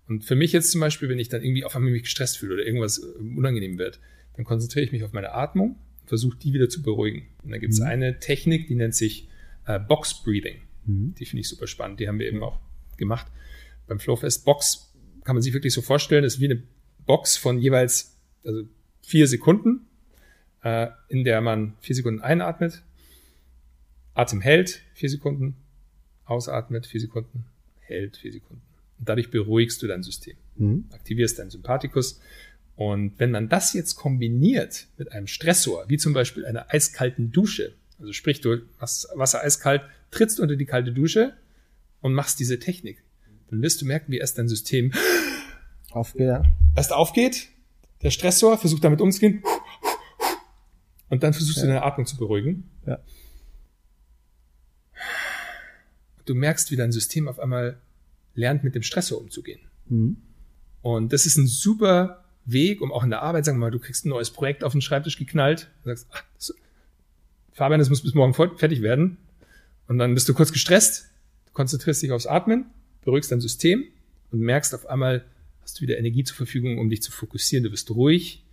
Und 0.07 0.23
für 0.23 0.35
mich 0.35 0.53
jetzt 0.53 0.71
zum 0.71 0.81
Beispiel, 0.81 1.09
wenn 1.09 1.19
ich 1.19 1.29
dann 1.29 1.43
irgendwie 1.43 1.65
auf 1.65 1.75
einmal 1.75 1.91
mich 1.91 2.03
gestresst 2.03 2.37
fühle 2.37 2.55
oder 2.55 2.65
irgendwas 2.65 2.99
äh, 2.99 3.05
unangenehm 3.19 3.77
wird, 3.77 3.99
dann 4.35 4.45
konzentriere 4.45 4.85
ich 4.85 4.91
mich 4.91 5.03
auf 5.03 5.11
meine 5.11 5.33
Atmung 5.33 5.77
und 6.01 6.07
versuche 6.07 6.37
die 6.37 6.53
wieder 6.53 6.69
zu 6.69 6.81
beruhigen. 6.81 7.27
Und 7.43 7.51
dann 7.51 7.59
gibt 7.59 7.73
es 7.73 7.79
mhm. 7.79 7.87
eine 7.87 8.19
Technik, 8.19 8.67
die 8.67 8.75
nennt 8.75 8.95
sich 8.95 9.27
äh, 9.65 9.79
Box 9.79 10.23
Breathing. 10.23 10.61
Mhm. 10.85 11.15
Die 11.19 11.25
finde 11.25 11.41
ich 11.41 11.49
super 11.49 11.67
spannend. 11.67 11.99
Die 11.99 12.07
haben 12.07 12.19
wir 12.19 12.27
eben 12.27 12.43
auch 12.43 12.59
gemacht 12.97 13.27
beim 13.87 13.99
Flowfest. 13.99 14.45
Box 14.45 14.93
kann 15.23 15.35
man 15.35 15.43
sich 15.43 15.53
wirklich 15.53 15.73
so 15.73 15.81
vorstellen, 15.81 16.23
das 16.23 16.35
ist 16.35 16.39
wie 16.39 16.45
eine 16.45 16.63
Box 17.05 17.37
von 17.37 17.59
jeweils 17.59 18.17
also 18.43 18.63
vier 19.01 19.27
Sekunden, 19.27 19.87
äh, 20.63 20.87
in 21.09 21.23
der 21.23 21.41
man 21.41 21.73
vier 21.81 21.95
Sekunden 21.95 22.21
einatmet, 22.21 22.83
Atem 24.21 24.39
hält, 24.39 24.81
vier 24.93 25.09
Sekunden, 25.09 25.55
ausatmet, 26.25 26.85
vier 26.85 27.01
Sekunden, 27.01 27.45
hält, 27.79 28.17
vier 28.17 28.31
Sekunden. 28.31 28.61
Und 28.99 29.09
dadurch 29.09 29.31
beruhigst 29.31 29.81
du 29.81 29.87
dein 29.87 30.03
System, 30.03 30.37
mhm. 30.55 30.85
aktivierst 30.91 31.39
deinen 31.39 31.49
Sympathikus. 31.49 32.19
Und 32.75 33.19
wenn 33.19 33.31
man 33.31 33.49
das 33.49 33.73
jetzt 33.73 33.95
kombiniert 33.95 34.87
mit 34.97 35.11
einem 35.11 35.27
Stressor, 35.27 35.85
wie 35.87 35.97
zum 35.97 36.13
Beispiel 36.13 36.45
einer 36.45 36.71
eiskalten 36.71 37.31
Dusche, 37.31 37.73
also 37.99 38.13
sprich, 38.13 38.41
du 38.41 38.61
machst 38.79 39.07
Wasser 39.15 39.41
eiskalt, 39.41 39.81
trittst 40.11 40.39
unter 40.39 40.55
die 40.55 40.65
kalte 40.65 40.91
Dusche 40.91 41.33
und 42.01 42.13
machst 42.13 42.39
diese 42.39 42.59
Technik, 42.59 43.03
dann 43.49 43.61
wirst 43.61 43.81
du 43.81 43.85
merken, 43.85 44.11
wie 44.11 44.17
erst 44.17 44.37
dein 44.37 44.47
System 44.47 44.91
aufgeht. 45.91 46.41
Erst 46.75 46.93
aufgeht, 46.93 47.49
der 48.03 48.11
Stressor 48.11 48.57
versucht 48.57 48.83
damit 48.83 49.01
umzugehen 49.01 49.43
und 51.09 51.23
dann 51.23 51.33
versuchst 51.33 51.57
ja. 51.57 51.63
du 51.63 51.67
deine 51.69 51.83
Atmung 51.83 52.05
zu 52.05 52.17
beruhigen. 52.17 52.69
Ja 52.85 52.99
du 56.25 56.35
merkst, 56.35 56.71
wie 56.71 56.75
dein 56.75 56.91
System 56.91 57.27
auf 57.27 57.39
einmal 57.39 57.77
lernt, 58.35 58.63
mit 58.63 58.75
dem 58.75 58.83
Stressor 58.83 59.19
umzugehen. 59.19 59.59
Mhm. 59.87 60.17
Und 60.81 61.13
das 61.13 61.25
ist 61.25 61.37
ein 61.37 61.47
super 61.47 62.23
Weg, 62.45 62.81
um 62.81 62.91
auch 62.91 63.03
in 63.03 63.09
der 63.09 63.21
Arbeit, 63.21 63.45
sagen 63.45 63.57
wir 63.57 63.67
mal, 63.67 63.71
du 63.71 63.79
kriegst 63.79 64.05
ein 64.05 64.09
neues 64.09 64.31
Projekt 64.31 64.63
auf 64.63 64.71
den 64.71 64.81
Schreibtisch 64.81 65.17
geknallt 65.17 65.69
und 65.83 65.89
sagst, 65.89 66.07
ach, 66.11 66.23
das, 66.35 66.53
Fabian, 67.53 67.79
das 67.79 67.89
muss 67.89 68.01
bis 68.01 68.13
morgen 68.13 68.33
fertig 68.33 68.81
werden. 68.81 69.17
Und 69.87 69.97
dann 69.97 70.13
bist 70.13 70.27
du 70.27 70.33
kurz 70.33 70.51
gestresst, 70.51 71.09
du 71.47 71.51
konzentrierst 71.53 72.01
dich 72.01 72.11
aufs 72.11 72.25
Atmen, 72.25 72.65
beruhigst 73.03 73.31
dein 73.31 73.41
System 73.41 73.83
und 74.31 74.39
merkst 74.39 74.73
auf 74.73 74.87
einmal, 74.87 75.25
hast 75.61 75.77
du 75.77 75.81
wieder 75.81 75.97
Energie 75.97 76.23
zur 76.23 76.37
Verfügung, 76.37 76.79
um 76.79 76.89
dich 76.89 77.01
zu 77.01 77.11
fokussieren. 77.11 77.63
Du 77.63 77.69
bist 77.69 77.89
ruhig, 77.91 78.43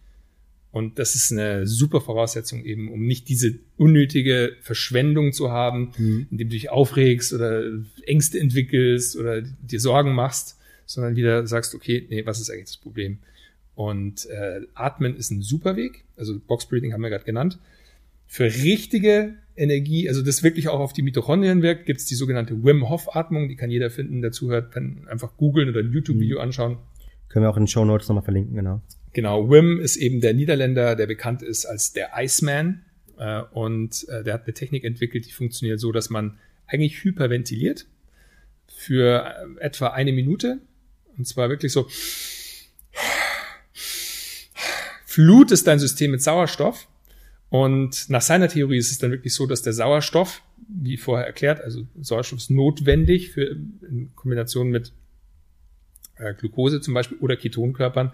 und 0.70 0.98
das 0.98 1.14
ist 1.14 1.32
eine 1.32 1.66
super 1.66 2.00
Voraussetzung 2.00 2.64
eben, 2.64 2.92
um 2.92 3.06
nicht 3.06 3.28
diese 3.28 3.58
unnötige 3.78 4.56
Verschwendung 4.60 5.32
zu 5.32 5.50
haben, 5.50 5.92
mhm. 5.96 6.26
indem 6.30 6.48
du 6.48 6.54
dich 6.54 6.70
aufregst 6.70 7.32
oder 7.32 7.62
Ängste 8.04 8.38
entwickelst 8.38 9.16
oder 9.16 9.40
dir 9.42 9.80
Sorgen 9.80 10.14
machst, 10.14 10.58
sondern 10.84 11.16
wieder 11.16 11.46
sagst, 11.46 11.74
okay, 11.74 12.06
nee, 12.10 12.26
was 12.26 12.40
ist 12.40 12.50
eigentlich 12.50 12.66
das 12.66 12.76
Problem? 12.76 13.18
Und 13.74 14.26
äh, 14.26 14.60
Atmen 14.74 15.16
ist 15.16 15.30
ein 15.30 15.40
super 15.40 15.76
Weg. 15.76 16.04
Also 16.16 16.38
Box 16.38 16.66
Breathing 16.66 16.92
haben 16.92 17.02
wir 17.02 17.10
gerade 17.10 17.24
genannt. 17.24 17.58
Für 18.26 18.44
richtige 18.44 19.36
Energie, 19.56 20.08
also 20.08 20.20
das 20.20 20.42
wirklich 20.42 20.68
auch 20.68 20.80
auf 20.80 20.92
die 20.92 21.02
Mitochondrien 21.02 21.62
wirkt, 21.62 21.86
gibt 21.86 22.00
es 22.00 22.06
die 22.06 22.14
sogenannte 22.14 22.62
Wim 22.62 22.88
Hof 22.88 23.16
Atmung, 23.16 23.48
die 23.48 23.56
kann 23.56 23.70
jeder 23.70 23.90
finden, 23.90 24.20
dazu 24.20 24.50
hört, 24.50 24.72
kann 24.72 25.06
einfach 25.08 25.36
googeln 25.36 25.68
oder 25.68 25.80
ein 25.80 25.92
YouTube-Video 25.92 26.38
mhm. 26.38 26.42
anschauen. 26.42 26.78
Können 27.28 27.44
wir 27.44 27.50
auch 27.50 27.56
in 27.56 27.62
den 27.62 27.68
Show 27.68 27.84
Notes 27.84 28.08
nochmal 28.08 28.24
verlinken, 28.24 28.54
genau. 28.54 28.82
Genau, 29.12 29.50
Wim 29.50 29.80
ist 29.80 29.96
eben 29.96 30.20
der 30.20 30.34
Niederländer, 30.34 30.96
der 30.96 31.06
bekannt 31.06 31.42
ist 31.42 31.66
als 31.66 31.92
der 31.92 32.10
Iceman. 32.16 32.84
Äh, 33.18 33.42
und 33.52 34.06
äh, 34.08 34.22
der 34.22 34.34
hat 34.34 34.44
eine 34.44 34.54
Technik 34.54 34.84
entwickelt, 34.84 35.26
die 35.26 35.32
funktioniert 35.32 35.80
so, 35.80 35.92
dass 35.92 36.10
man 36.10 36.38
eigentlich 36.66 37.02
hyperventiliert 37.02 37.86
für 38.66 39.24
äh, 39.24 39.60
etwa 39.60 39.88
eine 39.88 40.12
Minute. 40.12 40.60
Und 41.16 41.26
zwar 41.26 41.48
wirklich 41.48 41.72
so, 41.72 41.88
Flut 45.18 45.50
ist 45.50 45.66
dein 45.66 45.80
System 45.80 46.12
mit 46.12 46.22
Sauerstoff. 46.22 46.86
Und 47.50 48.08
nach 48.08 48.22
seiner 48.22 48.48
Theorie 48.48 48.76
ist 48.76 48.92
es 48.92 48.98
dann 48.98 49.10
wirklich 49.10 49.34
so, 49.34 49.46
dass 49.46 49.62
der 49.62 49.72
Sauerstoff, 49.72 50.42
wie 50.68 50.96
vorher 50.96 51.26
erklärt, 51.26 51.60
also 51.60 51.86
Sauerstoff 52.00 52.38
ist 52.38 52.50
notwendig 52.50 53.30
für 53.30 53.46
in 53.46 54.10
Kombination 54.14 54.68
mit 54.68 54.92
äh, 56.18 56.34
Glucose 56.34 56.80
zum 56.80 56.94
Beispiel 56.94 57.18
oder 57.18 57.36
Ketonkörpern, 57.36 58.12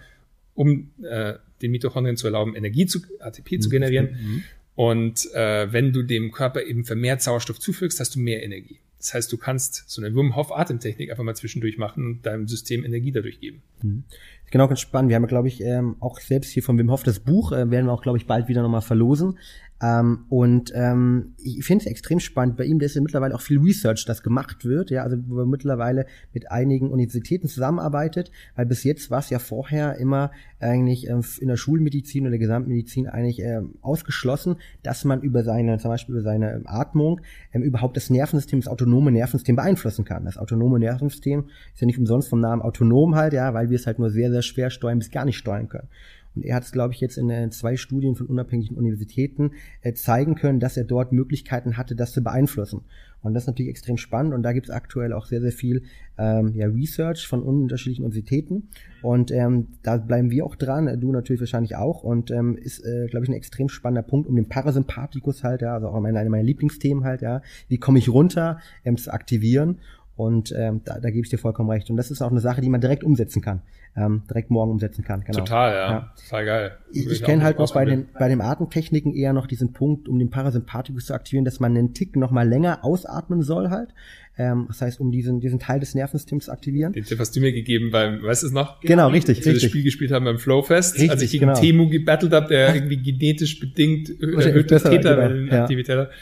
um 0.54 0.90
äh, 1.02 1.34
den 1.62 1.70
Mitochondrien 1.70 2.16
zu 2.16 2.26
erlauben, 2.26 2.54
Energie 2.54 2.86
zu, 2.86 3.00
ATP 3.20 3.60
zu 3.60 3.68
mhm. 3.68 3.72
generieren. 3.72 4.08
Mhm. 4.10 4.42
Und 4.76 5.32
äh, 5.34 5.72
wenn 5.72 5.92
du 5.92 6.02
dem 6.02 6.32
Körper 6.32 6.62
eben 6.64 6.84
vermehrt 6.84 7.22
Sauerstoff 7.22 7.60
zufügst, 7.60 8.00
hast 8.00 8.16
du 8.16 8.20
mehr 8.20 8.42
Energie. 8.42 8.78
Das 8.98 9.12
heißt, 9.12 9.32
du 9.32 9.36
kannst 9.36 9.84
so 9.86 10.00
eine 10.00 10.14
Wim 10.16 10.34
Hof 10.34 10.50
Atemtechnik 10.50 11.10
einfach 11.10 11.24
mal 11.24 11.36
zwischendurch 11.36 11.76
machen 11.76 12.06
und 12.06 12.26
deinem 12.26 12.48
System 12.48 12.84
Energie 12.84 13.12
dadurch 13.12 13.38
geben. 13.38 13.62
Mhm. 13.82 14.04
Genau, 14.50 14.66
ganz 14.66 14.80
spannend. 14.80 15.10
Wir 15.10 15.16
haben, 15.16 15.26
glaube 15.26 15.48
ich, 15.48 15.60
ähm, 15.60 15.96
auch 16.00 16.20
selbst 16.20 16.50
hier 16.52 16.62
von 16.62 16.78
Wim 16.78 16.90
Hof 16.90 17.02
das 17.02 17.20
Buch, 17.20 17.52
äh, 17.52 17.70
werden 17.70 17.86
wir 17.86 17.92
auch, 17.92 18.02
glaube 18.02 18.18
ich, 18.18 18.26
bald 18.26 18.48
wieder 18.48 18.62
nochmal 18.62 18.80
verlosen. 18.80 19.38
Ähm, 19.82 20.26
und 20.28 20.72
ähm, 20.74 21.34
ich 21.36 21.64
finde 21.64 21.84
es 21.84 21.90
extrem 21.90 22.20
spannend. 22.20 22.56
Bei 22.56 22.64
ihm, 22.64 22.78
da 22.78 22.86
ist 22.86 22.94
ja 22.94 23.02
mittlerweile 23.02 23.34
auch 23.34 23.40
viel 23.40 23.58
Research, 23.58 24.04
das 24.06 24.22
gemacht 24.22 24.64
wird, 24.64 24.90
ja, 24.90 25.02
also 25.02 25.16
wo 25.26 25.40
er 25.40 25.46
mittlerweile 25.46 26.06
mit 26.32 26.50
einigen 26.50 26.90
Universitäten 26.90 27.48
zusammenarbeitet, 27.48 28.30
weil 28.54 28.66
bis 28.66 28.84
jetzt 28.84 29.10
war 29.10 29.18
es 29.18 29.30
ja 29.30 29.38
vorher 29.40 29.96
immer 29.96 30.30
eigentlich 30.60 31.08
ähm, 31.08 31.22
in 31.40 31.48
der 31.48 31.56
Schulmedizin 31.56 32.26
oder 32.26 32.38
Gesamtmedizin 32.38 33.08
eigentlich 33.08 33.40
ähm, 33.40 33.74
ausgeschlossen, 33.82 34.56
dass 34.82 35.04
man 35.04 35.20
über 35.22 35.42
seine, 35.42 35.78
zum 35.78 35.90
Beispiel 35.90 36.14
über 36.14 36.22
seine 36.22 36.62
Atmung 36.66 37.20
ähm, 37.52 37.62
überhaupt 37.62 37.96
das 37.96 38.10
Nervensystem, 38.10 38.60
das 38.60 38.68
autonome 38.68 39.10
Nervensystem 39.10 39.56
beeinflussen 39.56 40.04
kann. 40.04 40.24
Das 40.24 40.38
autonome 40.38 40.78
Nervensystem 40.78 41.48
ist 41.74 41.80
ja 41.80 41.86
nicht 41.86 41.98
umsonst 41.98 42.28
vom 42.28 42.40
Namen 42.40 42.62
autonom 42.62 43.16
halt, 43.16 43.32
ja, 43.32 43.52
weil 43.54 43.70
wir 43.70 43.76
es 43.76 43.86
halt 43.86 43.98
nur 43.98 44.10
sehr, 44.10 44.30
sehr 44.30 44.42
schwer 44.42 44.70
steuern 44.70 44.98
bis 44.98 45.10
gar 45.10 45.24
nicht 45.24 45.36
steuern 45.36 45.68
können. 45.68 45.88
Und 46.34 46.44
er 46.44 46.56
hat 46.56 46.64
es, 46.64 46.72
glaube 46.72 46.94
ich, 46.94 47.00
jetzt 47.00 47.16
in 47.16 47.30
äh, 47.30 47.48
zwei 47.50 47.76
Studien 47.76 48.16
von 48.16 48.26
unabhängigen 48.26 48.76
Universitäten 48.76 49.52
äh, 49.82 49.92
zeigen 49.94 50.34
können, 50.34 50.60
dass 50.60 50.76
er 50.76 50.84
dort 50.84 51.12
Möglichkeiten 51.12 51.76
hatte, 51.76 51.94
das 51.94 52.12
zu 52.12 52.22
beeinflussen. 52.22 52.82
Und 53.24 53.32
das 53.32 53.44
ist 53.44 53.46
natürlich 53.46 53.70
extrem 53.70 53.96
spannend 53.96 54.34
und 54.34 54.42
da 54.42 54.52
gibt 54.52 54.66
es 54.66 54.70
aktuell 54.70 55.14
auch 55.14 55.24
sehr, 55.24 55.40
sehr 55.40 55.50
viel 55.50 55.84
ähm, 56.18 56.52
ja, 56.54 56.66
Research 56.66 57.26
von 57.26 57.42
unterschiedlichen 57.42 58.04
Universitäten. 58.04 58.68
Und 59.00 59.30
ähm, 59.30 59.68
da 59.82 59.96
bleiben 59.96 60.30
wir 60.30 60.44
auch 60.44 60.56
dran, 60.56 61.00
du 61.00 61.10
natürlich 61.10 61.40
wahrscheinlich 61.40 61.74
auch. 61.74 62.04
Und 62.04 62.30
ähm, 62.30 62.56
ist, 62.56 62.84
äh, 62.84 63.06
glaube 63.06 63.24
ich, 63.24 63.30
ein 63.30 63.34
extrem 63.34 63.70
spannender 63.70 64.02
Punkt, 64.02 64.28
um 64.28 64.36
den 64.36 64.48
Parasympathikus 64.50 65.42
halt, 65.42 65.62
ja, 65.62 65.72
also 65.72 65.88
auch 65.88 66.04
eine 66.04 66.28
meiner 66.28 66.42
Lieblingsthemen 66.42 67.04
halt, 67.04 67.22
ja, 67.22 67.40
wie 67.68 67.78
komme 67.78 67.98
ich 67.98 68.10
runter, 68.10 68.58
ähm, 68.84 68.98
zu 68.98 69.10
aktivieren. 69.10 69.78
Und 70.16 70.54
ähm, 70.56 70.80
da, 70.84 71.00
da 71.00 71.10
gebe 71.10 71.24
ich 71.24 71.30
dir 71.30 71.38
vollkommen 71.38 71.70
recht. 71.70 71.90
Und 71.90 71.96
das 71.96 72.10
ist 72.10 72.22
auch 72.22 72.30
eine 72.30 72.40
Sache, 72.40 72.60
die 72.60 72.68
man 72.68 72.80
direkt 72.80 73.02
umsetzen 73.02 73.42
kann. 73.42 73.62
Ähm, 73.96 74.22
direkt 74.28 74.50
morgen 74.50 74.70
umsetzen 74.70 75.04
kann. 75.04 75.22
Genau. 75.24 75.38
Total, 75.38 75.72
ja. 75.72 75.90
ja. 75.90 76.12
Total 76.22 76.44
geil. 76.44 76.78
Ich, 76.92 77.10
ich 77.10 77.22
kenne 77.22 77.42
halt 77.42 77.58
noch 77.58 77.72
bei 77.72 77.84
den, 77.84 78.06
bei 78.18 78.28
den 78.28 78.40
Atemtechniken 78.40 79.14
eher 79.14 79.32
noch 79.32 79.46
diesen 79.46 79.72
Punkt, 79.72 80.08
um 80.08 80.18
den 80.18 80.30
Parasympathikus 80.30 81.06
zu 81.06 81.14
aktivieren, 81.14 81.44
dass 81.44 81.60
man 81.60 81.76
einen 81.76 81.94
Tick 81.94 82.16
noch 82.16 82.30
mal 82.30 82.48
länger 82.48 82.84
ausatmen 82.84 83.42
soll 83.42 83.70
halt. 83.70 83.90
Ähm, 84.36 84.64
das 84.68 84.80
heißt, 84.80 85.00
um 85.00 85.12
diesen, 85.12 85.40
diesen 85.40 85.60
Teil 85.60 85.78
des 85.78 85.94
Nervensystems 85.94 86.46
zu 86.46 86.52
aktivieren. 86.52 86.92
Den 86.92 87.04
Tipp 87.04 87.18
hast 87.20 87.36
du 87.36 87.40
mir 87.40 87.52
gegeben 87.52 87.90
beim, 87.92 88.22
weißt 88.22 88.42
du 88.42 88.48
es 88.48 88.52
noch? 88.52 88.80
Genau, 88.80 89.08
richtig, 89.08 89.38
als 89.38 89.46
wir 89.46 89.52
richtig. 89.52 89.62
das 89.62 89.70
Spiel 89.70 89.84
gespielt 89.84 90.10
haben 90.10 90.24
beim 90.24 90.38
Flowfest, 90.38 90.94
richtig, 90.94 91.10
als 91.10 91.22
ich 91.22 91.30
gegen 91.30 91.46
genau. 91.46 91.60
Temu 91.60 91.88
gebattelt 91.88 92.32
habe, 92.32 92.48
der 92.48 92.74
irgendwie 92.74 92.96
genetisch 92.96 93.60
bedingt 93.60 94.10
erhöhte 94.20 94.80
Täterwellenaktivität 94.80 95.86
genau, 95.86 96.02
ja. 96.02 96.08
hat. 96.08 96.14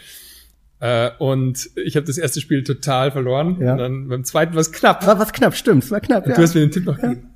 Äh, 0.82 1.12
und 1.18 1.70
ich 1.76 1.94
habe 1.94 2.04
das 2.04 2.18
erste 2.18 2.40
Spiel 2.40 2.64
total 2.64 3.12
verloren. 3.12 3.58
Ja. 3.60 3.72
Und 3.72 3.78
dann 3.78 4.08
beim 4.08 4.24
zweiten 4.24 4.54
war 4.54 4.60
es 4.60 4.72
knapp. 4.72 5.06
War 5.06 5.16
was 5.16 5.32
knapp, 5.32 5.54
stimmt, 5.54 5.84
es 5.84 5.92
war 5.92 6.00
knapp. 6.00 6.26
Ja. 6.26 6.34
Du 6.34 6.42
hast 6.42 6.54
mir 6.54 6.60
den 6.62 6.72
Tipp 6.72 6.86
noch 6.86 7.00
gegeben. 7.00 7.31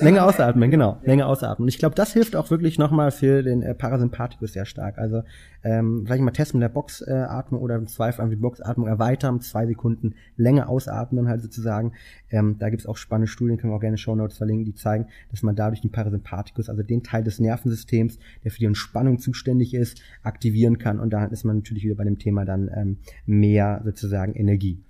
Länger 0.00 0.26
ausatmen, 0.26 0.70
genau. 0.70 0.98
Länger 1.02 1.26
ausatmen. 1.26 1.64
Und 1.64 1.68
ich 1.68 1.78
glaube, 1.78 1.94
das 1.94 2.12
hilft 2.12 2.36
auch 2.36 2.50
wirklich 2.50 2.78
nochmal 2.78 3.10
für 3.10 3.42
den 3.42 3.62
äh, 3.62 3.74
Parasympathikus 3.74 4.52
sehr 4.52 4.64
stark. 4.64 4.98
Also 4.98 5.22
ähm, 5.62 6.02
vielleicht 6.04 6.22
mal 6.22 6.30
testen 6.30 6.60
mit 6.60 6.68
der 6.68 6.72
Boxatmung 6.72 7.60
äh, 7.60 7.64
oder 7.64 7.76
im 7.76 7.86
Zweifel 7.86 8.22
einfach 8.22 8.34
die 8.34 8.40
Boxatmung 8.40 8.86
erweitern, 8.86 9.40
zwei 9.40 9.66
Sekunden 9.66 10.14
länger 10.36 10.68
ausatmen 10.68 11.28
halt 11.28 11.42
sozusagen. 11.42 11.92
Ähm, 12.30 12.56
da 12.58 12.70
gibt's 12.70 12.86
auch 12.86 12.96
spannende 12.96 13.28
Studien, 13.28 13.56
können 13.56 13.72
wir 13.72 13.76
auch 13.76 13.80
gerne 13.80 13.98
Show 13.98 14.14
Notes 14.14 14.36
verlinken, 14.36 14.64
die 14.64 14.74
zeigen, 14.74 15.06
dass 15.30 15.42
man 15.42 15.56
dadurch 15.56 15.80
den 15.80 15.90
Parasympathikus, 15.92 16.68
also 16.68 16.82
den 16.82 17.02
Teil 17.02 17.24
des 17.24 17.40
Nervensystems, 17.40 18.18
der 18.42 18.50
für 18.50 18.58
die 18.58 18.66
Entspannung 18.66 19.18
zuständig 19.18 19.74
ist, 19.74 20.00
aktivieren 20.22 20.78
kann. 20.78 21.00
Und 21.00 21.10
da 21.10 21.24
ist 21.26 21.44
man 21.44 21.56
natürlich 21.56 21.84
wieder 21.84 21.94
bei 21.94 22.04
dem 22.04 22.18
Thema 22.18 22.44
dann 22.44 22.70
ähm, 22.74 22.98
mehr 23.26 23.82
sozusagen 23.84 24.34
Energie. 24.34 24.82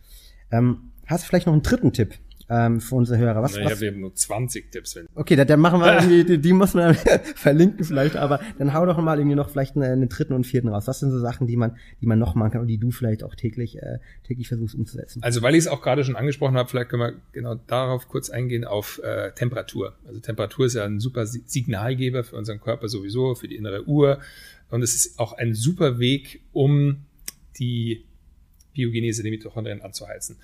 Ähm, 0.51 0.91
hast 1.07 1.25
du 1.25 1.29
vielleicht 1.29 1.47
noch 1.47 1.53
einen 1.53 1.63
dritten 1.63 1.93
Tipp, 1.93 2.15
ähm, 2.49 2.81
für 2.81 2.97
unsere 2.97 3.19
Hörer. 3.19 3.43
Was, 3.43 3.59
was? 3.59 3.81
wir 3.81 3.91
haben 3.91 4.01
nur 4.01 4.15
20 4.15 4.71
Tipps. 4.71 4.97
Wenn 4.97 5.07
okay, 5.15 5.37
dann, 5.37 5.47
dann 5.47 5.61
machen 5.61 5.81
wir 5.81 5.95
irgendwie, 5.95 6.25
die, 6.25 6.39
die 6.39 6.53
muss 6.53 6.75
man 6.75 6.95
verlinken 7.35 7.85
vielleicht, 7.85 8.17
aber 8.17 8.41
dann 8.59 8.75
hau 8.75 8.85
doch 8.87 8.99
mal 8.99 9.19
irgendwie 9.19 9.37
noch 9.37 9.51
vielleicht 9.51 9.77
einen, 9.77 9.85
einen 9.85 10.09
dritten 10.09 10.33
und 10.33 10.45
vierten 10.45 10.69
raus. 10.69 10.87
Was 10.87 11.01
sind 11.01 11.11
so 11.11 11.21
Sachen, 11.21 11.47
die 11.47 11.57
man, 11.57 11.77
die 12.01 12.07
man 12.07 12.19
noch 12.19 12.35
machen 12.35 12.53
kann 12.53 12.61
und 12.61 12.69
die 12.69 12.79
du 12.79 12.91
vielleicht 12.91 13.23
auch 13.23 13.35
täglich, 13.35 13.79
äh, 13.79 13.99
täglich 14.25 14.49
versuchst 14.49 14.75
umzusetzen? 14.75 15.23
Also 15.23 15.43
weil 15.43 15.55
ich 15.55 15.61
es 15.61 15.69
auch 15.69 15.83
gerade 15.83 16.05
schon 16.05 16.17
angesprochen 16.17 16.57
habe, 16.57 16.69
vielleicht 16.69 16.91
können 16.91 17.03
wir 17.03 17.15
genau 17.33 17.55
darauf 17.55 18.09
kurz 18.09 18.31
eingehen 18.31 18.65
auf 18.65 19.01
äh, 19.03 19.33
Temperatur. 19.33 19.95
Also 20.07 20.21
Temperatur 20.21 20.67
ist 20.67 20.75
ja 20.75 20.85
ein 20.85 21.01
super 21.01 21.27
Signalgeber 21.27 22.25
für 22.25 22.37
unseren 22.37 22.61
Körper 22.61 22.89
sowieso, 22.89 23.35
für 23.35 23.49
die 23.49 23.57
innere 23.57 23.87
Uhr 23.87 24.21
und 24.71 24.83
es 24.83 24.95
ist 24.95 25.19
auch 25.19 25.33
ein 25.35 25.55
super 25.55 25.99
Weg, 25.99 26.41
um 26.53 27.05
die 27.59 28.05
Biogenese 28.75 29.23
der 29.23 29.31
Mitochondrien 29.31 29.83
anzuheizen. 29.83 30.37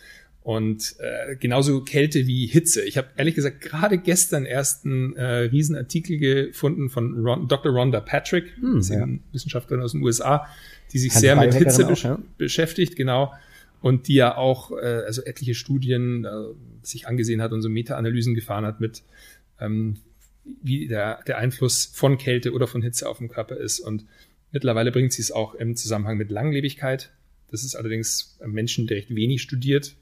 Und 0.43 0.97
äh, 1.01 1.37
genauso 1.37 1.83
Kälte 1.83 2.27
wie 2.27 2.47
Hitze. 2.47 2.83
Ich 2.83 2.97
habe 2.97 3.09
ehrlich 3.17 3.35
gesagt 3.35 3.61
gerade 3.61 3.99
gestern 3.99 4.47
erst 4.47 4.87
einen 4.87 5.15
äh, 5.15 5.25
Riesenartikel 5.25 6.19
gefunden 6.19 6.89
von 6.89 7.27
Ron, 7.27 7.47
Dr. 7.47 7.73
Rhonda 7.73 8.01
Patrick, 8.01 8.57
hm, 8.59 8.81
ja. 8.81 9.07
Wissenschaftlerin 9.33 9.85
aus 9.85 9.93
den 9.93 10.03
USA, 10.03 10.47
die 10.93 10.99
sich 10.99 11.13
Kann 11.13 11.21
sehr 11.21 11.37
mit 11.37 11.55
Hitze 11.55 11.87
auch, 11.87 12.03
ja? 12.03 12.19
beschäftigt, 12.39 12.97
genau. 12.97 13.35
Und 13.83 14.09
die 14.09 14.15
ja 14.15 14.37
auch 14.37 14.73
äh, 14.73 15.03
also 15.07 15.23
etliche 15.23 15.55
Studien 15.55 16.25
äh, 16.25 16.31
sich 16.83 17.07
angesehen 17.07 17.43
hat 17.43 17.53
und 17.53 17.61
so 17.61 17.69
Meta-Analysen 17.69 18.35
gefahren 18.35 18.65
hat 18.65 18.81
mit, 18.81 19.03
ähm, 19.61 19.99
wie 20.63 20.89
der, 20.89 21.21
der 21.27 21.37
Einfluss 21.37 21.85
von 21.85 22.17
Kälte 22.17 22.53
oder 22.53 22.67
von 22.67 22.81
Hitze 22.81 23.09
auf 23.09 23.19
den 23.19 23.29
Körper 23.29 23.59
ist. 23.59 23.79
Und 23.81 24.07
mittlerweile 24.53 24.91
bringt 24.91 25.13
sie 25.13 25.21
es 25.21 25.33
auch 25.33 25.55
im 25.55 25.77
Zusammenhang 25.77 26.17
mit 26.17 26.31
Langlebigkeit. 26.31 27.11
Das 27.51 27.63
ist 27.63 27.75
allerdings 27.75 28.39
Menschen, 28.47 28.87
der 28.87 28.99
recht 28.99 29.15
wenig 29.15 29.43
studiert, 29.43 29.97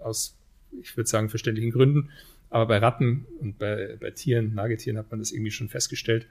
aus, 0.00 0.36
ich 0.80 0.96
würde 0.96 1.08
sagen, 1.08 1.28
verständlichen 1.28 1.70
Gründen. 1.70 2.10
Aber 2.48 2.66
bei 2.66 2.78
Ratten 2.78 3.26
und 3.40 3.58
bei, 3.58 3.96
bei 4.00 4.10
Tieren, 4.10 4.54
Nagetieren 4.54 4.98
hat 4.98 5.10
man 5.10 5.20
das 5.20 5.30
irgendwie 5.30 5.52
schon 5.52 5.68
festgestellt, 5.68 6.26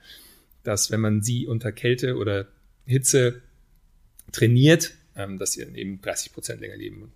dass 0.63 0.91
wenn 0.91 0.99
man 0.99 1.21
sie 1.21 1.47
unter 1.47 1.71
Kälte 1.71 2.17
oder 2.17 2.47
Hitze 2.85 3.41
trainiert, 4.31 4.93
ähm, 5.15 5.37
dass 5.37 5.53
sie 5.53 5.63
dann 5.63 5.75
eben 5.75 6.01
30 6.01 6.33
Prozent 6.33 6.61
länger 6.61 6.77
leben. 6.77 7.11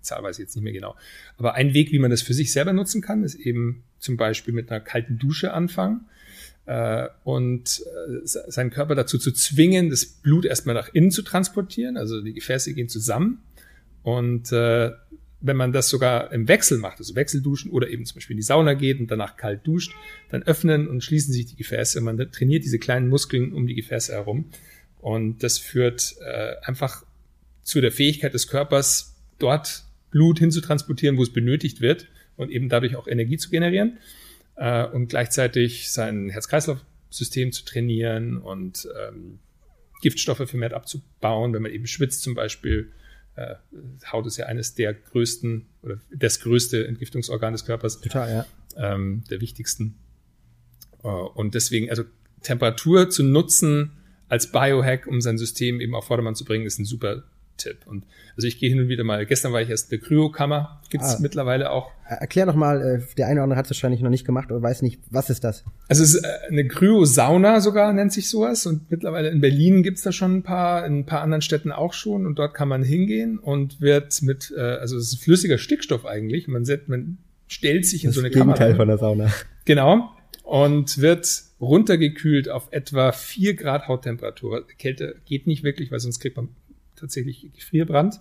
Zahlweise 0.00 0.42
jetzt 0.42 0.54
nicht 0.54 0.62
mehr 0.62 0.72
genau. 0.72 0.96
Aber 1.38 1.54
ein 1.54 1.74
Weg, 1.74 1.90
wie 1.90 1.98
man 1.98 2.10
das 2.10 2.22
für 2.22 2.34
sich 2.34 2.52
selber 2.52 2.72
nutzen 2.72 3.00
kann, 3.00 3.24
ist 3.24 3.34
eben 3.34 3.84
zum 3.98 4.16
Beispiel 4.16 4.54
mit 4.54 4.70
einer 4.70 4.80
kalten 4.80 5.18
Dusche 5.18 5.52
anfangen 5.52 6.06
äh, 6.66 7.08
und 7.24 7.82
äh, 7.86 8.20
seinen 8.24 8.70
Körper 8.70 8.94
dazu 8.94 9.18
zu 9.18 9.32
zwingen, 9.32 9.90
das 9.90 10.04
Blut 10.04 10.44
erstmal 10.44 10.74
nach 10.74 10.92
innen 10.92 11.10
zu 11.10 11.22
transportieren. 11.22 11.96
Also 11.96 12.20
die 12.20 12.34
Gefäße 12.34 12.74
gehen 12.74 12.88
zusammen 12.88 13.42
und 14.02 14.52
äh, 14.52 14.92
wenn 15.44 15.58
man 15.58 15.72
das 15.72 15.90
sogar 15.90 16.32
im 16.32 16.48
Wechsel 16.48 16.78
macht, 16.78 16.98
also 16.98 17.14
Wechselduschen 17.14 17.70
oder 17.70 17.88
eben 17.90 18.06
zum 18.06 18.16
Beispiel 18.16 18.32
in 18.32 18.38
die 18.38 18.44
Sauna 18.44 18.72
geht 18.72 18.98
und 18.98 19.10
danach 19.10 19.36
kalt 19.36 19.66
duscht, 19.66 19.92
dann 20.30 20.42
öffnen 20.42 20.88
und 20.88 21.04
schließen 21.04 21.34
sich 21.34 21.44
die 21.44 21.56
Gefäße. 21.56 22.00
Man 22.00 22.16
trainiert 22.32 22.64
diese 22.64 22.78
kleinen 22.78 23.08
Muskeln 23.08 23.52
um 23.52 23.66
die 23.66 23.74
Gefäße 23.74 24.12
herum. 24.12 24.46
Und 25.00 25.42
das 25.42 25.58
führt 25.58 26.16
äh, 26.24 26.54
einfach 26.62 27.04
zu 27.62 27.82
der 27.82 27.92
Fähigkeit 27.92 28.32
des 28.32 28.48
Körpers, 28.48 29.16
dort 29.38 29.84
Blut 30.10 30.38
hinzutransportieren, 30.38 31.18
wo 31.18 31.22
es 31.22 31.32
benötigt 31.32 31.82
wird 31.82 32.06
und 32.36 32.50
eben 32.50 32.70
dadurch 32.70 32.96
auch 32.96 33.06
Energie 33.06 33.36
zu 33.36 33.50
generieren 33.50 33.98
äh, 34.56 34.86
und 34.86 35.08
gleichzeitig 35.08 35.90
sein 35.90 36.30
Herz-Kreislauf-System 36.30 37.52
zu 37.52 37.66
trainieren 37.66 38.38
und 38.38 38.88
ähm, 39.08 39.40
Giftstoffe 40.00 40.48
vermehrt 40.48 40.72
abzubauen, 40.72 41.52
wenn 41.52 41.62
man 41.62 41.70
eben 41.70 41.86
schwitzt 41.86 42.22
zum 42.22 42.34
Beispiel 42.34 42.92
äh, 43.36 43.54
Haut 44.10 44.26
ist 44.26 44.36
ja 44.36 44.46
eines 44.46 44.74
der 44.74 44.94
größten 44.94 45.66
oder 45.82 46.00
das 46.14 46.40
größte 46.40 46.86
Entgiftungsorgan 46.86 47.52
des 47.52 47.64
Körpers. 47.64 48.00
Total, 48.00 48.30
ja. 48.30 48.46
Ähm, 48.76 49.24
der 49.30 49.40
wichtigsten. 49.40 49.96
Äh, 51.02 51.08
und 51.08 51.54
deswegen, 51.54 51.90
also 51.90 52.04
Temperatur 52.42 53.10
zu 53.10 53.22
nutzen 53.22 53.92
als 54.28 54.50
Biohack, 54.50 55.06
um 55.06 55.20
sein 55.20 55.38
System 55.38 55.80
eben 55.80 55.94
auf 55.94 56.06
Vordermann 56.06 56.34
zu 56.34 56.44
bringen, 56.44 56.66
ist 56.66 56.78
ein 56.78 56.84
super 56.84 57.24
Tipp. 57.56 57.86
Und 57.86 58.04
also 58.36 58.46
ich 58.46 58.58
gehe 58.58 58.68
hin 58.68 58.80
und 58.80 58.88
wieder 58.88 59.04
mal, 59.04 59.24
gestern 59.26 59.52
war 59.52 59.62
ich 59.62 59.70
erst 59.70 59.92
in 59.92 59.98
der 59.98 60.08
Kryokammer, 60.08 60.80
gibt's 60.90 61.16
ah. 61.16 61.18
mittlerweile 61.20 61.70
auch. 61.70 61.90
Erklär 62.06 62.46
doch 62.46 62.54
mal, 62.54 62.82
äh, 62.82 63.14
der 63.16 63.26
eine 63.26 63.34
oder 63.34 63.44
andere 63.44 63.58
hat 63.58 63.66
es 63.66 63.70
wahrscheinlich 63.70 64.00
noch 64.00 64.10
nicht 64.10 64.26
gemacht 64.26 64.50
oder 64.50 64.60
weiß 64.60 64.82
nicht, 64.82 65.00
was 65.10 65.30
ist 65.30 65.42
das? 65.42 65.64
Also 65.88 66.02
es 66.02 66.14
ist 66.14 66.24
äh, 66.24 66.28
eine 66.50 66.66
Kryosauna 66.66 67.60
sogar, 67.60 67.92
nennt 67.92 68.12
sich 68.12 68.28
sowas. 68.28 68.66
Und 68.66 68.90
mittlerweile 68.90 69.30
in 69.30 69.40
Berlin 69.40 69.82
gibt's 69.82 70.02
da 70.02 70.12
schon 70.12 70.36
ein 70.36 70.42
paar, 70.42 70.84
in 70.84 71.00
ein 71.00 71.06
paar 71.06 71.22
anderen 71.22 71.42
Städten 71.42 71.72
auch 71.72 71.92
schon. 71.92 72.26
Und 72.26 72.38
dort 72.38 72.54
kann 72.54 72.68
man 72.68 72.82
hingehen 72.82 73.38
und 73.38 73.80
wird 73.80 74.20
mit, 74.22 74.52
äh, 74.56 74.60
also 74.60 74.96
es 74.96 75.12
ist 75.12 75.22
flüssiger 75.22 75.58
Stickstoff 75.58 76.04
eigentlich. 76.04 76.46
Man, 76.46 76.64
man 76.86 77.18
stellt 77.46 77.86
sich 77.86 78.04
in 78.04 78.08
das 78.08 78.16
so 78.16 78.20
eine 78.20 78.30
Gegenteil 78.30 78.72
Kammer. 78.72 78.76
von 78.76 78.88
der 78.88 78.98
Sauna. 78.98 79.32
Genau. 79.64 80.10
Und 80.42 80.98
wird 80.98 81.26
runtergekühlt 81.58 82.50
auf 82.50 82.68
etwa 82.70 83.12
vier 83.12 83.54
Grad 83.54 83.88
Hauttemperatur. 83.88 84.66
Kälte 84.78 85.16
geht 85.24 85.46
nicht 85.46 85.64
wirklich, 85.64 85.90
weil 85.90 86.00
sonst 86.00 86.20
kriegt 86.20 86.36
man 86.36 86.48
tatsächlich 87.04 87.52
Gefrierbrand. 87.54 88.20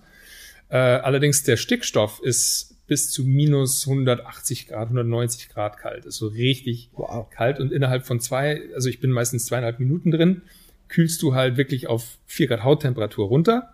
Äh, 0.69 0.77
allerdings 0.77 1.43
der 1.43 1.57
Stickstoff 1.57 2.19
ist 2.21 2.75
bis 2.87 3.09
zu 3.09 3.23
minus 3.23 3.87
180 3.87 4.67
Grad, 4.67 4.89
190 4.89 5.49
Grad 5.49 5.77
kalt. 5.77 6.05
Ist 6.05 6.17
so 6.17 6.27
richtig 6.27 6.89
wow. 6.93 7.29
kalt 7.29 7.59
und 7.59 7.71
innerhalb 7.71 8.05
von 8.05 8.19
zwei, 8.19 8.61
also 8.75 8.89
ich 8.89 8.99
bin 8.99 9.11
meistens 9.11 9.45
zweieinhalb 9.45 9.79
Minuten 9.79 10.11
drin, 10.11 10.41
kühlst 10.89 11.21
du 11.21 11.33
halt 11.33 11.57
wirklich 11.57 11.87
auf 11.87 12.17
vier 12.25 12.47
Grad 12.47 12.63
Hauttemperatur 12.63 13.27
runter 13.27 13.73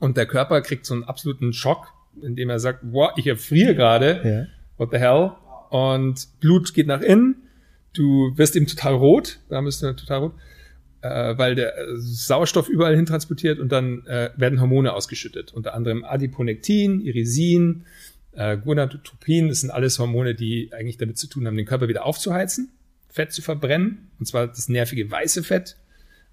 und 0.00 0.16
der 0.16 0.26
Körper 0.26 0.60
kriegt 0.60 0.86
so 0.86 0.94
einen 0.94 1.04
absoluten 1.04 1.52
Schock, 1.52 1.92
indem 2.20 2.50
er 2.50 2.58
sagt, 2.58 2.80
wow, 2.82 3.12
ich 3.16 3.26
erfriere 3.26 3.74
gerade, 3.74 4.20
ja. 4.24 4.46
what 4.76 4.90
the 4.90 4.98
hell? 4.98 5.32
Und 5.70 6.28
Blut 6.40 6.74
geht 6.74 6.88
nach 6.88 7.00
innen, 7.00 7.36
du 7.92 8.36
wirst 8.36 8.56
eben 8.56 8.66
total 8.66 8.94
rot, 8.94 9.38
da 9.48 9.60
bist 9.60 9.82
du 9.82 9.94
total 9.94 10.18
rot 10.18 10.32
äh, 11.02 11.38
weil 11.38 11.54
der 11.54 11.76
äh, 11.78 11.84
Sauerstoff 11.96 12.68
überall 12.68 12.96
hin 12.96 13.06
transportiert 13.06 13.58
und 13.58 13.72
dann 13.72 14.06
äh, 14.06 14.30
werden 14.36 14.60
Hormone 14.60 14.92
ausgeschüttet. 14.92 15.52
Unter 15.52 15.74
anderem 15.74 16.04
Adiponektin, 16.04 17.00
Irisin, 17.00 17.84
äh, 18.32 18.56
Gonadotropin. 18.56 19.48
Das 19.48 19.60
sind 19.60 19.70
alles 19.70 19.98
Hormone, 19.98 20.34
die 20.34 20.72
eigentlich 20.72 20.98
damit 20.98 21.18
zu 21.18 21.26
tun 21.26 21.46
haben, 21.46 21.56
den 21.56 21.66
Körper 21.66 21.88
wieder 21.88 22.04
aufzuheizen, 22.04 22.70
Fett 23.08 23.32
zu 23.32 23.42
verbrennen, 23.42 24.10
und 24.18 24.26
zwar 24.26 24.46
das 24.46 24.68
nervige 24.68 25.10
weiße 25.10 25.42
Fett, 25.42 25.76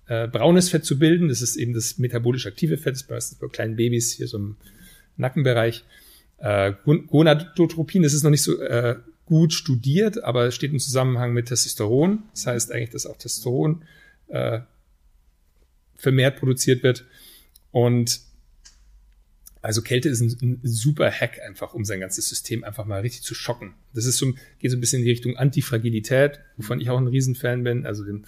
äh, 0.07 0.27
braunes 0.27 0.69
Fett 0.69 0.85
zu 0.85 0.99
bilden. 0.99 1.29
Das 1.29 1.41
ist 1.41 1.55
eben 1.55 1.73
das 1.73 1.97
metabolisch 1.97 2.45
aktive 2.45 2.77
Fett, 2.77 2.93
das 2.93 3.01
ist 3.03 3.09
meistens 3.09 3.39
bei 3.39 3.47
kleinen 3.47 3.75
Babys 3.75 4.11
hier 4.11 4.27
so 4.27 4.37
im 4.37 4.57
Nackenbereich. 5.17 5.85
Äh, 6.39 6.73
Gonadotropin, 6.85 8.03
das 8.03 8.13
ist 8.13 8.23
noch 8.23 8.29
nicht 8.29 8.43
so 8.43 8.61
äh, 8.61 8.97
gut 9.25 9.53
studiert, 9.53 10.23
aber 10.23 10.51
steht 10.51 10.71
im 10.71 10.79
Zusammenhang 10.79 11.33
mit 11.33 11.47
Testosteron. 11.47 12.23
Das 12.33 12.47
heißt 12.47 12.71
eigentlich, 12.71 12.91
dass 12.91 13.05
auch 13.05 13.17
Testosteron 13.17 13.81
äh, 14.27 14.61
vermehrt 15.95 16.39
produziert 16.39 16.83
wird. 16.83 17.05
Und 17.71 18.21
also 19.61 19.81
Kälte 19.81 20.09
ist 20.09 20.21
ein, 20.21 20.37
ein, 20.41 20.59
super 20.63 21.11
Hack 21.11 21.39
einfach, 21.45 21.73
um 21.73 21.83
sein 21.83 21.99
ganzes 21.99 22.29
System 22.29 22.63
einfach 22.63 22.85
mal 22.85 23.01
richtig 23.01 23.23
zu 23.23 23.35
schocken. 23.35 23.73
Das 23.93 24.05
ist 24.05 24.17
so, 24.17 24.33
geht 24.59 24.71
so 24.71 24.77
ein 24.77 24.79
bisschen 24.79 24.99
in 24.99 25.05
die 25.05 25.11
Richtung 25.11 25.35
Antifragilität, 25.35 26.39
wovon 26.55 26.79
ich 26.79 26.89
auch 26.89 26.97
ein 26.97 27.07
Riesenfan 27.07 27.63
bin, 27.63 27.85
also 27.85 28.05
dem 28.05 28.25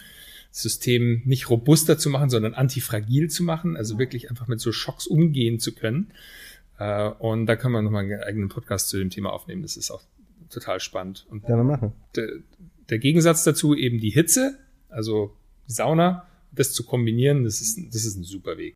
System 0.52 1.22
nicht 1.26 1.50
robuster 1.50 1.97
zu 1.97 2.10
machen, 2.10 2.30
sondern 2.30 2.56
antifragil 2.56 3.30
zu 3.30 3.43
machen, 3.43 3.78
also 3.78 4.00
wirklich 4.00 4.30
einfach 4.30 4.47
mit 4.47 4.60
so 4.60 4.72
Schocks 4.72 5.06
umgehen 5.06 5.60
zu 5.60 5.74
können. 5.74 6.12
Äh, 6.80 7.10
und 7.10 7.45
da 7.45 7.56
kann 7.56 7.72
man 7.72 7.84
nochmal 7.84 8.04
einen 8.04 8.24
eigenen 8.24 8.50
Podcast 8.50 8.89
zu 8.89 8.97
dem 8.97 9.10
Thema 9.10 9.32
aufnehmen. 9.32 9.62
Das 9.62 9.78
ist 9.78 9.91
auch 9.91 10.02
total 10.50 10.80
spannend. 10.80 11.28
Und 11.30 11.47
wir 11.47 11.56
machen. 11.64 11.93
der, 12.16 12.30
der 12.89 12.97
Gegensatz 12.97 13.43
dazu 13.43 13.76
eben 13.76 14.00
die 14.00 14.10
Hitze, 14.10 14.58
also 14.89 15.36
die 15.70 15.74
Sauna, 15.74 16.26
das 16.51 16.74
zu 16.74 16.86
kombinieren, 16.86 17.43
das 17.43 17.61
ist, 17.61 17.80
das 17.93 18.05
ist 18.05 18.17
ein 18.17 18.24
super 18.24 18.57
Weg. 18.57 18.74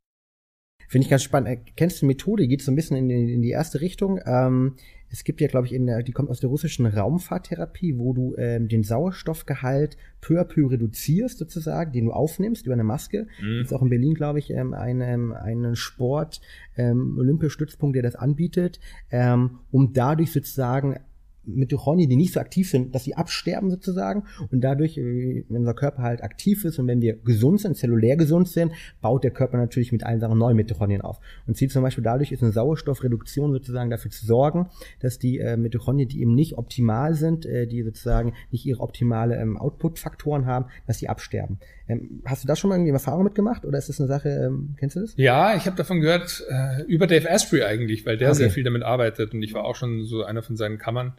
Finde 0.88 1.06
ich 1.06 1.10
ganz 1.10 1.24
spannend. 1.24 1.50
Äh, 1.50 1.72
Kennst 1.76 1.98
du 1.98 2.00
die 2.02 2.08
Methode? 2.08 2.48
Geht 2.48 2.62
so 2.62 2.72
ein 2.72 2.76
bisschen 2.76 2.98
in 2.98 3.10
die, 3.10 3.34
in 3.34 3.42
die 3.42 3.50
erste 3.50 3.82
Richtung. 3.82 4.20
Ähm, 4.26 4.76
es 5.10 5.24
gibt 5.24 5.42
ja, 5.42 5.48
glaube 5.48 5.68
ich, 5.68 5.74
in 5.74 5.86
der, 5.86 6.04
die 6.04 6.12
kommt 6.12 6.30
aus 6.30 6.40
der 6.40 6.50
russischen 6.50 6.86
Raumfahrttherapie, 6.86 7.98
wo 7.98 8.14
du 8.14 8.36
ähm, 8.38 8.68
den 8.68 8.84
Sauerstoffgehalt 8.84 9.98
peu 10.22 10.40
à 10.40 10.44
peu 10.44 10.68
reduzierst, 10.68 11.38
sozusagen, 11.38 11.94
den 11.94 12.06
du 12.06 12.12
aufnimmst 12.12 12.66
über 12.66 12.74
eine 12.74 12.84
Maske. 12.84 13.28
Mhm. 13.42 13.58
Gibt 13.58 13.66
es 13.66 13.74
auch 13.74 13.82
in 13.82 13.90
Berlin, 13.90 14.14
glaube 14.14 14.40
ich, 14.40 14.52
ähm, 14.52 14.74
einen, 14.74 15.32
einen 15.32 15.76
Sport, 15.76 16.42
ähm, 16.78 17.18
Olympiastützpunkt, 17.18 17.96
der 17.96 18.04
das 18.04 18.16
anbietet, 18.16 18.80
ähm, 19.10 19.60
um 19.72 19.94
dadurch 19.94 20.32
sozusagen 20.32 21.00
Mitochondrien, 21.46 22.10
die 22.10 22.16
nicht 22.16 22.34
so 22.34 22.40
aktiv 22.40 22.70
sind, 22.70 22.94
dass 22.96 23.04
sie 23.04 23.16
absterben 23.16 23.70
sozusagen 23.70 24.24
und 24.52 24.64
dadurch, 24.64 24.98
äh, 24.98 25.44
wenn 25.50 25.62
unser 25.62 25.74
Körper 25.74 26.04
halt 26.04 26.24
aktiv 26.24 26.66
ist 26.66 26.80
und 26.80 26.88
wenn 26.88 27.02
wir 27.02 27.16
gesund 27.18 27.62
sind, 27.62 27.78
zellulär 27.78 28.16
gesund 28.18 28.48
sind, 28.48 28.72
baut 29.02 29.24
der 29.24 29.32
Körper 29.32 29.58
natürlich 29.58 29.92
mit 29.92 30.04
allen 30.04 30.20
Sachen 30.20 30.38
neue 30.38 30.54
Mitochondrien 30.54 31.02
auf. 31.02 31.20
Und 31.48 31.58
zieht 31.58 31.72
zum 31.72 31.84
Beispiel 31.84 32.04
dadurch 32.04 32.32
ist 32.32 32.44
eine 32.44 32.52
Sauerstoffreduktion 32.52 33.52
sozusagen 33.52 33.90
dafür 33.90 34.12
zu 34.12 34.26
sorgen, 34.26 34.70
dass 35.00 35.20
die 35.20 35.40
äh, 35.40 35.58
Mitochondrien, 35.58 36.08
die 36.08 36.22
eben 36.22 36.36
nicht 36.36 36.58
optimal 36.58 37.14
sind, 37.14 37.46
äh, 37.46 37.68
die 37.68 37.84
sozusagen 37.84 38.34
nicht 38.52 38.66
ihre 38.66 38.80
optimale 38.82 39.38
ähm, 39.38 39.58
Output-Faktoren 39.58 40.46
haben, 40.46 40.66
dass 40.88 41.00
sie 41.00 41.10
absterben. 41.10 41.58
Ähm, 41.88 42.22
hast 42.26 42.44
du 42.44 42.48
da 42.48 42.56
schon 42.56 42.70
mal 42.70 42.76
irgendwie 42.76 42.92
Erfahrung 42.92 43.24
mitgemacht 43.24 43.66
oder 43.66 43.78
ist 43.78 43.90
das 43.90 44.00
eine 44.00 44.08
Sache, 44.08 44.30
ähm, 44.30 44.76
kennst 44.78 44.96
du 44.96 45.02
das? 45.02 45.14
Ja, 45.18 45.56
ich 45.56 45.66
habe 45.66 45.76
davon 45.76 46.00
gehört, 46.00 46.44
äh, 46.50 46.84
über 46.84 47.08
Dave 47.08 47.30
Asprey 47.30 47.64
eigentlich, 47.64 48.06
weil 48.06 48.18
der 48.18 48.30
Okay. 48.30 48.38
sehr 48.38 48.50
viel 48.52 48.64
damit 48.64 48.84
arbeitet 48.84 49.34
und 49.34 49.44
ich 49.44 49.54
war 49.54 49.66
auch 49.66 49.76
schon 49.76 50.06
so 50.06 50.24
einer 50.24 50.42
von 50.42 50.56
seinen 50.56 50.78
Kammern. 50.78 51.14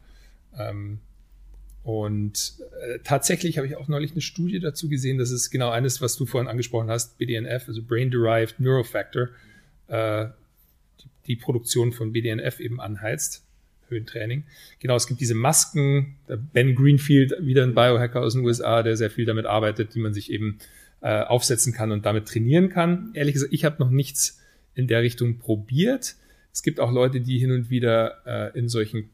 Ähm, 0.59 1.01
und 1.83 2.55
äh, 2.81 2.99
tatsächlich 3.05 3.59
habe 3.59 3.67
ich 3.67 3.77
auch 3.77 3.89
neulich 3.89 4.13
eine 4.13 4.23
Studie 4.23 4.59
dazu 4.59 4.89
gesehen, 4.89 5.19
das 5.19 5.31
ist 5.31 5.51
genau 5.51 5.71
eines, 5.71 6.01
was 6.01 6.17
du 6.17 6.25
vorhin 6.25 6.49
angesprochen 6.49 6.89
hast, 6.89 7.19
BDNF, 7.19 7.69
also 7.69 7.83
Brain 7.83 8.11
Derived 8.11 8.59
Neurofactor, 8.59 9.29
äh, 9.89 10.27
die, 11.01 11.09
die 11.27 11.37
Produktion 11.37 11.93
von 11.93 12.13
BDNF 12.13 12.61
eben 12.61 12.81
anheizt, 12.81 13.45
Höhentraining. 13.89 14.45
Genau, 14.81 14.97
es 14.97 15.07
gibt 15.07 15.21
diese 15.21 15.35
Masken, 15.35 16.17
Ben 16.55 16.75
Greenfield, 16.75 17.35
wieder 17.41 17.65
ein 17.65 17.75
Biohacker 17.75 18.23
aus 18.23 18.33
den 18.33 18.45
USA, 18.45 18.83
der 18.83 18.97
sehr 18.97 19.11
viel 19.11 19.27
damit 19.27 19.45
arbeitet, 19.45 19.95
die 19.95 20.01
man 20.01 20.15
sich 20.15 20.33
eben 20.33 20.59
äh, 21.03 21.21
aufsetzen 21.21 21.75
kann 21.75 21.93
und 21.93 22.07
damit 22.07 22.27
trainieren 22.27 22.71
kann. 22.71 23.11
Ehrlich 23.13 23.35
gesagt, 23.35 23.53
ich 23.53 23.67
habe 23.67 23.77
noch 23.79 23.91
nichts 23.91 24.41
in 24.75 24.87
der 24.87 25.03
Richtung 25.03 25.39
probiert. 25.39 26.17
Es 26.51 26.63
gibt 26.63 26.81
auch 26.81 26.91
Leute, 26.91 27.21
die 27.21 27.39
hin 27.39 27.51
und 27.51 27.69
wieder 27.69 28.23
äh, 28.25 28.59
in 28.59 28.69
solchen, 28.69 29.11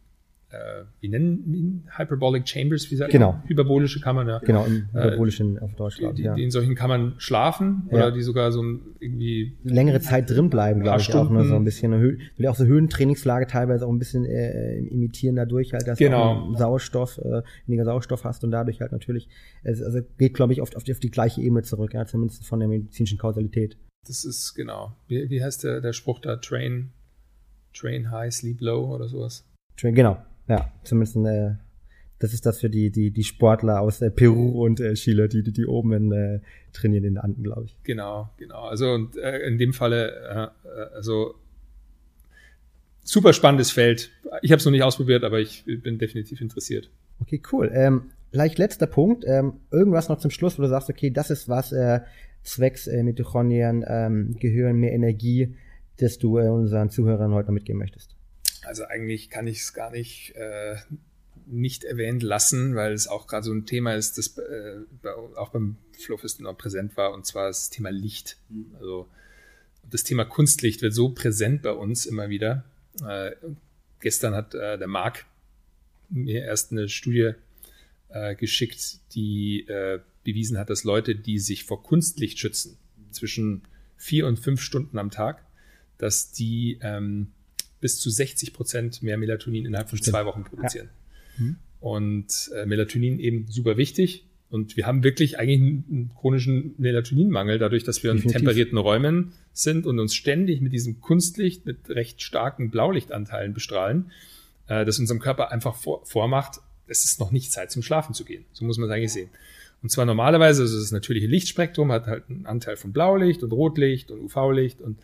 äh, 0.51 0.85
wie 1.01 1.09
nennen 1.09 1.55
ihn? 1.55 1.89
Hyperbolic 1.97 2.49
Chambers, 2.49 2.91
wie 2.91 2.97
sagt 2.97 3.13
Genau. 3.13 3.33
man? 3.33 3.49
Hyperbolische 3.49 4.01
Kammern, 4.01 4.27
ja. 4.29 4.39
Genau, 4.41 4.65
im 4.65 4.89
hyperbolischen 4.93 5.59
auf 5.61 5.75
Deutsch, 5.75 5.99
Die, 5.99 6.13
die, 6.15 6.23
ja. 6.23 6.35
die 6.35 6.43
in 6.43 6.51
solchen 6.51 6.75
Kammern 6.75 7.15
schlafen 7.19 7.85
Ja. 7.91 7.97
oder 7.97 8.13
die 8.13 8.23
sogar 8.23 8.51
so 8.51 8.61
irgendwie 8.99 9.57
längere 9.63 10.01
Zeit 10.01 10.29
drin 10.29 10.51
bleiben, 10.51 10.83
glaube 10.83 11.01
ich, 11.01 11.15
auch 11.15 11.31
nur 11.31 11.43
so 11.43 11.47
Stunden. 11.49 11.63
ein 11.63 11.65
bisschen. 11.65 11.93
Eine 11.95 12.03
Hö 12.03 12.19
will 12.37 12.47
auch 12.49 12.57
so 12.57 12.65
Höhentrainingslage 12.65 13.47
teilweise 13.47 13.87
auch 13.87 13.93
ein 13.93 13.99
bisschen 14.01 14.25
äh, 14.25 14.79
imitieren 14.79 15.37
dadurch 15.37 15.73
halt, 15.73 15.87
dass 15.87 15.99
Genau. 15.99 16.49
du 16.51 16.57
Sauerstoff, 16.59 17.19
äh, 17.19 17.43
weniger 17.67 17.85
Sauerstoff 17.85 18.25
hast 18.25 18.43
und 18.43 18.51
dadurch 18.51 18.81
halt 18.81 18.93
natürlich, 18.93 19.29
es, 19.63 19.81
also 19.83 20.01
geht, 20.19 20.35
glaube 20.35 20.53
ich, 20.53 20.61
oft 20.63 20.77
auf 20.77 20.83
die, 20.83 20.93
auf 20.93 20.99
die 21.01 21.11
gleiche 21.11 21.41
Ebene 21.43 21.63
zurück, 21.63 21.95
ja, 21.95 22.05
zumindest 22.07 22.45
von 22.45 22.59
der 22.59 22.69
medizinischen 22.69 23.19
Kausalität. 23.19 23.77
Das 24.07 24.25
ist 24.25 24.55
genau. 24.55 24.97
Wie, 25.07 25.31
wie 25.31 25.45
heißt 25.45 25.63
der, 25.63 25.81
der 25.81 25.93
Spruch 25.93 26.19
da? 26.21 26.37
Train, 26.37 26.91
train 27.73 28.11
high, 28.11 28.33
sleep 28.33 28.61
low 28.61 28.93
oder 28.93 29.07
sowas? 29.09 29.47
Genau, 29.83 30.19
ja, 30.51 30.73
zumindest 30.83 31.17
äh, 31.17 31.55
das 32.19 32.35
ist 32.35 32.45
das 32.45 32.61
für 32.61 32.69
die, 32.69 32.91
die, 32.91 33.11
die 33.11 33.25
Sportler 33.25 33.81
aus 33.81 34.03
äh, 34.03 34.11
Peru 34.11 34.63
und 34.63 34.79
äh, 34.79 34.95
Chile, 34.95 35.29
die, 35.29 35.43
die, 35.43 35.53
die 35.53 35.67
oben 35.67 35.93
in, 35.93 36.13
äh, 36.13 36.41
trainieren 36.73 37.05
in 37.05 37.15
den 37.15 37.19
Anden, 37.19 37.43
glaube 37.43 37.65
ich. 37.65 37.77
Genau, 37.83 38.29
genau. 38.37 38.65
Also 38.65 38.93
und, 38.93 39.17
äh, 39.17 39.39
in 39.39 39.57
dem 39.57 39.73
Falle, 39.73 40.53
äh, 40.65 40.69
äh, 40.69 40.95
also 40.95 41.35
super 43.03 43.33
spannendes 43.33 43.71
Feld. 43.71 44.11
Ich 44.43 44.53
habe 44.53 44.59
es 44.59 44.65
noch 44.65 44.73
nicht 44.73 44.83
ausprobiert, 44.83 45.25
aber 45.25 45.41
ich 45.41 45.65
bin 45.65 45.99
definitiv 45.99 46.41
interessiert. 46.43 46.91
Okay, 47.21 47.41
cool. 47.53 47.71
Ähm, 47.73 48.11
vielleicht 48.31 48.59
letzter 48.59 48.87
Punkt. 48.87 49.25
Ähm, 49.27 49.55
irgendwas 49.71 50.11
noch 50.11 50.19
zum 50.19 50.31
Schluss, 50.31 50.59
wo 50.59 50.63
du 50.63 50.69
sagst, 50.69 50.91
okay, 50.91 51.11
das 51.11 51.31
ist 51.31 51.49
was 51.49 51.73
äh, 51.73 52.01
zwecks 52.43 52.87
äh, 52.87 53.03
Mitochondrien, 53.03 53.85
ähm, 53.89 54.37
Gehirn, 54.39 54.77
mehr 54.77 54.93
Energie, 54.93 55.55
das 55.99 56.19
du 56.19 56.39
äh, 56.39 56.49
unseren 56.49 56.91
Zuhörern 56.91 57.33
heute 57.33 57.49
noch 57.49 57.55
mitgeben 57.55 57.79
möchtest. 57.79 58.20
Also 58.65 58.85
eigentlich 58.85 59.31
kann 59.31 59.47
ich 59.47 59.61
es 59.61 59.73
gar 59.73 59.91
nicht 59.91 60.35
äh, 60.37 60.77
nicht 61.47 61.85
erwähnt 61.85 62.23
lassen, 62.23 62.77
weil 62.77 62.93
es 62.93 63.09
auch 63.09 63.27
gerade 63.27 63.45
so 63.45 63.53
ein 63.53 63.67
Thema 63.67 63.95
ist, 63.95 64.19
das 64.19 64.39
äh, 64.39 64.81
auch 65.37 65.51
beim 65.51 65.77
Flowfest 65.99 66.41
noch 66.41 66.57
präsent 66.57 66.97
war, 66.97 67.13
und 67.13 67.27
zwar 67.27 67.49
das 67.49 67.71
Thema 67.71 67.91
Licht. 67.91 68.37
Also 68.79 69.09
das 69.89 70.05
Thema 70.05 70.25
Kunstlicht 70.25 70.83
wird 70.83 70.95
so 70.95 71.11
präsent 71.11 71.63
bei 71.63 71.73
uns 71.73 72.07
immer 72.07 72.29
wieder. 72.29 72.65
Äh, 73.07 73.33
gestern 74.01 74.35
hat 74.35 74.55
äh, 74.55 74.79
der 74.79 74.87
Marc 74.87 75.27
mir 76.09 76.43
erst 76.45 76.73
eine 76.73 76.89
Studie 76.89 77.33
äh, 78.09 78.35
geschickt, 78.35 78.99
die 79.15 79.67
äh, 79.69 80.01
bewiesen 80.25 80.59
hat, 80.59 80.71
dass 80.71 80.85
Leute, 80.85 81.15
die 81.15 81.39
sich 81.39 81.65
vor 81.65 81.83
Kunstlicht 81.83 82.39
schützen, 82.39 82.77
zwischen 83.11 83.63
vier 83.97 84.27
und 84.27 84.39
fünf 84.39 84.61
Stunden 84.61 84.99
am 84.99 85.11
Tag, 85.11 85.45
dass 85.99 86.33
die 86.33 86.79
ähm, 86.83 87.33
bis 87.81 87.99
zu 87.99 88.11
60 88.11 88.53
Prozent 88.53 89.03
mehr 89.03 89.17
Melatonin 89.17 89.67
innerhalb 89.67 89.89
von 89.89 89.99
Stimmt. 89.99 90.13
zwei 90.13 90.27
Wochen 90.27 90.45
produzieren. 90.45 90.89
Mhm. 91.39 91.57
Und 91.81 92.51
äh, 92.55 92.67
Melatonin 92.67 93.19
eben 93.19 93.47
super 93.49 93.77
wichtig. 93.77 94.25
Und 94.51 94.77
wir 94.77 94.87
haben 94.87 95.05
wirklich 95.05 95.39
eigentlich 95.39 95.61
einen, 95.61 96.11
chronischen 96.19 96.75
Melatoninmangel, 96.77 97.59
dadurch, 97.59 97.85
dass 97.85 98.03
wir 98.03 98.11
in 98.11 98.21
temperierten 98.21 98.77
Räumen 98.79 99.33
sind 99.53 99.87
und 99.87 99.99
uns 100.01 100.15
ständig 100.15 100.61
mit 100.61 100.73
diesem 100.73 101.01
Kunstlicht, 101.01 101.67
mit 101.67 101.89
recht 101.89 102.21
starken 102.21 102.71
Blaulichtanteilen 102.71 103.55
bestrahlen, 103.55 104.11
äh, 104.67 104.85
das 104.85 104.99
unserem 104.99 105.21
Körper 105.21 105.53
einfach 105.53 105.77
vor, 105.77 106.05
vormacht, 106.05 106.61
es 106.89 107.05
ist 107.05 107.21
noch 107.21 107.31
nicht 107.31 107.53
Zeit 107.53 107.71
zum 107.71 107.83
Schlafen 107.83 108.13
zu 108.13 108.25
gehen. 108.25 108.45
So 108.53 108.65
muss 108.65 108.77
man 108.77 108.89
es 108.89 108.95
eigentlich 108.95 109.13
sehen. 109.13 109.31
Und 109.83 109.91
zwar 109.91 110.05
normalerweise, 110.05 110.63
also 110.63 110.79
das 110.79 110.91
natürliche 110.93 111.27
Lichtspektrum 111.27 111.91
hat 111.93 112.07
halt 112.07 112.25
einen 112.29 112.47
Anteil 112.47 112.77
von 112.77 112.93
Blaulicht 112.93 113.43
und 113.43 113.53
Rotlicht 113.53 114.11
und 114.11 114.21
UV-Licht 114.21 114.81
und 114.81 114.99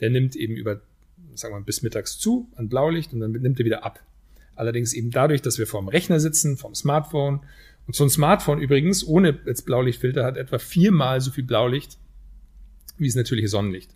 der 0.00 0.10
nimmt 0.10 0.36
eben 0.36 0.54
über, 0.56 0.80
sagen 1.34 1.54
wir 1.54 1.60
mal, 1.60 1.64
bis 1.64 1.82
mittags 1.82 2.18
zu 2.18 2.50
an 2.56 2.68
Blaulicht 2.68 3.12
und 3.12 3.20
dann 3.20 3.32
nimmt 3.32 3.58
er 3.58 3.64
wieder 3.64 3.84
ab. 3.84 4.02
Allerdings 4.54 4.92
eben 4.92 5.10
dadurch, 5.10 5.42
dass 5.42 5.58
wir 5.58 5.66
vorm 5.66 5.88
Rechner 5.88 6.20
sitzen, 6.20 6.56
vorm 6.56 6.74
Smartphone. 6.74 7.40
Und 7.86 7.96
so 7.96 8.04
ein 8.04 8.10
Smartphone 8.10 8.60
übrigens 8.60 9.06
ohne 9.06 9.38
jetzt 9.46 9.62
Blaulichtfilter 9.62 10.24
hat 10.24 10.36
etwa 10.36 10.58
viermal 10.58 11.20
so 11.20 11.30
viel 11.30 11.44
Blaulicht 11.44 11.98
wie 12.98 13.06
das 13.06 13.16
natürliche 13.16 13.48
Sonnenlicht. 13.48 13.90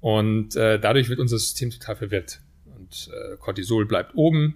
Und 0.00 0.54
äh, 0.54 0.78
dadurch 0.78 1.08
wird 1.08 1.18
unser 1.18 1.38
System 1.38 1.70
total 1.70 1.96
verwirrt. 1.96 2.40
Und 2.64 3.10
äh, 3.12 3.36
Cortisol 3.38 3.86
bleibt 3.86 4.14
oben, 4.14 4.54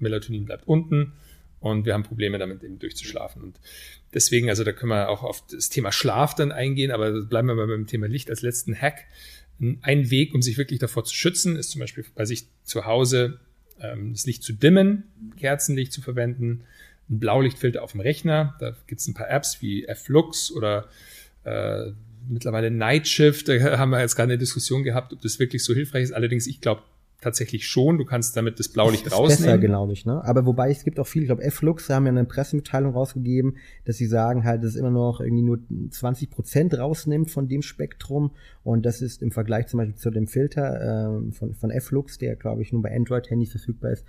Melatonin 0.00 0.44
bleibt 0.44 0.66
unten 0.66 1.12
und 1.60 1.84
wir 1.84 1.94
haben 1.94 2.02
Probleme 2.02 2.38
damit 2.38 2.62
eben 2.62 2.78
durchzuschlafen. 2.78 3.42
Und 3.42 3.60
deswegen, 4.14 4.48
also 4.48 4.64
da 4.64 4.72
können 4.72 4.90
wir 4.90 5.08
auch 5.08 5.22
auf 5.22 5.46
das 5.46 5.68
Thema 5.68 5.92
Schlaf 5.92 6.34
dann 6.34 6.52
eingehen, 6.52 6.90
aber 6.90 7.22
bleiben 7.22 7.48
wir 7.48 7.54
mal 7.54 7.66
beim 7.66 7.86
Thema 7.86 8.08
Licht 8.08 8.30
als 8.30 8.42
letzten 8.42 8.74
Hack. 8.74 9.04
Ein 9.82 10.10
Weg, 10.10 10.34
um 10.34 10.42
sich 10.42 10.56
wirklich 10.56 10.78
davor 10.78 11.04
zu 11.04 11.14
schützen, 11.14 11.56
ist 11.56 11.70
zum 11.70 11.80
Beispiel 11.80 12.04
bei 12.14 12.24
sich 12.24 12.46
zu 12.64 12.86
Hause 12.86 13.40
ähm, 13.80 14.12
das 14.12 14.26
Licht 14.26 14.42
zu 14.42 14.52
dimmen, 14.52 15.04
Kerzenlicht 15.38 15.92
zu 15.92 16.00
verwenden, 16.00 16.62
ein 17.10 17.18
Blaulichtfilter 17.18 17.82
auf 17.82 17.92
dem 17.92 18.00
Rechner. 18.00 18.56
Da 18.60 18.76
gibt 18.86 19.00
es 19.00 19.08
ein 19.08 19.14
paar 19.14 19.28
Apps 19.30 19.60
wie 19.60 19.84
F-Lux 19.84 20.50
oder 20.52 20.88
äh, 21.44 21.90
mittlerweile 22.28 22.70
Night 22.70 23.08
Shift. 23.08 23.48
Da 23.48 23.54
haben 23.78 23.90
wir 23.90 24.00
jetzt 24.00 24.16
gerade 24.16 24.32
eine 24.32 24.38
Diskussion 24.38 24.82
gehabt, 24.82 25.12
ob 25.12 25.20
das 25.20 25.38
wirklich 25.38 25.64
so 25.64 25.74
hilfreich 25.74 26.04
ist. 26.04 26.12
Allerdings, 26.12 26.46
ich 26.46 26.60
glaube 26.60 26.82
tatsächlich 27.20 27.66
schon. 27.66 27.98
Du 27.98 28.04
kannst 28.04 28.36
damit 28.36 28.58
das 28.58 28.68
Blaulicht 28.68 29.04
ist 29.06 29.10
besser, 29.10 29.22
rausnehmen. 29.22 29.60
glaube 29.60 29.92
ich, 29.92 30.06
ne? 30.06 30.24
Aber 30.24 30.46
wobei 30.46 30.70
es 30.70 30.84
gibt 30.84 30.98
auch 30.98 31.06
viele, 31.06 31.24
ich 31.24 31.28
glaube, 31.28 31.42
F-Lux 31.42 31.88
haben 31.90 32.06
ja 32.06 32.10
eine 32.10 32.24
Pressemitteilung 32.24 32.92
rausgegeben, 32.94 33.56
dass 33.84 33.96
sie 33.96 34.06
sagen 34.06 34.44
halt, 34.44 34.62
dass 34.62 34.70
es 34.70 34.76
immer 34.76 34.90
noch 34.90 35.20
irgendwie 35.20 35.42
nur 35.42 35.58
20 35.90 36.30
Prozent 36.30 36.78
rausnimmt 36.78 37.30
von 37.30 37.48
dem 37.48 37.62
Spektrum 37.62 38.32
und 38.62 38.86
das 38.86 39.02
ist 39.02 39.22
im 39.22 39.30
Vergleich 39.32 39.66
zum 39.66 39.78
Beispiel 39.78 39.96
zu 39.96 40.10
dem 40.10 40.26
Filter 40.26 41.08
ähm, 41.16 41.32
von, 41.32 41.54
von 41.54 41.70
F-Lux, 41.70 42.18
der 42.18 42.36
glaube 42.36 42.62
ich 42.62 42.72
nur 42.72 42.82
bei 42.82 42.94
Android-Handys 42.94 43.50
verfügbar 43.50 43.92
ist, 43.92 44.04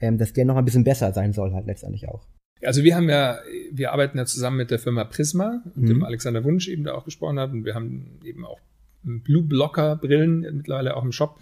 ähm, 0.00 0.18
dass 0.18 0.32
der 0.32 0.44
noch 0.44 0.56
ein 0.56 0.64
bisschen 0.64 0.84
besser 0.84 1.12
sein 1.12 1.32
soll 1.32 1.52
halt 1.54 1.66
letztendlich 1.66 2.08
auch. 2.08 2.26
Also 2.62 2.82
wir 2.84 2.96
haben 2.96 3.08
ja, 3.10 3.38
wir 3.70 3.92
arbeiten 3.92 4.16
ja 4.16 4.24
zusammen 4.24 4.56
mit 4.56 4.70
der 4.70 4.78
Firma 4.78 5.04
Prisma, 5.04 5.62
mit 5.74 5.76
Mhm. 5.84 5.86
dem 5.88 6.04
Alexander 6.04 6.42
Wunsch 6.42 6.68
eben 6.68 6.84
da 6.84 6.94
auch 6.94 7.04
gesprochen 7.04 7.38
hat 7.38 7.52
und 7.52 7.64
wir 7.64 7.74
haben 7.74 8.18
eben 8.24 8.44
auch 8.46 8.58
Blue 9.02 9.42
Blocker 9.42 9.96
Brillen 9.96 10.40
mittlerweile 10.40 10.96
auch 10.96 11.04
im 11.04 11.12
Shop 11.12 11.38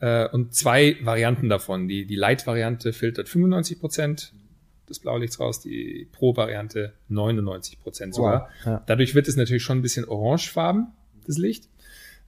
äh, 0.00 0.28
und 0.28 0.54
zwei 0.54 0.96
Varianten 1.02 1.48
davon. 1.48 1.88
Die, 1.88 2.06
die 2.06 2.16
Light-Variante 2.16 2.92
filtert 2.92 3.28
95 3.28 3.80
Prozent 3.80 4.32
des 4.88 4.98
Blaulichts 4.98 5.38
raus, 5.38 5.60
die 5.60 6.08
Pro-Variante 6.10 6.92
99 7.08 7.80
Prozent 7.80 8.14
sogar. 8.14 8.48
Wow, 8.64 8.66
ja. 8.66 8.82
Dadurch 8.86 9.14
wird 9.14 9.28
es 9.28 9.36
natürlich 9.36 9.62
schon 9.62 9.78
ein 9.78 9.82
bisschen 9.82 10.04
orangefarben, 10.04 10.88
das 11.26 11.38
Licht. 11.38 11.68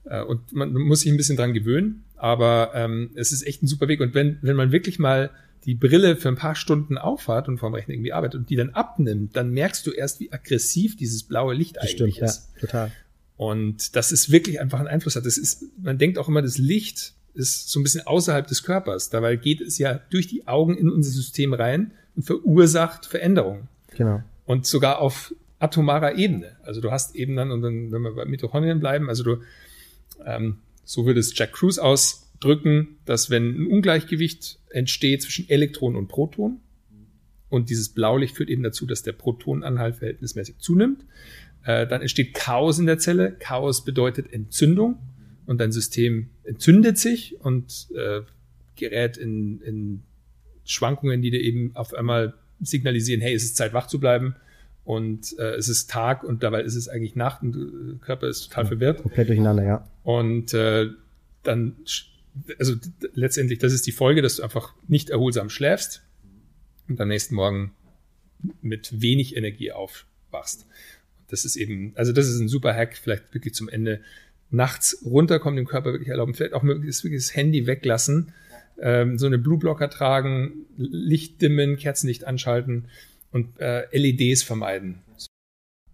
Äh, 0.05 0.21
Und 0.21 0.53
man 0.53 0.71
muss 0.73 1.01
sich 1.01 1.11
ein 1.11 1.17
bisschen 1.17 1.35
dran 1.35 1.53
gewöhnen. 1.53 2.03
Aber 2.15 2.71
ähm, 2.73 3.11
es 3.15 3.33
ist 3.33 3.45
echt 3.45 3.63
ein 3.63 3.67
super 3.67 3.89
Weg. 3.89 3.99
Und 3.99 4.13
wenn, 4.13 4.37
wenn 4.41 4.55
man 4.55 4.71
wirklich 4.71 4.97
mal 4.97 5.31
die 5.65 5.75
Brille 5.75 6.15
für 6.15 6.29
ein 6.29 6.35
paar 6.35 6.55
Stunden 6.55 6.97
aufhat 6.97 7.47
und 7.47 7.57
vorm 7.57 7.73
Rechner 7.73 7.93
irgendwie 7.93 8.13
arbeitet 8.13 8.39
und 8.39 8.49
die 8.49 8.55
dann 8.55 8.71
abnimmt, 8.71 9.35
dann 9.35 9.51
merkst 9.51 9.85
du 9.85 9.91
erst, 9.91 10.19
wie 10.19 10.31
aggressiv 10.31 10.95
dieses 10.95 11.23
blaue 11.23 11.53
Licht 11.53 11.77
das 11.77 11.83
eigentlich 11.83 12.15
stimmt, 12.15 12.29
ist. 12.29 12.49
Ja, 12.55 12.61
total. 12.61 12.91
Und 13.35 13.95
das 13.95 14.11
ist 14.11 14.31
wirklich 14.31 14.61
einfach 14.61 14.79
einen 14.79 14.87
Einfluss 14.87 15.15
hat. 15.15 15.25
Das 15.25 15.37
ist, 15.37 15.65
man 15.81 15.97
denkt 15.97 16.17
auch 16.17 16.27
immer, 16.27 16.41
das 16.41 16.57
Licht 16.57 17.13
ist 17.33 17.69
so 17.69 17.79
ein 17.79 17.83
bisschen 17.83 18.05
außerhalb 18.05 18.47
des 18.47 18.63
Körpers. 18.63 19.09
Dabei 19.09 19.35
geht 19.35 19.61
es 19.61 19.77
ja 19.77 19.99
durch 20.09 20.27
die 20.27 20.47
Augen 20.47 20.77
in 20.77 20.89
unser 20.89 21.11
System 21.11 21.53
rein 21.53 21.91
und 22.15 22.23
verursacht 22.23 23.05
Veränderungen. 23.05 23.67
Genau. 23.95 24.23
Und 24.45 24.65
sogar 24.65 24.99
auf 24.99 25.33
atomarer 25.59 26.15
Ebene. 26.15 26.57
Also 26.63 26.81
du 26.81 26.91
hast 26.91 27.15
eben 27.15 27.35
dann, 27.35 27.51
und 27.51 27.61
dann, 27.61 27.91
wenn 27.91 28.01
wir 28.01 28.11
bei 28.11 28.25
Mitochondrien 28.25 28.79
bleiben, 28.79 29.09
also 29.09 29.23
du, 29.23 29.37
ähm, 30.25 30.57
so 30.83 31.05
würde 31.05 31.19
es 31.19 31.37
Jack 31.37 31.53
Cruz 31.53 31.77
ausdrücken, 31.77 32.97
dass 33.05 33.29
wenn 33.29 33.63
ein 33.63 33.67
Ungleichgewicht 33.67 34.59
entsteht 34.69 35.21
zwischen 35.21 35.49
Elektron 35.49 35.95
und 35.95 36.07
Proton, 36.07 36.59
und 37.53 37.69
dieses 37.69 37.89
Blaulicht 37.89 38.35
führt 38.35 38.49
eben 38.49 38.63
dazu, 38.63 38.87
dass 38.87 39.03
der 39.03 39.11
Protonanhalt 39.11 39.97
verhältnismäßig 39.97 40.57
zunimmt, 40.57 41.05
äh, 41.63 41.85
dann 41.85 42.01
entsteht 42.01 42.33
Chaos 42.33 42.79
in 42.79 42.87
der 42.87 42.97
Zelle. 42.97 43.31
Chaos 43.37 43.85
bedeutet 43.85 44.33
Entzündung 44.33 44.97
und 45.45 45.59
dein 45.59 45.71
System 45.71 46.29
entzündet 46.43 46.97
sich 46.97 47.39
und 47.41 47.87
äh, 47.95 48.21
gerät 48.75 49.17
in, 49.17 49.61
in 49.61 50.03
Schwankungen, 50.65 51.21
die 51.21 51.31
dir 51.31 51.41
eben 51.41 51.75
auf 51.75 51.93
einmal 51.93 52.33
signalisieren, 52.61 53.21
hey, 53.21 53.33
es 53.33 53.43
ist 53.43 53.57
Zeit, 53.57 53.73
wach 53.73 53.87
zu 53.87 53.99
bleiben 53.99 54.35
und 54.85 55.37
äh, 55.39 55.55
es 55.55 55.69
ist 55.69 55.89
Tag 55.89 56.23
und 56.23 56.43
dabei 56.43 56.61
ist 56.61 56.75
es 56.75 56.87
eigentlich 56.87 57.15
Nacht 57.15 57.41
und 57.41 57.53
der 57.53 57.99
Körper 57.99 58.27
ist 58.27 58.49
total 58.49 58.63
ja, 58.65 58.67
verwirrt. 58.69 59.01
Komplett 59.01 59.29
durcheinander, 59.29 59.63
ja. 59.63 59.89
Und 60.03 60.53
äh, 60.53 60.89
dann, 61.43 61.75
also 62.59 62.75
letztendlich, 63.13 63.59
das 63.59 63.73
ist 63.73 63.85
die 63.85 63.91
Folge, 63.91 64.21
dass 64.21 64.37
du 64.37 64.43
einfach 64.43 64.73
nicht 64.87 65.09
erholsam 65.09 65.49
schläfst 65.49 66.03
und 66.87 66.99
am 66.99 67.07
nächsten 67.07 67.35
Morgen 67.35 67.73
mit 68.61 69.01
wenig 69.01 69.35
Energie 69.37 69.71
aufwachst. 69.71 70.65
Das 71.29 71.45
ist 71.45 71.55
eben, 71.55 71.93
also 71.95 72.11
das 72.11 72.27
ist 72.27 72.39
ein 72.39 72.49
super 72.49 72.73
Hack, 72.73 72.97
vielleicht 72.97 73.33
wirklich 73.33 73.53
zum 73.53 73.69
Ende 73.69 74.01
nachts 74.53 75.03
runterkommen, 75.03 75.57
dem 75.57 75.65
Körper 75.65 75.91
wirklich 75.91 76.09
erlauben, 76.09 76.33
vielleicht 76.33 76.53
auch 76.53 76.63
möglichst 76.63 77.03
wirklich 77.03 77.25
das 77.25 77.35
Handy 77.35 77.65
weglassen, 77.65 78.33
ähm, 78.79 79.17
so 79.17 79.25
eine 79.25 79.39
Blue 79.39 79.57
Blocker 79.57 79.89
tragen, 79.89 80.65
Licht 80.77 81.41
dimmen, 81.41 81.75
Kerzenlicht 81.75 82.25
anschalten 82.25 82.85
und 83.31 83.59
äh, 83.59 83.85
LEDs 83.91 84.43
vermeiden. 84.43 84.99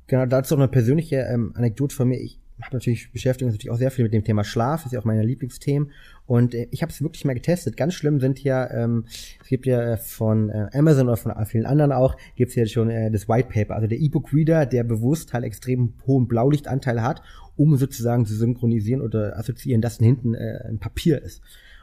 Genau, 0.07 0.25
dazu 0.25 0.55
noch 0.55 0.63
eine 0.63 0.71
persönliche 0.71 1.17
ähm, 1.17 1.53
Anekdote 1.55 1.95
von 1.95 2.09
mir. 2.09 2.19
Ich 2.19 2.38
habe 2.65 2.75
natürlich 2.75 3.11
beschäftigt 3.11 3.45
uns 3.45 3.53
natürlich 3.53 3.71
auch 3.71 3.77
sehr 3.77 3.91
viel 3.91 4.03
mit 4.03 4.13
dem 4.13 4.23
Thema 4.23 4.43
Schlaf, 4.43 4.85
ist 4.85 4.91
ja 4.91 4.99
auch 4.99 5.05
meine 5.05 5.23
Lieblingsthemen. 5.23 5.91
Und 6.25 6.53
äh, 6.53 6.67
ich 6.71 6.81
habe 6.81 6.91
es 6.91 7.01
wirklich 7.01 7.25
mal 7.25 7.33
getestet. 7.33 7.77
Ganz 7.77 7.93
schlimm 7.93 8.19
sind 8.19 8.43
ja, 8.43 8.69
ähm, 8.71 9.05
es 9.41 9.47
gibt 9.47 9.65
ja 9.65 9.97
von 9.97 10.49
äh, 10.49 10.69
Amazon 10.73 11.07
oder 11.07 11.17
von 11.17 11.33
vielen 11.45 11.65
anderen 11.65 11.91
auch, 11.91 12.15
gibt 12.35 12.49
es 12.49 12.55
ja 12.55 12.65
schon 12.65 12.89
äh, 12.89 13.11
das 13.11 13.27
White 13.29 13.49
Paper, 13.51 13.75
also 13.75 13.87
der 13.87 13.99
E-Book 13.99 14.33
Reader, 14.33 14.65
der 14.65 14.83
bewusst 14.83 15.33
halt 15.33 15.43
extrem 15.43 15.93
hohen 16.05 16.27
Blaulichtanteil 16.27 17.01
hat, 17.01 17.21
um 17.55 17.75
sozusagen 17.77 18.25
zu 18.25 18.35
synchronisieren 18.35 19.01
oder 19.01 19.37
assoziieren, 19.37 19.81
dass 19.81 19.97
hinten 19.97 20.33
äh, 20.33 20.63
ein 20.67 20.79
Papier 20.79 21.21
ist. 21.21 21.41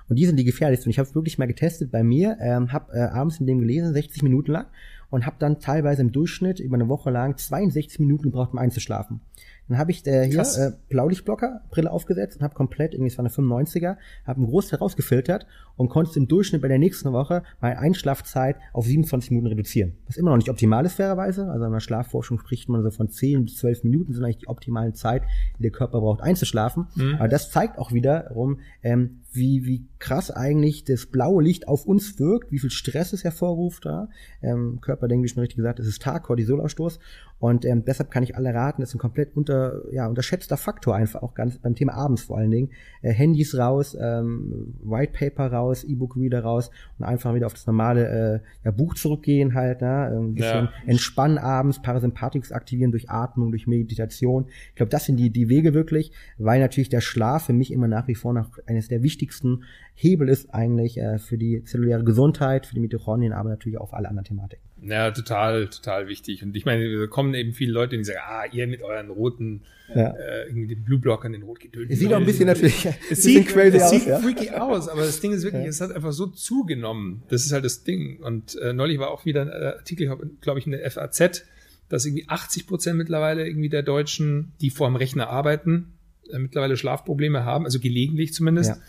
Und 0.08 0.16
die 0.16 0.26
sind 0.26 0.36
die 0.36 0.44
gefährlichsten. 0.44 0.88
Und 0.88 0.90
ich 0.92 0.98
habe 0.98 1.08
es 1.08 1.14
wirklich 1.14 1.38
mal 1.38 1.46
getestet 1.46 1.90
bei 1.90 2.02
mir, 2.02 2.36
ähm, 2.40 2.72
habe 2.72 2.92
äh, 2.92 3.00
abends 3.00 3.40
in 3.40 3.46
dem 3.46 3.58
gelesen, 3.58 3.92
60 3.92 4.22
Minuten 4.22 4.52
lang 4.52 4.66
und 5.10 5.26
habe 5.26 5.36
dann 5.38 5.60
teilweise 5.60 6.02
im 6.02 6.12
Durchschnitt 6.12 6.60
über 6.60 6.74
eine 6.74 6.88
Woche 6.88 7.10
lang 7.10 7.36
62 7.36 8.00
Minuten 8.00 8.24
gebraucht, 8.24 8.52
um 8.52 8.58
einzuschlafen. 8.58 9.20
Dann 9.68 9.78
habe 9.78 9.90
ich 9.90 10.06
äh, 10.06 10.28
hier 10.28 10.40
äh, 10.40 10.72
Blaulichtblocker, 10.88 11.62
Brille 11.70 11.90
aufgesetzt 11.90 12.36
und 12.36 12.42
habe 12.42 12.54
komplett, 12.54 12.94
irgendwie 12.94 13.10
es 13.10 13.18
war 13.18 13.24
eine 13.24 13.34
95er, 13.34 13.96
habe 14.24 14.36
einen 14.38 14.46
Großteil 14.46 14.78
rausgefiltert 14.78 15.46
und 15.76 15.88
konnte 15.88 16.18
im 16.18 16.28
Durchschnitt 16.28 16.62
bei 16.62 16.68
der 16.68 16.78
nächsten 16.78 17.12
Woche 17.12 17.42
meine 17.60 17.78
Einschlafzeit 17.78 18.56
auf 18.72 18.86
27 18.86 19.30
Minuten 19.30 19.48
reduzieren. 19.48 19.92
Was 20.06 20.16
immer 20.16 20.30
noch 20.30 20.36
nicht 20.36 20.50
optimal 20.50 20.86
ist, 20.86 20.94
fairerweise. 20.94 21.50
Also 21.50 21.64
in 21.64 21.72
der 21.72 21.80
Schlafforschung 21.80 22.38
spricht 22.38 22.68
man 22.68 22.82
so 22.82 22.90
von 22.90 23.08
10 23.08 23.44
bis 23.44 23.56
12 23.58 23.84
Minuten, 23.84 24.12
sind 24.12 24.24
eigentlich 24.24 24.38
die 24.38 24.48
optimalen 24.48 24.94
Zeit, 24.94 25.22
die 25.58 25.62
der 25.62 25.72
Körper 25.72 26.00
braucht, 26.00 26.22
einzuschlafen. 26.22 26.86
Mhm. 26.94 27.16
Aber 27.16 27.28
das 27.28 27.50
zeigt 27.50 27.78
auch 27.78 27.92
wiederum, 27.92 28.60
ähm, 28.82 29.20
wie, 29.32 29.66
wie 29.66 29.84
krass 29.98 30.30
eigentlich 30.30 30.84
das 30.84 31.06
blaue 31.06 31.42
Licht 31.42 31.68
auf 31.68 31.84
uns 31.84 32.18
wirkt, 32.18 32.52
wie 32.52 32.58
viel 32.58 32.70
Stress 32.70 33.12
es 33.12 33.24
hervorruft 33.24 33.84
da. 33.84 34.08
Ähm, 34.42 34.80
Körper 34.80 35.08
denkt, 35.08 35.24
wie 35.24 35.28
schon 35.28 35.40
richtig 35.40 35.56
gesagt, 35.56 35.78
es 35.78 35.86
ist 35.86 36.02
Tag, 36.02 36.24
Cortisolausstoß. 36.24 36.98
Und 37.38 37.66
ähm, 37.66 37.84
deshalb 37.84 38.10
kann 38.10 38.22
ich 38.22 38.34
alle 38.34 38.54
raten, 38.54 38.80
das 38.80 38.90
ist 38.90 38.94
ein 38.94 38.98
komplett 38.98 39.36
unter, 39.36 39.82
ja, 39.92 40.06
unterschätzter 40.06 40.56
Faktor 40.56 40.94
einfach 40.94 41.22
auch 41.22 41.34
ganz 41.34 41.58
beim 41.58 41.74
Thema 41.74 41.92
abends 41.92 42.22
vor 42.22 42.38
allen 42.38 42.50
Dingen. 42.50 42.70
Äh, 43.02 43.12
Handys 43.12 43.56
raus, 43.56 43.96
ähm, 44.00 44.74
White 44.82 45.12
Paper 45.12 45.52
raus, 45.52 45.84
E-Book 45.84 46.16
Reader 46.16 46.42
raus 46.42 46.70
und 46.98 47.04
einfach 47.04 47.34
wieder 47.34 47.46
auf 47.46 47.52
das 47.52 47.66
normale 47.66 48.08
äh, 48.08 48.40
ja, 48.64 48.70
Buch 48.70 48.94
zurückgehen 48.94 49.54
halt, 49.54 49.82
ne? 49.82 50.06
ein 50.06 50.34
bisschen 50.34 50.64
ja. 50.64 50.72
entspannen 50.86 51.36
abends, 51.36 51.82
Parasympathikus 51.82 52.52
aktivieren 52.52 52.90
durch 52.90 53.10
Atmung, 53.10 53.50
durch 53.50 53.66
Meditation. 53.66 54.46
Ich 54.70 54.76
glaube, 54.76 54.90
das 54.90 55.04
sind 55.04 55.18
die, 55.18 55.28
die 55.30 55.50
Wege 55.50 55.74
wirklich, 55.74 56.12
weil 56.38 56.60
natürlich 56.60 56.88
der 56.88 57.02
Schlaf 57.02 57.46
für 57.46 57.52
mich 57.52 57.70
immer 57.70 57.88
nach 57.88 58.08
wie 58.08 58.14
vor 58.14 58.32
noch 58.32 58.50
eines 58.66 58.88
der 58.88 59.02
wichtigsten 59.02 59.64
Hebel 59.98 60.28
ist 60.28 60.52
eigentlich 60.52 60.98
äh, 60.98 61.18
für 61.18 61.38
die 61.38 61.64
zelluläre 61.64 62.04
Gesundheit, 62.04 62.66
für 62.66 62.74
die 62.74 62.80
Mitochondrien, 62.80 63.32
aber 63.32 63.48
natürlich 63.48 63.78
auch 63.78 63.88
für 63.88 63.96
alle 63.96 64.08
anderen 64.08 64.26
Thematiken. 64.26 64.62
Ja, 64.82 65.10
total, 65.10 65.68
total 65.68 66.06
wichtig. 66.06 66.42
Und 66.42 66.54
ich 66.54 66.66
meine, 66.66 66.98
da 66.98 67.06
kommen 67.06 67.32
eben 67.32 67.54
viele 67.54 67.72
Leute, 67.72 67.96
die 67.96 68.04
sagen, 68.04 68.18
ah, 68.22 68.44
ihr 68.52 68.66
mit 68.66 68.82
euren 68.82 69.08
roten, 69.08 69.62
ja. 69.94 70.10
äh, 70.10 70.48
irgendwie 70.48 70.66
den 70.66 70.84
Blue 70.84 70.98
Blockern, 70.98 71.32
den 71.32 71.44
rot 71.44 71.60
gedönt. 71.60 71.90
Es 71.90 71.98
sieht 71.98 72.12
auch 72.12 72.18
ein 72.18 72.26
bisschen 72.26 72.46
natürlich, 72.46 72.86
es 73.10 73.22
sieht 73.22 73.48
crazy 73.48 73.78
es 73.78 73.84
aus. 73.84 73.90
sieht 73.90 74.06
ja. 74.06 74.18
freaky 74.18 74.50
aus, 74.50 74.88
aber 74.88 75.00
das 75.00 75.18
Ding 75.20 75.32
ist 75.32 75.44
wirklich, 75.44 75.62
ja. 75.62 75.68
es 75.70 75.80
hat 75.80 75.92
einfach 75.92 76.12
so 76.12 76.26
zugenommen. 76.26 77.22
Das 77.28 77.46
ist 77.46 77.52
halt 77.52 77.64
das 77.64 77.82
Ding. 77.82 78.22
Und 78.22 78.54
äh, 78.56 78.74
neulich 78.74 78.98
war 78.98 79.10
auch 79.10 79.24
wieder 79.24 79.42
ein 79.42 79.48
äh, 79.48 79.76
Artikel, 79.78 80.14
glaube 80.42 80.58
ich, 80.58 80.66
in 80.66 80.72
der 80.72 80.90
FAZ, 80.90 81.46
dass 81.88 82.04
irgendwie 82.04 82.28
80 82.28 82.66
Prozent 82.66 82.98
mittlerweile 82.98 83.48
irgendwie 83.48 83.70
der 83.70 83.82
Deutschen, 83.82 84.52
die 84.60 84.68
vor 84.68 84.88
dem 84.88 84.96
Rechner 84.96 85.30
arbeiten, 85.30 85.94
äh, 86.30 86.38
mittlerweile 86.38 86.76
Schlafprobleme 86.76 87.46
haben, 87.46 87.64
also 87.64 87.80
gelegentlich 87.80 88.34
zumindest. 88.34 88.76
Ja 88.76 88.82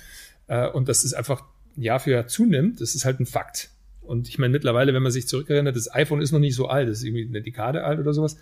äh, 0.48 0.68
und 0.68 0.90
dass 0.90 1.04
es 1.04 1.14
einfach 1.14 1.44
Jahr 1.76 2.00
für 2.00 2.12
Jahr 2.12 2.28
zunimmt, 2.28 2.82
das 2.82 2.96
ist 2.96 3.06
halt 3.06 3.20
ein 3.20 3.26
Fakt. 3.26 3.70
Und 4.02 4.30
ich 4.30 4.40
meine, 4.40 4.52
mittlerweile, 4.52 4.94
wenn 4.94 5.04
man 5.04 5.12
sich 5.12 5.28
zurückerinnert, 5.28 5.76
das 5.76 5.94
iPhone 5.94 6.22
ist 6.22 6.32
noch 6.32 6.40
nicht 6.40 6.56
so 6.56 6.68
alt, 6.68 6.88
das 6.88 7.00
ist 7.00 7.04
irgendwie 7.04 7.28
eine 7.28 7.42
Dekade 7.42 7.84
alt 7.84 8.00
oder 8.00 8.14
sowas. 8.14 8.38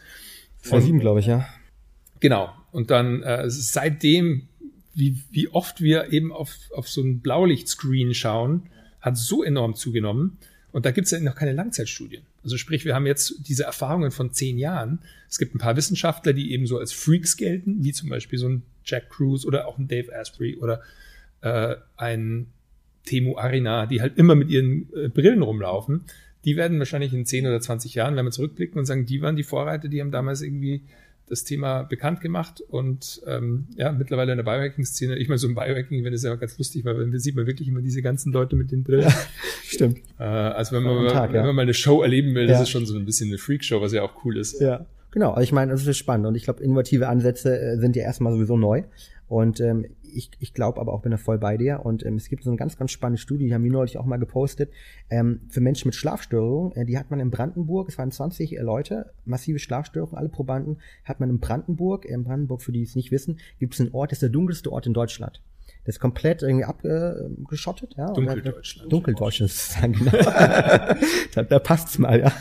Vor 0.60 0.82
sieben, 0.82 1.00
glaube 1.00 1.20
ich, 1.20 1.26
ja. 1.26 1.48
Genau. 2.20 2.54
Und 2.72 2.92
dann 2.92 3.24
äh, 3.24 3.50
seitdem, 3.50 4.48
wie, 4.94 5.18
wie 5.32 5.48
oft 5.50 5.82
wir 5.82 6.14
eben 6.14 6.32
auf, 6.32 6.56
auf 6.74 6.88
so 6.88 7.02
ein 7.02 7.20
Blaulichtscreen 7.20 8.14
schauen, 8.14 8.64
hat 9.02 9.18
so 9.18 9.44
enorm 9.44 9.76
zugenommen. 9.76 10.38
Und 10.72 10.86
da 10.86 10.92
gibt 10.92 11.06
es 11.06 11.12
ja 11.12 11.20
noch 11.20 11.36
keine 11.36 11.54
Langzeitstudien. 11.54 12.24
Also 12.44 12.58
sprich, 12.58 12.86
wir 12.86 12.94
haben 12.96 13.06
jetzt 13.06 13.48
diese 13.48 13.64
Erfahrungen 13.64 14.12
von 14.12 14.34
zehn 14.34 14.58
Jahren. 14.58 15.00
Es 15.30 15.38
gibt 15.38 15.56
ein 15.56 15.60
paar 15.60 15.76
Wissenschaftler, 15.76 16.34
die 16.34 16.52
eben 16.52 16.68
so 16.68 16.78
als 16.78 16.94
Freaks 16.94 17.38
gelten, 17.38 17.84
wie 17.84 17.92
zum 17.92 18.10
Beispiel 18.10 18.38
so 18.38 18.50
ein 18.50 18.64
Jack 18.84 19.10
Cruz 19.10 19.46
oder 19.46 19.68
auch 19.68 19.78
ein 19.78 19.88
Dave 19.88 20.14
Asprey 20.14 20.58
oder 20.58 20.82
äh, 21.46 21.76
ein 21.96 22.48
Temu 23.06 23.38
Arina, 23.38 23.86
die 23.86 24.02
halt 24.02 24.18
immer 24.18 24.36
mit 24.36 24.50
ihren 24.50 24.90
äh, 24.96 25.08
Brillen 25.10 25.44
rumlaufen, 25.44 26.02
die 26.44 26.58
werden 26.58 26.80
wahrscheinlich 26.80 27.14
in 27.14 27.26
10 27.26 27.46
oder 27.46 27.62
20 27.62 27.94
Jahren, 27.96 28.16
wenn 28.16 28.26
wir 28.26 28.32
zurückblicken 28.32 28.80
und 28.80 28.86
sagen, 28.86 29.06
die 29.06 29.22
waren 29.22 29.36
die 29.36 29.44
Vorreiter, 29.44 29.88
die 29.88 30.02
haben 30.02 30.12
damals 30.12 30.42
irgendwie 30.42 30.84
das 31.28 31.44
Thema 31.44 31.84
bekannt 31.84 32.22
gemacht 32.22 32.62
und 32.62 33.22
ähm, 33.26 33.68
ja, 33.76 33.92
mittlerweile 33.92 34.32
in 34.32 34.38
der 34.38 34.44
Biohacking-Szene, 34.44 35.18
ich 35.18 35.28
meine, 35.28 35.40
so 35.40 35.48
ein 35.48 35.56
Biohacking, 35.56 36.04
wenn 36.04 36.14
es 36.14 36.24
ja 36.24 36.36
ganz 36.36 36.58
lustig, 36.58 36.86
weil 36.86 36.96
dann 36.96 37.18
sieht 37.18 37.36
man 37.36 37.48
wirklich 37.48 37.68
immer 37.68 37.82
diese 37.82 38.04
ganzen 38.04 38.32
Leute 38.32 38.56
mit 38.56 38.72
den 38.72 38.84
Brillen. 38.84 39.06
Ja, 39.06 39.14
stimmt. 39.64 40.00
Äh, 40.20 40.24
also 40.24 40.76
wenn 40.76 40.84
man, 40.84 41.08
Tag, 41.08 41.30
wenn 41.30 41.42
ja. 41.42 41.46
man 41.48 41.56
mal 41.56 41.62
eine 41.64 41.74
Show 41.74 42.04
erleben 42.04 42.36
will, 42.36 42.44
ja. 42.44 42.54
das 42.54 42.64
ist 42.64 42.70
schon 42.70 42.86
so 42.86 42.96
ein 42.96 43.06
bisschen 43.06 43.30
eine 43.30 43.40
Freakshow, 43.40 43.82
was 43.82 43.92
ja 43.94 44.04
auch 44.04 44.24
cool 44.24 44.38
ist. 44.38 44.62
Ja, 44.62 44.86
genau. 45.10 45.32
Also 45.32 45.42
ich 45.42 45.52
meine, 45.52 45.72
das 45.72 45.86
ist 45.86 45.98
spannend 45.98 46.28
und 46.28 46.36
ich 46.36 46.44
glaube, 46.44 46.64
innovative 46.64 47.08
Ansätze 47.08 47.60
äh, 47.60 47.78
sind 47.78 47.96
ja 47.96 48.04
erstmal 48.04 48.34
sowieso 48.34 48.56
neu. 48.56 48.84
Und 49.28 49.60
ähm, 49.60 49.86
ich, 50.04 50.32
ich 50.40 50.54
glaube 50.54 50.80
aber 50.80 50.94
auch, 50.94 51.02
bin 51.02 51.12
da 51.12 51.18
voll 51.18 51.38
bei 51.38 51.58
dir. 51.58 51.86
Und 51.86 52.06
ähm, 52.06 52.16
es 52.16 52.30
gibt 52.30 52.44
so 52.44 52.50
eine 52.50 52.58
ganz, 52.58 52.78
ganz 52.78 52.92
spannende 52.92 53.22
Studie, 53.22 53.46
die 53.46 53.54
haben 53.54 53.64
wir 53.64 53.72
neulich 53.72 53.98
auch 53.98 54.06
mal 54.06 54.18
gepostet, 54.18 54.72
ähm, 55.10 55.42
für 55.50 55.62
Menschen 55.62 55.88
mit 55.88 55.96
Schlafstörungen. 55.96 56.76
Äh, 56.76 56.86
die 56.86 56.98
hat 56.98 57.12
man 57.12 57.20
in 57.20 57.32
Brandenburg, 57.32 57.90
es 57.90 57.98
waren 57.98 58.12
20 58.12 58.58
äh, 58.58 58.62
Leute, 58.62 59.12
massive 59.26 59.60
Schlafstörungen, 59.60 60.18
alle 60.18 60.30
Probanden, 60.30 60.78
hat 61.04 61.20
man 61.20 61.30
in 61.30 61.40
Brandenburg, 61.40 62.06
in 62.06 62.24
Brandenburg, 62.24 62.62
für 62.62 62.72
die 62.72 62.84
es 62.84 62.96
nicht 62.96 63.12
wissen, 63.12 63.40
gibt 63.60 63.74
es 63.74 63.82
einen 63.82 63.92
Ort, 63.92 64.12
das 64.12 64.18
ist 64.18 64.24
der 64.24 64.30
dunkelste 64.30 64.72
Ort 64.72 64.88
in 64.88 64.94
Deutschland. 64.94 65.42
Das 65.86 65.96
ist 65.96 66.00
komplett 66.00 66.42
irgendwie 66.42 66.66
abgeschottet, 66.66 67.94
ja. 67.96 68.12
Dunkeldeutschland. 68.12 68.92
Dunkeldeutschland 68.92 69.52
sozusagen, 69.52 69.94
genau. 69.94 70.12
da, 71.36 71.44
da 71.44 71.60
passt's 71.60 72.00
mal, 72.00 72.20
ja. 72.20 72.32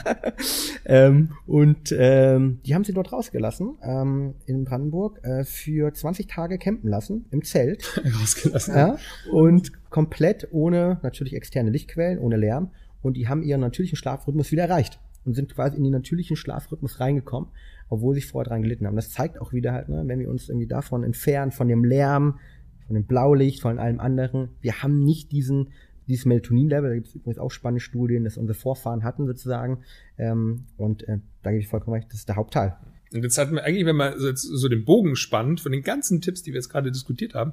ähm, 0.87 1.33
und 1.47 1.95
ähm, 1.97 2.61
die 2.65 2.75
haben 2.75 2.85
sie 2.85 2.95
dort 2.95 3.13
rausgelassen, 3.13 3.77
ähm, 3.83 4.35
in 4.47 4.65
Brandenburg, 4.65 5.23
äh, 5.25 5.45
für 5.45 5.93
20 5.93 6.27
Tage 6.27 6.57
campen 6.57 6.89
lassen, 6.89 7.27
im 7.31 7.45
Zelt. 7.45 8.01
Rausgelassen. 8.21 8.75
Ja, 8.75 8.97
und 9.31 9.91
komplett 9.91 10.49
ohne 10.51 10.99
natürlich 11.03 11.35
externe 11.35 11.69
Lichtquellen, 11.69 12.19
ohne 12.19 12.37
Lärm. 12.37 12.71
Und 13.03 13.19
die 13.19 13.29
haben 13.29 13.43
ihren 13.43 13.61
natürlichen 13.61 13.97
Schlafrhythmus 13.97 14.53
wieder 14.53 14.63
erreicht 14.63 14.99
und 15.25 15.35
sind 15.35 15.55
quasi 15.55 15.77
in 15.77 15.85
den 15.85 15.93
natürlichen 15.93 16.37
Schlafrhythmus 16.37 17.01
reingekommen, 17.01 17.51
obwohl 17.89 18.15
sie 18.15 18.23
vorher 18.23 18.49
dran 18.49 18.63
gelitten 18.63 18.87
haben. 18.87 18.97
Das 18.97 19.11
zeigt 19.11 19.41
auch 19.41 19.53
wieder 19.53 19.73
halt, 19.73 19.89
ne, 19.89 20.03
wenn 20.07 20.19
wir 20.19 20.31
uns 20.31 20.49
irgendwie 20.49 20.67
davon 20.67 21.05
entfernen, 21.05 21.53
von 21.53 21.69
dem 21.69 21.85
Lärm, 21.85 22.39
von 22.87 22.95
dem 22.95 23.05
Blaulicht, 23.05 23.63
von 23.63 23.79
allem 23.79 24.01
anderen. 24.01 24.51
Wir 24.61 24.83
haben 24.83 25.05
nicht 25.05 25.33
diesen 25.33 25.69
dieses 26.07 26.27
Melatonin-Level, 26.27 26.91
da 26.91 26.95
gibt 26.95 27.09
es 27.09 27.15
übrigens 27.15 27.39
auch 27.39 27.51
spannende 27.51 27.81
Studien, 27.81 28.25
das 28.25 28.37
unsere 28.37 28.59
Vorfahren 28.59 29.05
hatten 29.05 29.27
sozusagen. 29.27 29.79
Ähm, 30.19 30.67
und 30.77 31.07
äh, 31.09 31.19
da 31.43 31.51
gebe 31.51 31.63
ich 31.63 31.69
vollkommen 31.69 31.95
recht, 31.95 32.09
das 32.11 32.21
ist 32.21 32.29
der 32.29 32.37
Hauptteil. 32.37 32.77
Und 33.13 33.23
jetzt 33.23 33.39
hatten 33.39 33.55
wir 33.55 33.65
eigentlich, 33.65 33.87
wenn 33.87 33.97
man 33.97 34.19
so, 34.19 34.27
jetzt 34.27 34.43
so 34.43 34.69
den 34.69 34.85
Bogen 34.85 35.17
spannt 35.17 35.61
von 35.61 35.73
den 35.73 35.83
ganzen 35.83 36.21
Tipps, 36.21 36.43
die 36.43 36.51
wir 36.51 36.57
jetzt 36.57 36.69
gerade 36.69 36.91
diskutiert 36.91 37.35
haben, 37.35 37.53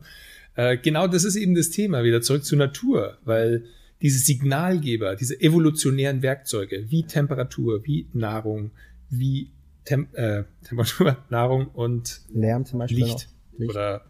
äh, 0.55 0.77
genau 0.77 1.07
das 1.07 1.23
ist 1.23 1.35
eben 1.35 1.55
das 1.55 1.69
Thema, 1.69 2.03
wieder 2.03 2.21
zurück 2.21 2.43
zur 2.43 2.57
Natur, 2.57 3.17
weil 3.23 3.65
diese 4.01 4.19
Signalgeber, 4.19 5.15
diese 5.15 5.39
evolutionären 5.39 6.23
Werkzeuge, 6.23 6.85
wie 6.89 7.03
Temperatur, 7.03 7.85
wie 7.85 8.07
Nahrung, 8.13 8.71
wie 9.09 9.51
Tem 9.85 10.07
äh, 10.13 10.43
Temperatur, 10.63 11.17
Nahrung 11.29 11.67
und 11.67 12.21
Lärm 12.33 12.65
zum 12.65 12.79
Beispiel 12.79 13.03
Licht, 13.05 13.29
Licht. 13.57 13.69
oder 13.71 14.05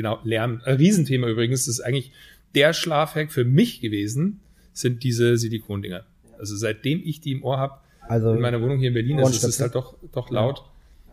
genau 0.00 0.20
Lärm. 0.24 0.62
Ein 0.64 0.76
Riesenthema 0.76 1.28
übrigens, 1.28 1.66
das 1.66 1.78
ist 1.78 1.80
eigentlich 1.80 2.12
der 2.54 2.72
Schlafhack 2.72 3.32
für 3.32 3.44
mich 3.44 3.80
gewesen, 3.80 4.40
sind 4.72 5.02
diese 5.02 5.36
Silikondinger. 5.36 6.04
Also 6.38 6.56
seitdem 6.56 7.02
ich 7.04 7.20
die 7.20 7.32
im 7.32 7.44
Ohr 7.44 7.58
habe, 7.58 7.80
also 8.08 8.32
in 8.32 8.40
meiner 8.40 8.60
Wohnung 8.60 8.78
hier 8.78 8.88
in 8.88 8.94
Berlin, 8.94 9.18
ist 9.20 9.44
es 9.44 9.60
halt 9.60 9.74
doch, 9.74 9.96
doch 10.12 10.30
laut. 10.30 10.64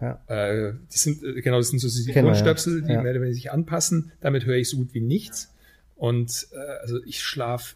Ja. 0.02 0.22
Äh, 0.28 0.74
das 0.90 1.04
sind, 1.04 1.24
äh, 1.24 1.42
genau, 1.42 1.58
das 1.58 1.70
sind 1.70 1.80
so 1.80 1.88
Silikonstöpsel, 1.88 2.82
ja. 2.82 2.88
die 2.88 2.94
ja. 2.94 3.02
mehr 3.02 3.12
oder 3.12 3.22
weniger 3.22 3.36
sich 3.36 3.52
anpassen. 3.52 4.12
Damit 4.22 4.46
höre 4.46 4.56
ich 4.56 4.70
so 4.70 4.78
gut 4.78 4.94
wie 4.94 5.02
nichts. 5.02 5.54
Und 5.96 6.48
äh, 6.54 6.58
also 6.82 7.04
ich 7.06 7.22
schlafe 7.22 7.76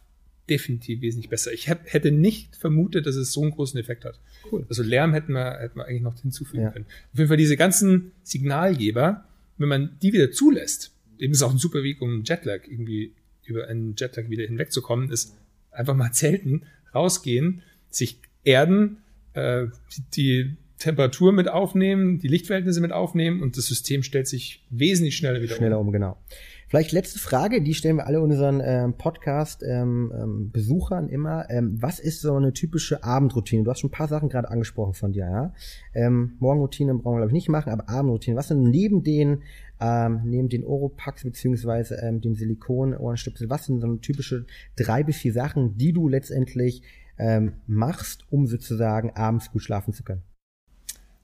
definitiv 0.50 1.02
wesentlich 1.02 1.30
besser. 1.30 1.52
Ich 1.52 1.70
hab, 1.70 1.92
hätte 1.92 2.12
nicht 2.12 2.56
vermutet, 2.56 3.06
dass 3.06 3.16
es 3.16 3.32
so 3.32 3.42
einen 3.42 3.52
großen 3.52 3.80
Effekt 3.80 4.06
hat. 4.06 4.20
Cool. 4.52 4.66
Also 4.70 4.84
Lärm 4.84 5.14
hätten 5.14 5.34
wir, 5.34 5.60
hätten 5.60 5.78
wir 5.78 5.86
eigentlich 5.86 6.02
noch 6.02 6.20
hinzufügen 6.20 6.64
ja. 6.64 6.72
können. 6.72 6.86
Auf 7.14 7.20
jeden 7.20 7.28
Fall 7.28 7.38
diese 7.38 7.58
ganzen 7.58 8.12
Signalgeber, 8.24 9.26
wenn 9.58 9.70
man 9.70 9.98
die 10.02 10.14
wieder 10.14 10.32
zulässt, 10.32 10.91
eben 11.22 11.34
ist 11.34 11.44
auch 11.44 11.52
ein 11.52 11.58
super 11.58 11.84
Weg, 11.84 12.02
um 12.02 12.24
Jetlag 12.24 12.68
irgendwie 12.68 13.14
über 13.46 13.68
einen 13.68 13.96
Jetlag 13.96 14.30
wieder 14.30 14.44
hinwegzukommen, 14.44 15.12
ist 15.12 15.38
einfach 15.72 15.96
mal 15.96 16.12
zelten, 16.12 16.64
rausgehen, 16.94 17.62
sich 17.90 18.20
erden, 18.44 18.98
äh, 19.34 19.68
die 20.16 20.58
Temperatur 20.80 21.32
mit 21.32 21.48
aufnehmen, 21.48 22.20
die 22.20 22.28
Lichtverhältnisse 22.28 22.82
mit 22.82 22.92
aufnehmen 22.92 23.44
und 23.44 23.56
das 23.56 23.68
System 23.68 24.02
stellt 24.02 24.28
sich 24.28 24.66
wesentlich 24.72 25.16
schneller 25.16 25.42
wieder 25.42 25.56
schneller 25.56 25.80
um. 25.80 25.88
um 25.88 25.94
genau. 25.94 26.18
Vielleicht 26.72 26.92
letzte 26.94 27.20
Frage, 27.20 27.62
die 27.62 27.74
stellen 27.74 27.98
wir 27.98 28.08
alle 28.08 28.22
unseren 28.22 28.62
ähm, 28.64 28.94
Podcast-Besuchern 28.94 31.04
ähm, 31.04 31.10
ähm, 31.10 31.14
immer. 31.14 31.50
Ähm, 31.50 31.76
was 31.82 32.00
ist 32.00 32.22
so 32.22 32.34
eine 32.34 32.54
typische 32.54 33.04
Abendroutine? 33.04 33.66
Du 33.66 33.72
hast 33.72 33.82
schon 33.82 33.90
ein 33.90 33.92
paar 33.92 34.08
Sachen 34.08 34.30
gerade 34.30 34.50
angesprochen 34.50 34.94
von 34.94 35.12
dir, 35.12 35.26
ja? 35.26 35.54
Ähm, 35.94 36.38
Morgenroutine 36.40 36.94
brauchen 36.94 37.16
wir, 37.16 37.18
glaube 37.18 37.32
ich, 37.32 37.34
nicht 37.34 37.50
machen, 37.50 37.74
aber 37.74 37.90
Abendroutine. 37.90 38.38
Was 38.38 38.48
sind 38.48 38.64
neben 38.64 39.04
den, 39.04 39.42
ähm, 39.82 40.22
neben 40.26 40.48
den 40.48 40.64
Oropax 40.64 41.24
beziehungsweise 41.24 41.96
ähm, 41.96 42.22
dem 42.22 42.36
Silikon-Ohrenstöpsel, 42.36 43.50
was 43.50 43.66
sind 43.66 43.82
so 43.82 43.88
eine 43.88 44.00
typische 44.00 44.46
drei 44.76 45.04
bis 45.04 45.18
vier 45.18 45.34
Sachen, 45.34 45.78
die 45.78 45.92
du 45.92 46.08
letztendlich 46.08 46.84
ähm, 47.18 47.54
machst, 47.66 48.26
um 48.30 48.46
sozusagen 48.46 49.12
abends 49.12 49.52
gut 49.52 49.64
schlafen 49.64 49.94
zu 49.94 50.04
können? 50.04 50.22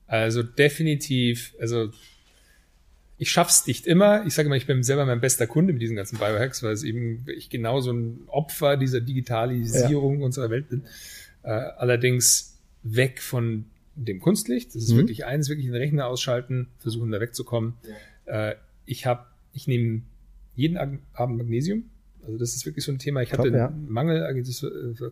Also 0.08 0.42
definitiv, 0.42 1.56
also 1.60 1.92
ich 3.20 3.30
schaff's 3.30 3.68
nicht 3.68 3.86
immer. 3.86 4.26
Ich 4.26 4.34
sage 4.34 4.50
mal, 4.50 4.58
ich 4.58 4.68
bin 4.68 4.82
selber 4.84 5.06
mein 5.06 5.22
bester 5.22 5.48
Kunde 5.48 5.74
mit 5.74 5.82
diesen 5.82 5.96
ganzen 5.96 6.18
Biohacks, 6.18 6.64
weil 6.64 6.74
es 6.74 6.84
eben 6.84 7.26
ich 7.28 7.50
genauso 7.50 7.92
ein 7.92 8.22
Opfer 8.28 8.78
dieser 8.78 9.02
Digitalisierung 9.02 10.20
ja. 10.20 10.26
unserer 10.26 10.50
Welt 10.50 10.70
bin. 10.70 10.84
Äh, 11.44 11.50
allerdings 11.50 12.58
weg 12.84 13.22
von 13.22 13.66
dem 13.96 14.20
Kunstlicht. 14.20 14.76
Das 14.76 14.84
ist 14.84 14.94
mhm. 14.94 14.98
wirklich 14.98 15.26
eins, 15.26 15.50
wirklich 15.50 15.68
den 15.68 15.76
Rechner 15.76 16.08
ausschalten, 16.08 16.70
versuchen 16.80 17.12
da 17.12 17.20
wegzukommen. 17.20 17.74
Ja. 17.84 17.96
Äh, 18.28 18.56
ich 18.86 19.06
habe, 19.06 19.26
ich 19.54 19.68
nehme 19.68 20.04
jeden 20.56 20.78
Abend 20.78 21.02
Magnesium. 21.38 21.84
Also 22.28 22.38
das 22.38 22.56
ist 22.56 22.66
wirklich 22.66 22.84
so 22.84 22.92
ein 22.92 23.00
Thema. 23.00 23.22
Ich 23.22 23.30
Top, 23.30 23.40
hatte 23.40 23.56
ja. 23.56 23.74
Mangel, 23.88 24.26
eigentlich 24.26 24.62
äh, 24.62 24.68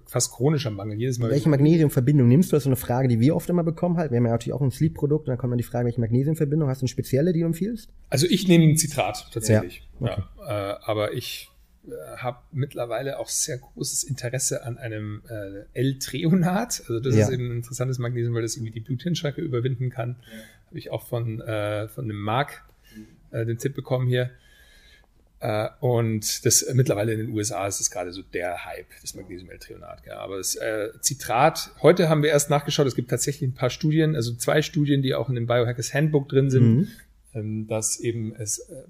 fast 0.06 0.34
chronischer 0.34 0.70
Mangel. 0.70 1.00
Jedes 1.00 1.18
Mal. 1.18 1.30
Welche 1.30 1.48
Magnesiumverbindung 1.48 2.28
nimmst 2.28 2.52
du? 2.52 2.56
Das 2.56 2.62
ist 2.62 2.64
so 2.66 2.70
eine 2.70 2.76
Frage, 2.76 3.08
die 3.08 3.22
wir 3.22 3.36
oft 3.36 3.50
immer 3.50 3.64
bekommen 3.64 3.98
halt. 3.98 4.12
Wir 4.12 4.18
haben 4.18 4.26
ja 4.26 4.32
natürlich 4.32 4.54
auch 4.54 4.62
ein 4.62 4.72
Sleep-Produkt. 4.72 5.28
Dann 5.30 5.38
kommt 5.38 5.52
dann 5.52 5.58
die 5.58 5.64
Frage, 5.64 5.86
welche 5.86 6.02
Magnesiumverbindung 6.02 6.68
hast 6.68 6.82
du 6.82 6.84
eine 6.84 6.90
spezielle, 6.90 7.32
die 7.32 7.40
du 7.40 7.46
empfiehlst? 7.46 7.90
Also 8.10 8.28
ich 8.30 8.48
nehme 8.50 8.66
ein 8.66 8.76
Zitrat 8.76 9.30
tatsächlich. 9.32 9.88
Ja. 10.02 10.12
Okay. 10.12 10.24
ja 10.40 10.72
äh, 10.72 10.78
aber 10.84 11.14
ich 11.14 11.50
äh, 11.88 12.18
habe 12.18 12.40
mittlerweile 12.52 13.18
auch 13.20 13.30
sehr 13.30 13.60
großes 13.60 14.04
Interesse 14.04 14.66
an 14.66 14.78
einem 14.78 15.22
äh, 15.30 15.80
L-Treonat. 15.80 16.82
Also 16.82 17.00
das 17.00 17.16
ja. 17.16 17.26
ist 17.26 17.32
eben 17.32 17.50
ein 17.50 17.58
interessantes 17.58 17.98
Magnesium, 17.98 18.34
weil 18.34 18.42
das 18.42 18.58
irgendwie 18.58 18.74
die 18.74 18.82
Bluthirnschranke 18.82 19.42
überwinden 19.42 19.90
kann. 19.90 20.18
Ja. 20.22 20.68
Habe 20.68 20.80
ich 20.80 20.92
auch 20.92 21.08
von, 21.08 21.40
äh, 21.40 21.88
von 21.88 22.10
dem 22.10 22.18
Marc 22.18 22.66
äh, 23.32 23.46
den 23.46 23.58
Tipp 23.58 23.76
bekommen 23.76 24.08
hier. 24.08 24.32
Äh, 25.40 25.70
und 25.80 26.46
das 26.46 26.66
mittlerweile 26.74 27.14
in 27.14 27.20
den 27.20 27.30
USA 27.30 27.68
ist 27.68 27.80
es 27.80 27.92
gerade 27.92 28.12
so 28.12 28.22
der 28.22 28.66
Hype, 28.66 28.88
das 29.02 29.16
Magnesium-L-Treonat. 29.16 30.04
Ja. 30.06 30.18
Aber 30.18 30.38
das 30.38 30.56
äh, 30.56 30.90
Zitrat, 31.02 31.72
heute 31.82 32.10
haben 32.10 32.24
wir 32.24 32.30
erst 32.30 32.50
nachgeschaut, 32.50 32.88
es 32.88 32.96
gibt 32.96 33.10
tatsächlich 33.10 33.50
ein 33.50 33.54
paar 33.54 33.70
Studien, 33.70 34.16
also 34.16 34.34
zwei 34.34 34.62
Studien, 34.62 35.02
die 35.02 35.14
auch 35.14 35.30
in 35.30 35.36
dem 35.36 35.46
Biohackers 35.46 35.94
Handbook 35.94 36.30
drin 36.30 36.50
sind, 36.50 36.76
mhm. 36.76 36.88
ähm, 37.34 37.68
dass 37.68 38.00
eben 38.00 38.34
es 38.36 38.60
äh, 38.60 38.84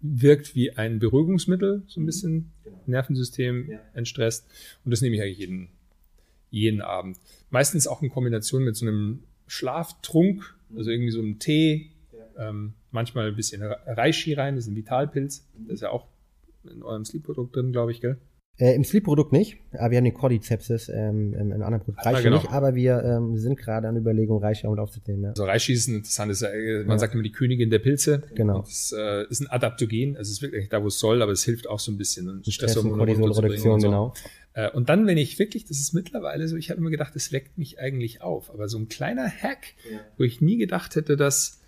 wirkt 0.00 0.54
wie 0.54 0.72
ein 0.72 0.98
Beruhigungsmittel, 0.98 1.82
so 1.86 2.00
ein 2.00 2.06
bisschen 2.06 2.52
Nervensystem 2.86 3.70
ja. 3.70 3.78
entstresst. 3.94 4.46
Und 4.84 4.90
das 4.90 5.00
nehme 5.00 5.16
ich 5.16 5.22
eigentlich 5.22 5.38
jeden, 5.38 5.68
jeden 6.50 6.82
Abend. 6.82 7.18
Meistens 7.50 7.86
auch 7.86 8.02
in 8.02 8.10
Kombination 8.10 8.64
mit 8.64 8.76
so 8.76 8.86
einem 8.86 9.24
Schlaftrunk, 9.46 10.54
also 10.76 10.90
irgendwie 10.90 11.10
so 11.10 11.20
einem 11.20 11.38
Tee. 11.38 11.90
Ähm, 12.40 12.74
manchmal 12.90 13.28
ein 13.28 13.36
bisschen 13.36 13.62
Reishi 13.62 14.32
rein, 14.32 14.56
das 14.56 14.64
ist 14.64 14.72
ein 14.72 14.76
Vitalpilz. 14.76 15.46
Das 15.66 15.74
ist 15.74 15.80
ja 15.82 15.90
auch 15.90 16.08
in 16.64 16.82
eurem 16.82 17.04
Sleep-Produkt 17.04 17.54
drin, 17.54 17.72
glaube 17.72 17.92
ich, 17.92 18.00
gell? 18.00 18.18
Äh, 18.60 18.74
Im 18.74 18.84
Sleep-Produkt 18.84 19.32
nicht. 19.32 19.56
Aber 19.72 19.90
wir 19.90 19.98
haben 19.98 20.04
den 20.04 20.14
Cordycepsis 20.14 20.90
ähm, 20.90 21.32
in 21.32 21.52
einem 21.52 21.62
anderen 21.62 21.82
Produkt. 21.82 22.04
Reishi 22.04 22.18
ah, 22.18 22.22
genau. 22.22 22.36
nicht, 22.36 22.50
aber 22.50 22.74
wir 22.74 23.02
ähm, 23.02 23.36
sind 23.36 23.58
gerade 23.58 23.88
an 23.88 23.96
Überlegung, 23.96 24.42
Reishi 24.42 24.66
auch 24.66 24.70
mit 24.70 24.80
aufzunehmen. 24.80 25.22
Ja. 25.22 25.28
Also 25.30 25.44
Reishi 25.44 25.72
ist 25.72 25.88
ein 25.88 25.96
interessantes, 25.96 26.42
äh, 26.42 26.80
man 26.80 26.90
ja. 26.90 26.98
sagt 26.98 27.14
immer 27.14 27.22
die 27.22 27.32
Königin 27.32 27.70
der 27.70 27.78
Pilze. 27.78 28.22
Genau. 28.34 28.58
Und 28.58 28.66
das 28.66 28.94
äh, 28.96 29.26
ist 29.30 29.40
ein 29.40 29.46
Adaptogen, 29.46 30.16
also 30.16 30.28
es 30.28 30.36
ist 30.36 30.42
wirklich 30.42 30.68
da, 30.68 30.82
wo 30.82 30.88
es 30.88 30.98
soll, 30.98 31.22
aber 31.22 31.32
es 31.32 31.42
hilft 31.42 31.68
auch 31.68 31.78
so 31.78 31.90
ein 31.90 31.96
bisschen. 31.96 32.42
Stress 32.46 32.76
und 32.76 32.92
Cortisolreduktion, 32.92 33.80
so. 33.80 33.86
genau. 33.86 34.14
Äh, 34.52 34.70
und 34.70 34.90
dann, 34.90 35.06
wenn 35.06 35.16
ich 35.16 35.38
wirklich, 35.38 35.64
das 35.64 35.80
ist 35.80 35.94
mittlerweile 35.94 36.46
so, 36.46 36.56
ich 36.56 36.70
habe 36.70 36.80
immer 36.80 36.90
gedacht, 36.90 37.14
das 37.14 37.32
weckt 37.32 37.56
mich 37.56 37.78
eigentlich 37.78 38.20
auf. 38.20 38.50
Aber 38.50 38.68
so 38.68 38.78
ein 38.78 38.88
kleiner 38.88 39.26
Hack, 39.28 39.68
ja. 39.90 40.00
wo 40.18 40.24
ich 40.24 40.42
nie 40.42 40.58
gedacht 40.58 40.96
hätte, 40.96 41.16
dass 41.16 41.59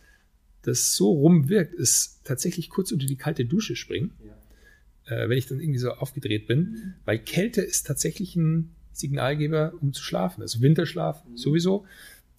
das 0.62 0.94
so 0.94 1.12
rumwirkt, 1.12 1.74
ist 1.74 2.20
tatsächlich 2.24 2.70
kurz 2.70 2.92
unter 2.92 3.06
die 3.06 3.16
kalte 3.16 3.44
Dusche 3.44 3.76
springen, 3.76 4.12
ja. 4.24 5.16
äh, 5.16 5.28
wenn 5.28 5.38
ich 5.38 5.46
dann 5.46 5.60
irgendwie 5.60 5.78
so 5.78 5.92
aufgedreht 5.92 6.46
bin, 6.46 6.58
mhm. 6.58 6.94
weil 7.04 7.18
Kälte 7.18 7.62
ist 7.62 7.86
tatsächlich 7.86 8.36
ein 8.36 8.70
Signalgeber, 8.92 9.72
um 9.80 9.92
zu 9.92 10.02
schlafen. 10.02 10.42
Also 10.42 10.60
Winterschlaf 10.60 11.24
mhm. 11.24 11.36
sowieso. 11.36 11.86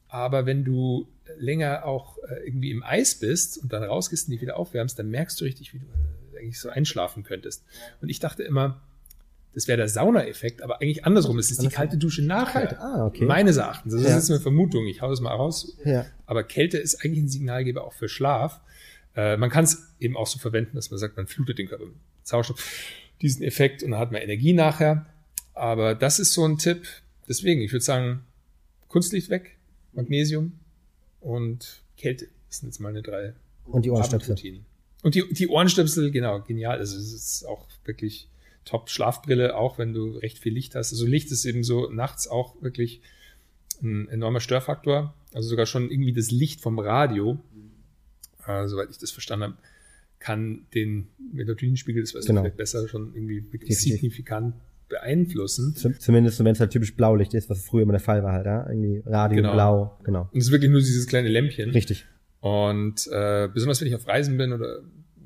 Aber 0.08 0.46
wenn 0.46 0.64
du 0.64 1.08
länger 1.38 1.86
auch 1.86 2.18
äh, 2.20 2.46
irgendwie 2.46 2.72
im 2.72 2.84
Eis 2.84 3.16
bist 3.16 3.58
und 3.58 3.74
dann 3.74 3.84
rausgehst 3.84 4.28
und 4.28 4.32
dich 4.32 4.42
wieder 4.42 4.58
aufwärmst, 4.58 4.98
dann 4.98 5.10
merkst 5.10 5.40
du 5.42 5.46
richtig, 5.46 5.74
wie 5.74 5.80
du 5.80 5.86
äh, 6.36 6.40
eigentlich 6.40 6.60
so 6.60 6.70
einschlafen 6.70 7.24
könntest. 7.24 7.64
Und 8.02 8.10
ich 8.10 8.20
dachte 8.20 8.44
immer, 8.44 8.82
das 9.54 9.68
wäre 9.68 9.78
der 9.78 9.88
Saunaeffekt, 9.88 10.62
aber 10.62 10.82
eigentlich 10.82 11.06
andersrum. 11.06 11.38
Es 11.38 11.52
ist 11.52 11.62
die 11.62 11.68
kalte 11.68 11.98
Dusche 11.98 12.24
nachher. 12.24 12.82
Ah, 12.82 13.06
okay. 13.06 13.26
Meines 13.26 13.58
Erachtens. 13.58 13.94
Das 13.94 14.02
ja. 14.02 14.10
ist 14.10 14.16
jetzt 14.16 14.32
eine 14.32 14.40
Vermutung. 14.40 14.88
Ich 14.88 15.02
hau 15.02 15.10
das 15.10 15.22
mal 15.22 15.34
raus. 15.34 15.78
Ja. 15.86 16.06
Aber 16.26 16.44
Kälte 16.44 16.78
ist 16.80 17.04
eigentlich 17.04 17.24
ein 17.24 17.30
Signalgeber 17.30 17.84
auch 17.84 17.94
für 17.94 18.10
Schlaf. 18.10 18.62
Äh, 19.16 19.38
man 19.38 19.52
kann 19.52 19.64
es 19.64 19.94
eben 20.00 20.18
auch 20.18 20.26
so 20.26 20.40
verwenden, 20.40 20.76
dass 20.76 20.90
man 20.90 20.98
sagt, 20.98 21.18
man 21.18 21.28
flutet 21.28 21.60
den 21.60 21.68
Körper 21.68 21.86
mit 21.86 21.96
Sauerstoff. 22.24 22.64
Diesen 23.22 23.44
Effekt 23.44 23.84
und 23.84 23.92
dann 23.92 24.00
hat 24.00 24.12
man 24.12 24.22
Energie 24.22 24.54
nachher. 24.54 25.06
Aber 25.54 25.94
das 25.94 26.20
ist 26.20 26.34
so 26.34 26.46
ein 26.46 26.58
Tipp. 26.58 26.88
Deswegen, 27.28 27.62
ich 27.62 27.72
würde 27.72 27.86
sagen, 27.86 28.24
Kunstlicht 28.88 29.30
weg, 29.30 29.58
Magnesium 29.94 30.54
und 31.22 31.84
Kälte. 31.96 32.28
Das 32.50 32.60
sind 32.60 32.70
jetzt 32.70 32.80
meine 32.80 33.04
drei. 33.04 33.34
Und 33.66 33.86
die 33.86 33.92
Ohrenstöpsel. 33.92 34.62
Und 35.04 35.16
die, 35.16 35.32
die 35.32 35.48
Ohrenstöpsel, 35.48 36.12
genau, 36.12 36.42
genial. 36.42 36.80
Also 36.80 36.98
es 36.98 37.14
ist 37.14 37.46
auch 37.46 37.68
wirklich 37.86 38.28
Top-Schlafbrille, 38.66 39.56
auch 39.56 39.78
wenn 39.78 39.94
du 39.94 40.18
recht 40.18 40.40
viel 40.40 40.54
Licht 40.54 40.76
hast. 40.76 40.92
Also 40.92 41.06
Licht 41.06 41.32
ist 41.32 41.46
eben 41.46 41.64
so 41.64 41.90
nachts 41.90 42.28
auch 42.28 42.62
wirklich 42.62 43.02
ein 43.82 44.08
enormer 44.10 44.40
Störfaktor. 44.40 45.14
Also 45.34 45.50
sogar 45.50 45.66
schon 45.66 45.90
irgendwie 45.90 46.14
das 46.14 46.32
Licht 46.32 46.62
vom 46.62 46.80
Radio, 46.80 47.40
äh, 48.48 48.68
soweit 48.68 48.90
ich 48.90 48.98
das 48.98 49.12
verstanden 49.12 49.44
habe, 49.44 49.58
kann 50.20 50.66
den 50.74 51.10
Melatoninspiegel, 51.34 52.02
das 52.02 52.16
weiß 52.16 52.26
genau. 52.26 52.42
vielleicht 52.42 52.58
besser, 52.58 52.88
schon 52.88 53.14
irgendwie 53.14 53.52
wirklich 53.52 53.78
signifikant 53.78 54.56
beeinflussen. 54.88 55.76
Zumindest 55.76 56.40
wenn 56.40 56.48
es 56.48 56.60
halt 56.60 56.72
typisch 56.72 56.96
Blaulicht 56.96 57.34
ist, 57.34 57.50
was 57.50 57.66
früher 57.66 57.84
immer 57.84 57.94
der 57.94 58.00
Fall 58.00 58.24
war 58.24 58.32
halt, 58.32 58.46
ja? 58.46 58.70
Irgendwie 58.70 59.02
Radio 59.06 59.38
genau. 59.38 59.54
blau, 59.54 60.00
genau. 60.04 60.30
Und 60.32 60.40
es 60.40 60.46
ist 60.46 60.52
wirklich 60.52 60.72
nur 60.72 60.80
dieses 60.80 61.08
kleine 61.08 61.28
Lämpchen. 61.28 61.72
Richtig. 61.72 62.06
Und 62.40 63.08
äh, 63.12 63.50
besonders 63.54 63.82
wenn 63.82 63.88
ich 63.88 63.96
auf 63.96 64.08
Reisen 64.08 64.38
bin 64.38 64.54
oder 64.54 64.82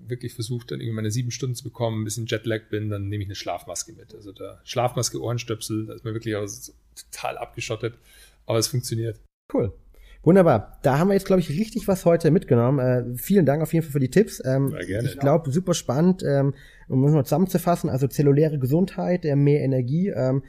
wirklich 0.09 0.33
versucht, 0.33 0.71
dann 0.71 0.79
irgendwie 0.79 0.95
meine 0.95 1.11
sieben 1.11 1.31
Stunden 1.31 1.55
zu 1.55 1.63
bekommen, 1.63 2.01
ein 2.01 2.03
bisschen 2.03 2.25
Jetlag 2.25 2.69
bin, 2.69 2.89
dann 2.89 3.09
nehme 3.09 3.23
ich 3.23 3.27
eine 3.27 3.35
Schlafmaske 3.35 3.93
mit. 3.93 4.13
Also 4.13 4.31
da 4.31 4.61
Schlafmaske, 4.63 5.21
Ohrenstöpsel, 5.21 5.85
da 5.87 5.93
ist 5.93 6.05
man 6.05 6.13
wirklich 6.13 6.35
auch 6.35 6.47
total 7.11 7.37
abgeschottet, 7.37 7.95
aber 8.45 8.59
es 8.59 8.67
funktioniert. 8.67 9.19
Cool. 9.53 9.73
Wunderbar. 10.23 10.77
Da 10.81 10.97
haben 10.97 11.07
wir 11.07 11.13
jetzt, 11.13 11.25
glaube 11.25 11.39
ich, 11.39 11.49
richtig 11.49 11.87
was 11.87 12.03
heute 12.03 12.31
mitgenommen. 12.31 12.79
Äh, 12.79 13.17
vielen 13.17 13.45
Dank 13.45 13.61
auf 13.61 13.71
jeden 13.71 13.85
Fall 13.85 13.93
für 13.93 13.99
die 13.99 14.09
Tipps. 14.09 14.41
Ähm, 14.43 14.71
Ja, 14.71 14.85
gerne. 14.85 15.07
Ich 15.07 15.19
glaube, 15.19 15.51
super 15.51 15.73
spannend. 15.73 16.21
Ähm, 16.21 16.53
um 16.89 17.05
es 17.05 17.13
mal 17.13 17.23
zusammenzufassen, 17.23 17.89
also 17.89 18.07
zelluläre 18.07 18.59
Gesundheit, 18.59 19.23
äh, 19.23 19.35
mehr 19.35 19.61
Energie, 19.61 20.09
ähm, 20.09 20.43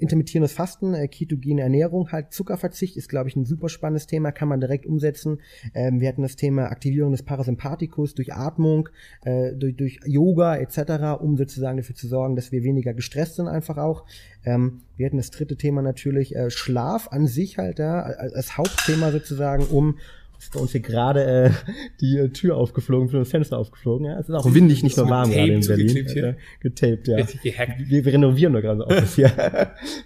intermittierendes 0.00 0.52
Fasten, 0.52 0.94
äh, 0.94 1.08
ketogene 1.08 1.62
Ernährung, 1.62 2.10
halt 2.10 2.32
Zuckerverzicht 2.32 2.96
ist, 2.96 3.08
glaube 3.08 3.28
ich, 3.28 3.36
ein 3.36 3.44
super 3.44 3.68
spannendes 3.68 4.06
Thema, 4.06 4.32
kann 4.32 4.48
man 4.48 4.60
direkt 4.60 4.86
umsetzen. 4.86 5.40
Ähm, 5.74 6.00
wir 6.00 6.08
hatten 6.08 6.22
das 6.22 6.36
Thema 6.36 6.66
Aktivierung 6.66 7.12
des 7.12 7.22
Parasympathikus 7.22 8.14
durch 8.14 8.34
Atmung, 8.34 8.88
äh, 9.24 9.52
durch, 9.54 9.76
durch 9.76 10.00
Yoga 10.04 10.56
etc., 10.56 11.20
um 11.20 11.36
sozusagen 11.36 11.76
dafür 11.76 11.94
zu 11.94 12.08
sorgen, 12.08 12.36
dass 12.36 12.52
wir 12.52 12.64
weniger 12.64 12.94
gestresst 12.94 13.36
sind 13.36 13.48
einfach 13.48 13.78
auch. 13.78 14.04
Ähm, 14.44 14.80
wir 14.96 15.06
hatten 15.06 15.18
das 15.18 15.30
dritte 15.30 15.56
Thema 15.56 15.82
natürlich 15.82 16.34
äh, 16.34 16.50
Schlaf 16.50 17.08
an 17.08 17.26
sich 17.26 17.58
halt 17.58 17.78
da, 17.78 18.00
als 18.00 18.34
als 18.40 18.56
Hauptthema 18.56 19.12
sozusagen, 19.12 19.64
um 19.66 19.98
ist 20.44 20.52
bei 20.54 20.60
uns 20.60 20.72
hier 20.72 20.80
gerade 20.80 21.24
äh, 21.24 21.50
die 22.00 22.16
äh, 22.16 22.28
Tür 22.30 22.56
aufgeflogen, 22.56 23.08
für 23.08 23.18
das 23.18 23.30
Fenster 23.30 23.58
aufgeflogen. 23.58 24.06
Ja, 24.06 24.18
es 24.18 24.28
ist 24.28 24.34
auch 24.34 24.52
windig, 24.52 24.82
nicht 24.82 24.96
so 24.96 25.02
mit 25.02 25.10
warm 25.10 25.30
gerade 25.30 25.52
in 25.52 25.66
Berlin. 25.66 25.88
zugeklebt 25.88 26.10
hier? 26.10 26.24
Äh, 26.24 26.36
getaped, 26.60 27.08
ja. 27.08 27.16
Richtig 27.16 27.42
gehackt. 27.42 27.80
Wir, 27.88 28.04
wir 28.04 28.12
renovieren 28.12 28.52
doch 28.52 28.60
gerade 28.60 28.78
das 28.80 28.88
Office 28.88 29.14
hier. 29.16 29.28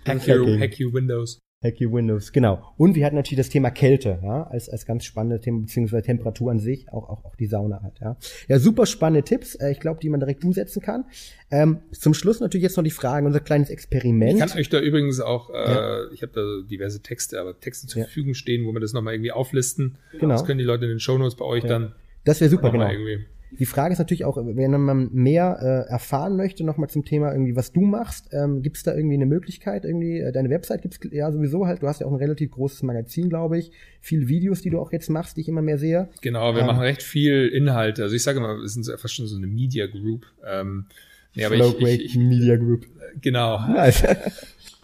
Hack 0.04 0.26
you, 0.26 0.58
hack 0.58 0.78
you 0.78 0.92
Windows. 0.92 1.43
Hack 1.64 1.80
your 1.80 1.92
Windows, 1.92 2.30
genau. 2.32 2.74
Und 2.76 2.94
wir 2.94 3.06
hatten 3.06 3.16
natürlich 3.16 3.38
das 3.38 3.48
Thema 3.48 3.70
Kälte, 3.70 4.18
ja, 4.22 4.44
als, 4.44 4.68
als 4.68 4.86
ganz 4.86 5.04
spannendes 5.04 5.40
Thema, 5.40 5.62
beziehungsweise 5.62 6.02
Temperatur 6.02 6.50
an 6.50 6.60
sich, 6.60 6.88
auch, 6.92 7.08
auch, 7.08 7.24
auch 7.24 7.34
die 7.36 7.46
Sauna 7.46 7.82
halt, 7.82 7.98
ja. 8.00 8.16
Ja, 8.48 8.58
super 8.58 8.86
spannende 8.86 9.24
Tipps, 9.24 9.54
äh, 9.56 9.72
ich 9.72 9.80
glaube, 9.80 10.00
die 10.00 10.08
man 10.10 10.20
direkt 10.20 10.44
umsetzen 10.44 10.82
kann. 10.82 11.06
Ähm, 11.50 11.78
zum 11.92 12.14
Schluss 12.14 12.40
natürlich 12.40 12.62
jetzt 12.62 12.76
noch 12.76 12.84
die 12.84 12.90
Fragen, 12.90 13.26
unser 13.26 13.40
kleines 13.40 13.70
Experiment. 13.70 14.34
Ich 14.34 14.46
kann 14.46 14.58
euch 14.58 14.68
da 14.68 14.80
übrigens 14.80 15.20
auch, 15.20 15.50
äh, 15.50 16.12
ich 16.12 16.22
habe 16.22 16.32
da 16.34 16.68
diverse 16.68 17.00
Texte, 17.02 17.40
aber 17.40 17.58
Texte 17.58 17.86
zur 17.86 18.00
Ja. 18.00 18.06
Verfügung 18.06 18.34
stehen, 18.34 18.66
wo 18.66 18.72
wir 18.72 18.80
das 18.80 18.92
nochmal 18.92 19.14
irgendwie 19.14 19.32
auflisten. 19.32 19.96
Genau. 20.20 20.34
Das 20.34 20.44
können 20.44 20.58
die 20.58 20.64
Leute 20.64 20.84
in 20.84 20.90
den 20.90 21.00
Shownotes 21.00 21.36
bei 21.36 21.44
euch 21.44 21.64
dann 21.64 21.94
das 22.24 22.40
wäre 22.40 22.50
super, 22.50 22.70
genau. 22.70 22.88
irgendwie. 22.88 23.26
Die 23.58 23.66
Frage 23.66 23.92
ist 23.92 23.98
natürlich 23.98 24.24
auch, 24.24 24.36
wenn 24.36 24.80
man 24.80 25.10
mehr 25.12 25.58
äh, 25.60 25.90
erfahren 25.90 26.36
möchte, 26.36 26.64
nochmal 26.64 26.88
zum 26.88 27.04
Thema 27.04 27.32
irgendwie, 27.32 27.56
was 27.56 27.72
du 27.72 27.82
machst, 27.82 28.28
ähm, 28.32 28.62
gibt 28.62 28.76
es 28.76 28.82
da 28.82 28.94
irgendwie 28.94 29.14
eine 29.14 29.26
Möglichkeit, 29.26 29.84
irgendwie, 29.84 30.18
äh, 30.18 30.32
deine 30.32 30.50
Website 30.50 30.82
gibt's 30.82 30.98
ja 31.10 31.30
sowieso 31.30 31.66
halt, 31.66 31.82
du 31.82 31.88
hast 31.88 32.00
ja 32.00 32.06
auch 32.06 32.12
ein 32.12 32.18
relativ 32.18 32.50
großes 32.52 32.82
Magazin, 32.82 33.28
glaube 33.28 33.58
ich, 33.58 33.70
viele 34.00 34.28
Videos, 34.28 34.62
die 34.62 34.70
du 34.70 34.78
auch 34.78 34.92
jetzt 34.92 35.08
machst, 35.10 35.36
die 35.36 35.42
ich 35.42 35.48
immer 35.48 35.62
mehr 35.62 35.78
sehe. 35.78 36.08
Genau, 36.22 36.54
wir 36.54 36.60
Ähm. 36.60 36.66
machen 36.66 36.80
recht 36.80 37.02
viel 37.02 37.48
Inhalte. 37.48 38.02
Also 38.02 38.14
ich 38.16 38.22
sage 38.22 38.38
immer, 38.38 38.56
wir 38.58 38.68
sind 38.68 38.86
fast 38.98 39.14
schon 39.14 39.26
so 39.26 39.36
eine 39.36 39.46
Media 39.46 39.86
Group. 39.86 40.26
Ähm, 40.46 40.86
nee, 41.34 41.44
aber 41.44 41.54
ich, 41.56 41.80
ich, 41.80 42.04
ich, 42.04 42.16
Media 42.16 42.56
Group. 42.56 42.86
genau. 43.20 43.58
Nice. 43.68 44.02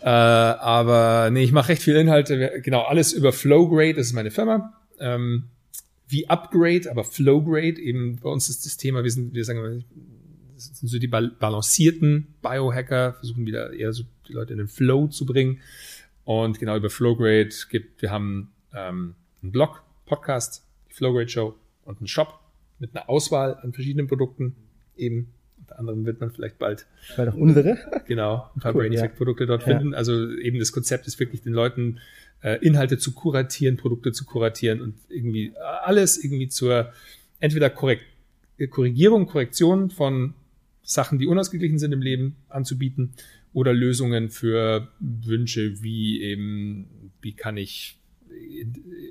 Äh, 0.03 0.07
aber 0.07 1.29
nee, 1.31 1.43
ich 1.45 1.53
mache 1.53 1.69
recht 1.69 1.83
viel 1.83 1.95
Inhalte. 1.95 2.63
Genau, 2.63 2.85
alles 2.85 3.13
über 3.13 3.33
Flowgrade, 3.35 3.93
das 3.93 4.07
ist 4.07 4.13
meine 4.15 4.31
Firma. 4.31 4.73
Ähm, 4.99 5.51
wie 6.11 6.29
Upgrade, 6.29 6.91
aber 6.91 7.05
Flowgrade, 7.05 7.81
eben 7.81 8.17
bei 8.17 8.29
uns 8.31 8.49
ist 8.49 8.67
das 8.67 8.77
Thema, 8.77 9.03
wir 9.05 9.11
sind, 9.11 9.35
wir 9.35 9.45
sagen 9.45 9.59
immer, 9.61 9.83
das 10.55 10.67
sind 10.79 10.89
so 10.89 10.99
die 10.99 11.09
bal- 11.09 11.33
balancierten 11.39 12.27
Biohacker, 12.43 13.15
versuchen 13.15 13.47
wieder 13.47 13.73
eher 13.73 13.93
so 13.93 14.05
die 14.29 14.33
Leute 14.33 14.53
in 14.53 14.59
den 14.59 14.69
Flow 14.69 15.07
zu 15.09 15.25
bringen. 15.25 15.61
Und 16.25 16.59
genau 16.61 16.77
über 16.77 16.91
Flowgrade 16.91 17.51
gibt, 17.71 18.03
wir 18.03 18.11
haben 18.11 18.51
ähm, 18.75 19.15
einen 19.43 19.53
Blog, 19.53 19.83
Podcast, 20.07 20.65
die 20.91 20.95
Flowgrade 20.95 21.29
Show 21.29 21.55
und 21.85 21.99
einen 21.99 22.07
Shop 22.09 22.39
mit 22.79 22.95
einer 22.95 23.09
Auswahl 23.09 23.55
an 23.63 23.73
verschiedenen 23.73 24.07
Produkten. 24.07 24.55
Eben, 24.97 25.33
unter 25.61 25.79
anderem 25.79 26.05
wird 26.05 26.21
man 26.21 26.31
vielleicht 26.31 26.59
bald 26.59 26.87
Weil 27.17 27.27
doch 27.27 27.35
unsere. 27.35 27.79
Genau, 28.07 28.51
ein 28.55 28.61
paar 28.61 28.75
Cool, 28.75 28.83
Brain. 28.83 28.93
Effect 28.93 29.17
Produkte 29.17 29.47
dort 29.47 29.67
Ja. 29.67 29.79
finden. 29.79 29.95
Also 29.95 30.31
eben 30.31 30.59
das 30.59 30.73
Konzept 30.73 31.07
ist 31.07 31.19
wirklich 31.19 31.43
den 31.43 31.53
Leuten 31.53 31.99
äh, 32.43 32.65
Inhalte 32.65 32.99
zu 32.99 33.13
kuratieren, 33.13 33.77
Produkte 33.77 34.13
zu 34.13 34.25
kuratieren 34.25 34.81
und 34.81 34.95
irgendwie 35.09 35.49
äh, 35.49 35.59
alles 35.85 36.23
irgendwie 36.23 36.49
zur 36.49 36.93
entweder 37.39 37.71
Korrekt, 37.71 38.05
äh, 38.59 38.67
Korrigierung, 38.67 39.27
Korrektion 39.27 39.91
von 39.91 40.35
Sachen, 40.83 41.19
die 41.19 41.27
unausgeglichen 41.27 41.79
sind 41.79 41.93
im 41.93 42.03
Leben 42.03 42.37
anzubieten 42.49 43.13
oder 43.53 43.73
Lösungen 43.73 44.31
für 44.31 44.89
Wünsche 45.01 45.83
wie 45.83 46.23
eben, 46.23 47.13
wie 47.21 47.33
kann 47.33 47.57
ich, 47.57 47.99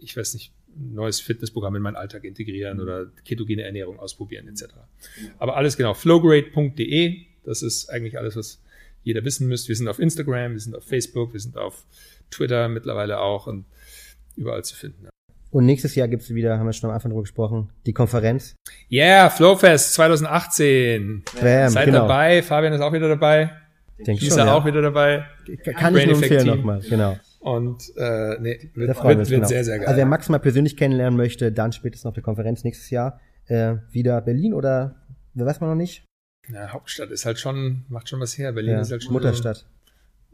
ich 0.02 0.16
weiß 0.16 0.34
nicht, 0.34 0.52
neues 0.76 1.20
Fitnessprogramm 1.20 1.76
in 1.76 1.82
meinen 1.82 1.96
Alltag 1.96 2.24
integrieren 2.24 2.80
oder 2.80 3.08
ketogene 3.26 3.64
Ernährung 3.64 4.00
ausprobieren 4.00 4.48
etc. 4.48 4.74
Aber 5.38 5.58
alles 5.58 5.78
genau, 5.78 5.94
flowgrade.de, 5.94 7.22
das 7.44 7.62
ist 7.62 7.90
eigentlich 7.90 8.18
alles, 8.18 8.36
was 8.36 8.62
jeder 9.04 9.24
wissen 9.24 9.48
müsste. 9.48 9.70
Wir 9.70 9.76
sind 9.76 9.88
auf 9.88 10.00
Instagram, 10.00 10.54
wir 10.54 10.60
sind 10.60 10.76
auf 10.76 10.84
Facebook, 10.84 11.34
wir 11.34 11.40
sind 11.40 11.58
auf 11.58 11.86
Twitter 12.32 12.70
mittlerweile 12.70 13.20
auch 13.20 13.48
und 13.48 13.66
überall 14.36 14.64
zu 14.64 14.76
finden. 14.76 15.08
Und 15.52 15.66
nächstes 15.66 15.96
Jahr 15.96 16.08
gibt's 16.08 16.30
wieder, 16.30 16.60
haben 16.60 16.66
wir 16.68 16.74
schon 16.74 16.90
am 16.90 16.96
Anfang 16.96 17.10
drüber 17.10 17.24
gesprochen, 17.24 17.70
die 17.86 17.94
Konferenz. 17.94 18.56
Yeah, 18.92 19.30
Flowfest 19.30 19.94
2018. 19.96 21.24
Bam, 21.42 21.70
Seid 21.70 21.86
genau. 21.86 22.02
dabei, 22.02 22.44
Fabian 22.44 22.74
ist 22.74 22.82
auch 22.82 22.94
wieder 22.94 23.10
dabei, 23.10 23.52
Denke 24.06 24.24
Lisa 24.24 24.40
schon, 24.40 24.48
ja. 24.48 24.54
auch 24.54 24.66
wieder 24.66 24.82
dabei. 24.82 25.26
Kann 25.46 25.96
ich 25.96 26.04
Brain 26.04 26.10
nur 26.10 26.18
Effect 26.18 26.32
empfehlen 26.32 26.58
nochmal, 26.58 26.82
genau. 26.88 27.18
Und 27.40 27.92
äh, 27.98 28.38
nee, 28.40 28.70
wird, 28.76 29.04
wird, 29.04 29.04
wird 29.04 29.30
genau. 29.30 29.48
sehr, 29.48 29.64
sehr 29.64 29.80
geil. 29.80 29.88
Also 29.88 29.98
wer 29.98 30.06
Max 30.06 30.30
mal 30.30 30.40
persönlich 30.40 30.78
kennenlernen 30.78 31.18
möchte, 31.18 31.52
dann 31.52 31.72
spätestens 31.72 32.06
auf 32.08 32.14
der 32.14 32.24
Konferenz 32.24 32.64
nächstes 32.64 32.90
Jahr 32.90 33.20
äh, 33.48 33.76
wieder 33.92 34.22
Berlin 34.22 34.54
oder 34.54 34.96
wer 35.34 35.46
weiß 35.46 35.62
man 35.62 35.70
noch 35.70 35.76
nicht? 35.76 36.04
Ja, 36.54 36.72
Hauptstadt 36.72 37.12
ist 37.12 37.26
halt 37.26 37.40
schon, 37.40 37.84
macht 37.90 38.10
schon 38.10 38.20
was 38.20 38.38
her. 38.38 38.52
Berlin 38.52 38.74
Ja, 38.74 38.82
ist 38.82 38.92
halt 38.92 39.04
schon 39.04 39.14
Mutterstadt. 39.14 39.66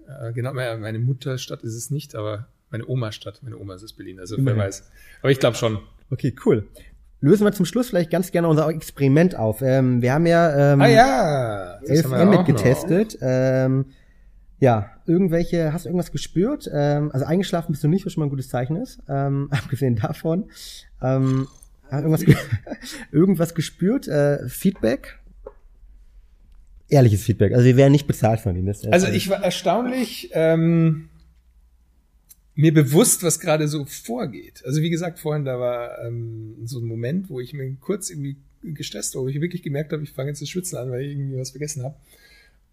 So, 0.05 0.11
äh, 0.11 0.33
genau, 0.33 0.53
meine 0.53 0.99
Mutterstadt 0.99 1.63
ist 1.63 1.75
es 1.75 1.89
nicht, 1.91 2.15
aber 2.15 2.47
meine 2.69 2.87
Oma-Stadt. 2.87 3.41
Meine 3.43 3.57
Oma 3.57 3.75
ist 3.75 3.83
es 3.83 3.93
Berlin, 3.93 4.19
also 4.19 4.35
wer 4.39 4.57
weiß. 4.57 4.83
Aber 5.21 5.31
ich 5.31 5.39
glaube 5.39 5.57
schon. 5.57 5.79
Okay, 6.09 6.35
cool. 6.45 6.67
Lösen 7.21 7.45
wir 7.45 7.53
zum 7.53 7.65
Schluss 7.65 7.89
vielleicht 7.89 8.11
ganz 8.11 8.31
gerne 8.31 8.47
unser 8.47 8.67
Experiment 8.69 9.35
auf. 9.35 9.61
Ähm, 9.61 10.01
wir 10.01 10.13
haben 10.13 10.25
ja 10.25 10.73
ähm, 10.73 10.81
Ah 10.81 10.87
ja, 10.87 11.79
das 11.79 12.03
haben 12.03 12.11
wir 12.11 12.17
11M 12.17 12.27
auch 12.27 12.37
mit 12.37 12.45
getestet. 12.45 13.17
Ähm, 13.21 13.85
ja, 14.59 14.91
irgendwelche, 15.05 15.73
hast 15.73 15.85
du 15.85 15.89
irgendwas 15.89 16.11
gespürt? 16.11 16.69
Ähm, 16.71 17.11
also 17.11 17.25
eingeschlafen 17.25 17.71
bist 17.71 17.83
du 17.83 17.87
nicht, 17.87 18.05
was 18.05 18.13
schon 18.13 18.21
mal 18.21 18.27
ein 18.27 18.29
gutes 18.29 18.49
Zeichen 18.49 18.75
ist. 18.75 18.99
Ähm, 19.09 19.47
abgesehen 19.51 19.95
davon. 19.95 20.49
Ähm, 21.01 21.47
hast 21.89 22.03
du 22.03 22.07
irgendwas, 22.09 22.25
ge 22.25 22.35
irgendwas 23.11 23.55
gespürt? 23.55 24.07
Äh, 24.07 24.47
Feedback? 24.47 25.19
Ehrliches 26.87 27.23
Feedback. 27.23 27.53
Also 27.53 27.65
wir 27.65 27.77
werden 27.77 27.91
nicht 27.91 28.07
bezahlt 28.07 28.39
von 28.39 28.55
ihnen. 28.55 28.73
Also 28.91 29.07
ich 29.07 29.29
war 29.29 29.43
erstaunlich 29.43 30.29
ähm, 30.33 31.09
mir 32.53 32.73
bewusst, 32.73 33.23
was 33.23 33.39
gerade 33.39 33.67
so 33.67 33.85
vorgeht. 33.85 34.63
Also 34.65 34.81
wie 34.81 34.89
gesagt, 34.89 35.19
vorhin 35.19 35.45
da 35.45 35.59
war 35.59 36.03
ähm, 36.05 36.55
so 36.65 36.79
ein 36.79 36.85
Moment, 36.85 37.29
wo 37.29 37.39
ich 37.39 37.53
mir 37.53 37.75
kurz 37.81 38.09
irgendwie 38.09 38.37
gestresst 38.61 39.15
war, 39.15 39.23
wo 39.23 39.27
ich 39.27 39.41
wirklich 39.41 39.63
gemerkt 39.63 39.93
habe, 39.93 40.03
ich 40.03 40.11
fange 40.11 40.29
jetzt 40.29 40.39
zu 40.39 40.45
schwitzen 40.45 40.77
an, 40.77 40.91
weil 40.91 41.01
ich 41.01 41.11
irgendwie 41.11 41.37
was 41.37 41.51
vergessen 41.51 41.83
habe. 41.83 41.95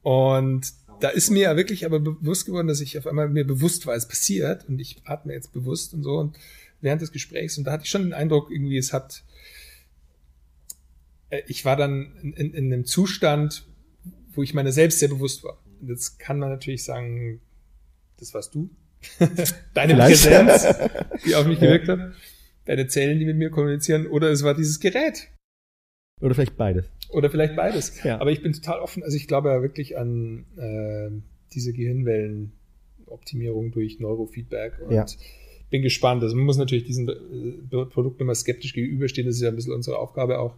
Und 0.02 0.72
da 1.00 1.08
ist 1.08 1.30
mir 1.30 1.42
ja 1.42 1.56
wirklich 1.56 1.84
aber 1.84 2.00
bewusst 2.00 2.46
geworden, 2.46 2.68
dass 2.68 2.80
ich 2.80 2.96
auf 2.96 3.06
einmal 3.06 3.28
mir 3.28 3.46
bewusst 3.46 3.86
war, 3.86 3.94
es 3.94 4.06
passiert 4.06 4.68
und 4.68 4.78
ich 4.80 5.02
atme 5.04 5.32
jetzt 5.32 5.52
bewusst 5.52 5.94
und 5.94 6.02
so 6.02 6.18
und 6.18 6.36
während 6.80 7.02
des 7.02 7.12
Gesprächs 7.12 7.58
und 7.58 7.64
da 7.64 7.72
hatte 7.72 7.84
ich 7.84 7.90
schon 7.90 8.02
den 8.02 8.12
Eindruck, 8.12 8.50
irgendwie 8.50 8.78
es 8.78 8.92
hat, 8.92 9.24
äh, 11.30 11.42
ich 11.46 11.64
war 11.64 11.76
dann 11.76 12.12
in, 12.22 12.32
in, 12.34 12.54
in 12.54 12.72
einem 12.72 12.84
Zustand, 12.84 13.64
wo 14.34 14.42
ich 14.42 14.54
meiner 14.54 14.72
selbst 14.72 14.98
sehr 14.98 15.08
bewusst 15.08 15.44
war. 15.44 15.58
Und 15.80 15.88
jetzt 15.88 16.18
kann 16.18 16.38
man 16.38 16.50
natürlich 16.50 16.84
sagen, 16.84 17.40
das 18.18 18.34
warst 18.34 18.54
du. 18.54 18.70
Deine 19.74 19.94
Vielleicht. 19.94 20.22
Präsenz, 20.22 20.66
die 21.26 21.34
auf 21.34 21.46
mich 21.46 21.58
gewirkt 21.58 21.88
hat. 21.88 22.12
Deine 22.66 22.86
Zellen, 22.86 23.18
die 23.18 23.24
mit 23.24 23.36
mir 23.36 23.50
kommunizieren. 23.50 24.06
Oder 24.06 24.30
es 24.30 24.44
war 24.44 24.54
dieses 24.54 24.78
Gerät. 24.78 25.28
Oder 26.20 26.36
vielleicht 26.36 26.56
beides. 26.56 26.84
Oder 27.08 27.30
vielleicht 27.30 27.56
beides. 27.56 28.00
Ja. 28.04 28.20
Aber 28.20 28.30
ich 28.30 28.42
bin 28.42 28.52
total 28.52 28.78
offen. 28.80 29.02
Also 29.02 29.16
ich 29.16 29.26
glaube 29.26 29.48
ja 29.48 29.60
wirklich 29.60 29.98
an 29.98 30.44
äh, 30.56 31.10
diese 31.52 31.72
Gehirnwellenoptimierung 31.72 33.72
durch 33.72 33.98
Neurofeedback. 33.98 34.78
Und 34.86 34.92
Ja. 34.94 35.04
bin 35.70 35.82
gespannt. 35.82 36.22
Also 36.22 36.36
man 36.36 36.44
muss 36.44 36.58
natürlich 36.58 36.84
diesem 36.84 37.08
äh, 37.08 37.84
Produkt 37.86 38.20
immer 38.20 38.36
skeptisch 38.36 38.72
gegenüberstehen. 38.72 39.26
Das 39.26 39.34
ist 39.36 39.42
ja 39.42 39.48
ein 39.48 39.56
bisschen 39.56 39.72
unsere 39.72 39.98
Aufgabe 39.98 40.38
auch. 40.38 40.54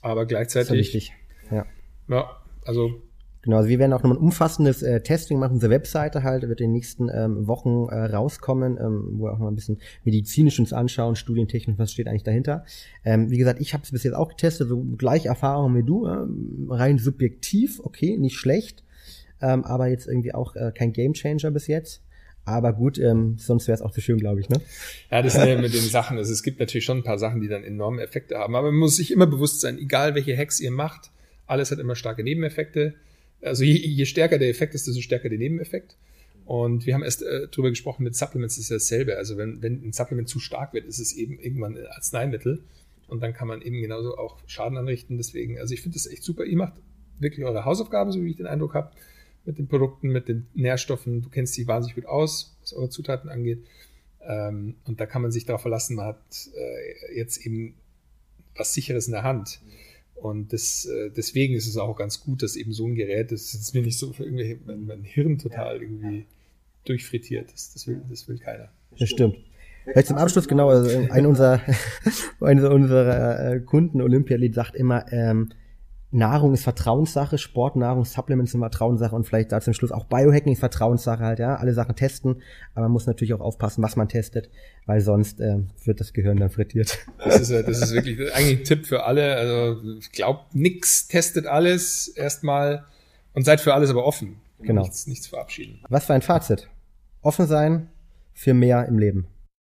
Aber 0.00 0.24
Das 0.24 0.30
ist 0.30 0.54
ja 0.54 0.62
gleichzeitig, 0.62 0.94
wichtig. 0.94 1.12
Ja. 1.50 1.66
ja, 2.08 2.40
also 2.64 3.02
Genau, 3.42 3.58
also 3.58 3.68
wir 3.68 3.78
werden 3.78 3.92
auch 3.92 4.02
nochmal 4.02 4.18
ein 4.18 4.22
umfassendes 4.22 4.82
äh, 4.82 5.00
Testing 5.00 5.38
machen. 5.38 5.54
Unsere 5.54 5.70
Webseite 5.70 6.22
halt 6.22 6.42
wird 6.48 6.60
in 6.60 6.66
den 6.66 6.72
nächsten 6.72 7.08
ähm, 7.08 7.46
Wochen 7.46 7.88
äh, 7.88 8.06
rauskommen, 8.06 8.78
ähm, 8.80 9.10
wo 9.12 9.24
wir 9.24 9.32
auch 9.32 9.38
noch 9.38 9.48
ein 9.48 9.54
bisschen 9.54 9.78
medizinisch 10.04 10.58
uns 10.58 10.72
anschauen, 10.72 11.14
studientechnisch, 11.14 11.78
was 11.78 11.92
steht 11.92 12.08
eigentlich 12.08 12.24
dahinter. 12.24 12.64
Ähm, 13.04 13.30
wie 13.30 13.38
gesagt, 13.38 13.60
ich 13.60 13.74
habe 13.74 13.84
es 13.84 13.92
bis 13.92 14.02
jetzt 14.02 14.14
auch 14.14 14.28
getestet, 14.28 14.68
so 14.68 14.82
gleiche 14.96 15.28
Erfahrung 15.28 15.76
wie 15.76 15.84
du, 15.84 16.06
ähm, 16.06 16.66
rein 16.68 16.98
subjektiv, 16.98 17.80
okay, 17.84 18.16
nicht 18.16 18.36
schlecht, 18.36 18.82
ähm, 19.40 19.64
aber 19.64 19.86
jetzt 19.86 20.08
irgendwie 20.08 20.34
auch 20.34 20.56
äh, 20.56 20.72
kein 20.74 20.92
Gamechanger 20.92 21.50
bis 21.52 21.68
jetzt. 21.68 22.02
Aber 22.44 22.72
gut, 22.72 22.98
ähm, 22.98 23.36
sonst 23.36 23.68
wäre 23.68 23.74
es 23.74 23.82
auch 23.82 23.90
zu 23.90 24.00
schön, 24.00 24.18
glaube 24.18 24.40
ich, 24.40 24.48
ne? 24.48 24.58
Ja, 25.10 25.20
das 25.20 25.34
sind 25.34 25.46
ja 25.46 25.60
mit 25.60 25.74
den 25.74 25.82
Sachen. 25.82 26.16
Also 26.16 26.32
es 26.32 26.42
gibt 26.42 26.58
natürlich 26.60 26.86
schon 26.86 26.98
ein 26.98 27.02
paar 27.04 27.18
Sachen, 27.18 27.42
die 27.42 27.48
dann 27.48 27.62
enorme 27.62 28.02
Effekte 28.02 28.38
haben. 28.38 28.56
Aber 28.56 28.70
man 28.70 28.80
muss 28.80 28.96
sich 28.96 29.10
immer 29.10 29.26
bewusst 29.26 29.60
sein, 29.60 29.78
egal 29.78 30.14
welche 30.14 30.34
Hacks 30.34 30.58
ihr 30.58 30.70
macht, 30.70 31.10
alles 31.46 31.70
hat 31.70 31.78
immer 31.78 31.94
starke 31.94 32.24
Nebeneffekte. 32.24 32.94
Also 33.42 33.64
je, 33.64 33.74
je 33.74 34.04
stärker 34.04 34.38
der 34.38 34.48
Effekt 34.48 34.74
ist, 34.74 34.86
desto 34.86 35.00
stärker 35.00 35.28
der 35.28 35.38
Nebeneffekt. 35.38 35.96
Und 36.44 36.86
wir 36.86 36.94
haben 36.94 37.02
erst 37.02 37.22
äh, 37.22 37.48
drüber 37.48 37.70
gesprochen, 37.70 38.04
mit 38.04 38.16
Supplements 38.16 38.56
ist 38.56 38.70
ja 38.70 38.76
dasselbe. 38.76 39.16
Also 39.16 39.36
wenn, 39.36 39.60
wenn 39.62 39.86
ein 39.86 39.92
Supplement 39.92 40.28
zu 40.28 40.40
stark 40.40 40.72
wird, 40.72 40.86
ist 40.86 40.98
es 40.98 41.12
eben 41.12 41.38
irgendwann 41.38 41.76
ein 41.76 41.86
Arzneimittel. 41.86 42.62
Und 43.06 43.20
dann 43.20 43.34
kann 43.34 43.48
man 43.48 43.62
eben 43.62 43.80
genauso 43.80 44.16
auch 44.16 44.38
Schaden 44.46 44.78
anrichten. 44.78 45.18
Deswegen, 45.18 45.58
also 45.58 45.74
ich 45.74 45.82
finde 45.82 45.96
das 45.96 46.06
echt 46.06 46.22
super. 46.22 46.44
Ihr 46.44 46.56
macht 46.56 46.74
wirklich 47.18 47.44
eure 47.44 47.64
Hausaufgaben, 47.64 48.12
so 48.12 48.22
wie 48.22 48.30
ich 48.30 48.36
den 48.36 48.46
Eindruck 48.46 48.74
habe, 48.74 48.92
mit 49.44 49.58
den 49.58 49.68
Produkten, 49.68 50.08
mit 50.08 50.28
den 50.28 50.46
Nährstoffen. 50.54 51.22
Du 51.22 51.28
kennst 51.28 51.56
die 51.56 51.66
wahnsinnig 51.66 51.96
gut 51.96 52.06
aus, 52.06 52.56
was 52.62 52.72
eure 52.72 52.90
Zutaten 52.90 53.28
angeht. 53.28 53.64
Ähm, 54.22 54.76
und 54.84 55.00
da 55.00 55.06
kann 55.06 55.22
man 55.22 55.30
sich 55.30 55.44
darauf 55.44 55.62
verlassen, 55.62 55.96
man 55.96 56.06
hat 56.06 56.48
äh, 56.54 57.16
jetzt 57.16 57.44
eben 57.44 57.74
was 58.56 58.74
Sicheres 58.74 59.06
in 59.06 59.12
der 59.12 59.22
Hand. 59.22 59.60
Und 60.20 60.52
das, 60.52 60.84
äh, 60.86 61.10
deswegen 61.10 61.54
ist 61.54 61.68
es 61.68 61.76
auch 61.76 61.96
ganz 61.96 62.20
gut, 62.20 62.42
dass 62.42 62.56
eben 62.56 62.72
so 62.72 62.86
ein 62.86 62.94
Gerät 62.94 63.30
ist, 63.30 63.54
das 63.54 63.60
ist 63.60 63.74
mir 63.74 63.82
nicht 63.82 63.98
so 63.98 64.12
für 64.12 64.24
irgendwie 64.24 64.58
mein 64.66 65.04
Hirn 65.04 65.38
total 65.38 65.80
irgendwie 65.80 66.26
durchfrittiert. 66.84 67.52
Das, 67.52 67.72
das, 67.72 67.86
will, 67.86 68.02
das 68.10 68.28
will 68.28 68.38
keiner. 68.38 68.68
Das 68.98 69.08
stimmt. 69.08 69.36
Vielleicht 69.84 70.08
zum 70.08 70.16
Abschluss, 70.18 70.48
genau, 70.48 70.68
also 70.68 70.98
ein 71.10 71.26
unserer, 71.26 71.60
einer 72.40 72.70
unserer 72.70 73.54
äh, 73.54 73.60
Kunden, 73.60 74.02
Olympialied, 74.02 74.54
sagt 74.54 74.74
immer, 74.74 75.10
ähm, 75.12 75.50
Nahrung 76.10 76.54
ist 76.54 76.62
Vertrauenssache, 76.62 77.36
Sportnahrung, 77.36 78.04
Supplements 78.06 78.52
sind 78.52 78.60
Vertrauenssache 78.60 79.14
und 79.14 79.24
vielleicht 79.24 79.52
da 79.52 79.60
zum 79.60 79.74
Schluss 79.74 79.92
auch 79.92 80.04
Biohacking 80.04 80.52
ist 80.52 80.60
Vertrauenssache 80.60 81.22
halt, 81.22 81.38
ja, 81.38 81.56
alle 81.56 81.74
Sachen 81.74 81.96
testen, 81.96 82.42
aber 82.74 82.84
man 82.84 82.92
muss 82.92 83.06
natürlich 83.06 83.34
auch 83.34 83.40
aufpassen, 83.40 83.82
was 83.82 83.94
man 83.96 84.08
testet, 84.08 84.48
weil 84.86 85.02
sonst 85.02 85.38
äh, 85.40 85.58
wird 85.84 86.00
das 86.00 86.14
Gehirn 86.14 86.38
dann 86.38 86.50
frittiert. 86.50 86.98
Das 87.18 87.40
ist, 87.40 87.50
das 87.50 87.82
ist 87.82 87.92
wirklich 87.92 88.18
eigentlich 88.34 88.60
ein 88.60 88.64
Tipp 88.64 88.86
für 88.86 89.04
alle, 89.04 89.36
also 89.36 89.82
ich 89.98 90.10
glaube, 90.12 90.40
nix, 90.52 91.08
testet 91.08 91.46
alles 91.46 92.08
erstmal 92.08 92.86
und 93.34 93.44
seid 93.44 93.60
für 93.60 93.74
alles 93.74 93.90
aber 93.90 94.04
offen. 94.04 94.40
Genau. 94.60 94.82
Nichts, 94.82 95.06
nichts 95.06 95.26
verabschieden. 95.26 95.80
Was 95.88 96.06
für 96.06 96.14
ein 96.14 96.22
Fazit? 96.22 96.68
Offen 97.20 97.46
sein 97.46 97.88
für 98.32 98.54
mehr 98.54 98.86
im 98.86 98.98
Leben. 98.98 99.26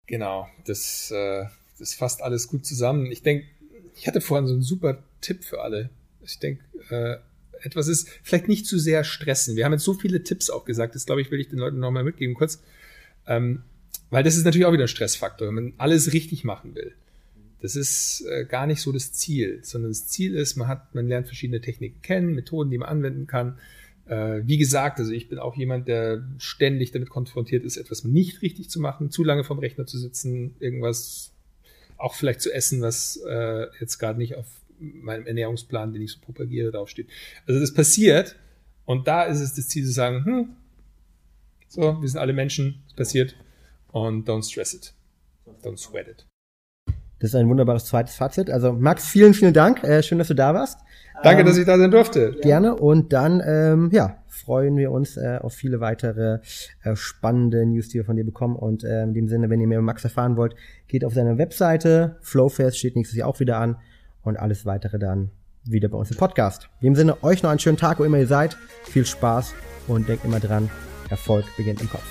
Genau, 0.07 0.47
das, 0.67 1.11
äh, 1.11 1.45
das 1.79 1.95
fasst 1.95 2.23
alles 2.23 2.49
gut 2.49 2.65
zusammen. 2.65 3.07
Ich 3.13 3.23
denke, 3.23 3.45
ich 3.95 4.07
hatte 4.07 4.21
vorhin 4.21 4.47
so 4.47 4.55
einen 4.55 4.63
super 4.63 4.99
Tipp 5.21 5.45
für 5.45 5.61
alle. 5.61 5.91
Ich 6.25 6.39
denke, 6.39 6.63
äh, 6.91 7.17
etwas 7.65 7.89
ist 7.89 8.09
vielleicht 8.23 8.49
nicht 8.49 8.67
zu 8.67 8.79
sehr 8.79 9.05
stressen. 9.05 9.57
Wir 9.57 9.65
haben 9.65 9.73
jetzt 9.73 9.85
so 9.85 9.95
viele 9.95 10.23
Tipps 10.23 10.51
auch 10.51 10.65
gesagt, 10.65 10.95
das 10.95 11.07
glaube 11.07 11.21
ich, 11.21 11.31
will 11.31 11.41
ich 11.41 11.49
den 11.49 11.59
Leuten 11.59 11.79
nochmal 11.79 12.05
mitgeben 12.05 12.35
kurz. 12.35 12.63
Ähm, 13.27 13.63
weil 14.11 14.25
das 14.25 14.37
ist 14.37 14.45
natürlich 14.45 14.67
auch 14.67 14.73
wieder 14.73 14.85
ein 14.85 14.89
Stressfaktor, 14.89 15.49
wenn 15.49 15.55
man 15.55 15.73
alles 15.79 16.13
richtig 16.13 16.45
machen 16.45 16.75
will. 16.75 16.93
Das 17.61 17.77
ist 17.77 18.27
äh, 18.29 18.45
gar 18.45 18.67
nicht 18.67 18.81
so 18.81 18.91
das 18.91 19.13
Ziel, 19.13 19.61
sondern 19.63 19.93
das 19.93 20.09
Ziel 20.09 20.35
ist, 20.35 20.57
man 20.57 20.67
hat, 20.67 20.95
man 20.95 21.07
lernt 21.07 21.29
verschiedene 21.29 21.61
Techniken 21.61 22.03
kennen, 22.03 22.35
Methoden, 22.35 22.71
die 22.71 22.79
man 22.79 22.89
anwenden 22.89 23.27
kann. 23.27 23.59
Äh, 24.07 24.43
wie 24.45 24.59
gesagt, 24.59 24.99
also 24.99 25.13
ich 25.13 25.29
bin 25.29 25.39
auch 25.39 25.57
jemand, 25.57 25.87
der 25.87 26.29
ständig 26.39 26.91
damit 26.91 27.09
konfrontiert 27.09 27.65
ist, 27.65 27.77
etwas 27.77 28.03
nicht 28.03 28.43
richtig 28.43 28.69
zu 28.69 28.81
machen, 28.81 29.11
zu 29.11 29.23
lange 29.23 29.45
vom 29.45 29.61
Rechner 29.61 29.87
zu 29.87 29.97
sitzen, 29.97 30.57
irgendwas 30.59 31.33
auch 31.99 32.15
vielleicht 32.15 32.41
zu 32.41 32.53
essen, 32.53 32.83
was 32.83 33.17
äh, 33.29 33.67
jetzt 33.79 33.99
gerade 33.99 34.19
nicht 34.19 34.35
auf 34.35 34.47
meinem 34.83 35.27
Ernährungsplan, 35.27 35.93
den 35.93 36.03
ich 36.03 36.13
so 36.13 36.21
propagiere, 36.21 36.73
draufsteht. 36.73 37.09
Also 37.47 37.61
das 37.61 37.73
passiert 37.73 38.37
und 38.85 39.07
da 39.07 39.25
ist 39.25 39.41
es 39.41 39.55
das 39.55 39.69
Ziel 39.69 39.85
zu 39.85 39.93
sagen, 39.93 40.25
hm, 40.25 40.49
so, 41.69 42.01
wir 42.01 42.09
sind 42.09 42.21
alle 42.21 42.33
Menschen, 42.33 42.83
es 42.87 42.95
passiert 42.95 43.37
und 43.93 44.29
don't 44.29 44.49
stress 44.49 44.75
it, 44.75 44.95
don't 45.63 45.79
sweat 45.79 46.09
it. 46.09 46.27
Das 47.23 47.31
ist 47.31 47.37
ein 47.37 47.49
wunderbares 47.49 47.85
zweites 47.85 48.17
Fazit. 48.17 48.51
Also 48.51 48.73
Max, 48.73 49.07
vielen, 49.07 49.33
vielen 49.33 49.55
Dank. 49.55 49.85
Äh, 49.85 50.03
schön, 50.03 50.19
dass 50.19 50.27
du 50.27 50.35
da 50.35 50.55
warst. 50.55 50.81
Danke, 51.23 51.43
ähm, 51.43 51.47
dass 51.47 51.57
ich 51.57 51.65
da 51.65 51.79
sein 51.79 51.93
durfte. 51.93 52.33
Gerne. 52.43 52.75
Und 52.75 53.13
dann, 53.13 53.41
ähm, 53.47 53.91
ja, 53.93 54.25
freuen 54.27 54.77
wir 54.77 54.91
uns 54.91 55.17
äh, 55.17 55.39
auf 55.41 55.55
viele 55.55 55.79
weitere 55.79 56.41
äh, 56.83 56.97
spannende 56.97 57.65
News, 57.65 57.89
die 57.89 57.99
wir 57.99 58.05
von 58.05 58.17
dir 58.17 58.25
bekommen. 58.25 58.57
Und 58.57 58.83
äh, 58.83 59.05
in 59.05 59.15
dem 59.15 59.29
Sinne, 59.29 59.51
wenn 59.51 59.61
ihr 59.61 59.69
mehr 59.69 59.79
über 59.79 59.85
Max 59.85 60.03
erfahren 60.03 60.37
wollt, 60.37 60.57
geht 60.89 61.05
auf 61.05 61.15
seine 61.15 61.39
Webseite. 61.39 62.17
Flowfest 62.23 62.77
steht 62.77 62.97
nächstes 62.97 63.17
Jahr 63.17 63.29
auch 63.29 63.39
wieder 63.39 63.59
an 63.59 63.77
und 64.23 64.37
alles 64.37 64.67
weitere 64.67 64.99
dann 64.99 65.31
wieder 65.65 65.89
bei 65.89 65.99
uns 65.99 66.11
im 66.11 66.17
Podcast. 66.17 66.69
In 66.81 66.87
dem 66.87 66.95
Sinne, 66.97 67.23
euch 67.23 67.43
noch 67.43 67.51
einen 67.51 67.59
schönen 67.59 67.77
Tag, 67.77 67.99
wo 67.99 68.05
immer 68.05 68.19
ihr 68.19 68.27
seid. 68.27 68.57
Viel 68.85 69.07
Spaß 69.07 69.55
und 69.89 70.09
denkt 70.09 70.25
immer 70.25 70.41
dran, 70.41 70.71
Erfolg 71.09 71.45
beginnt 71.57 71.81
im 71.81 71.91
Kopf. 71.91 72.05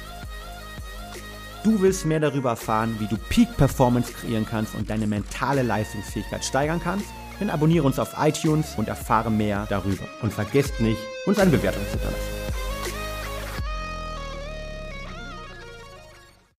Du 1.64 1.80
willst 1.82 2.06
mehr 2.06 2.20
darüber 2.20 2.52
erfahren, 2.52 2.96
wie 3.00 3.08
du 3.08 3.18
Peak 3.30 3.56
Performance 3.56 4.12
kreieren 4.14 4.48
kannst 4.50 4.74
und 4.74 4.90
deine 4.90 5.06
mentale 5.06 5.62
Leistungsfähigkeit 5.62 6.44
steigern 6.44 6.82
kannst? 6.84 7.06
Dann 7.40 7.50
abonniere 7.50 7.86
uns 7.86 8.00
auf 8.00 8.16
iTunes 8.20 8.76
und 8.78 8.88
erfahre 8.88 9.30
mehr 9.30 9.68
darüber. 9.70 10.06
Und 10.22 10.34
vergesst 10.34 10.80
nicht, 10.80 11.00
uns 11.26 11.40
eine 11.40 11.52
Bewertung 11.52 11.84
zu 11.86 11.92
hinterlassen. 11.92 12.51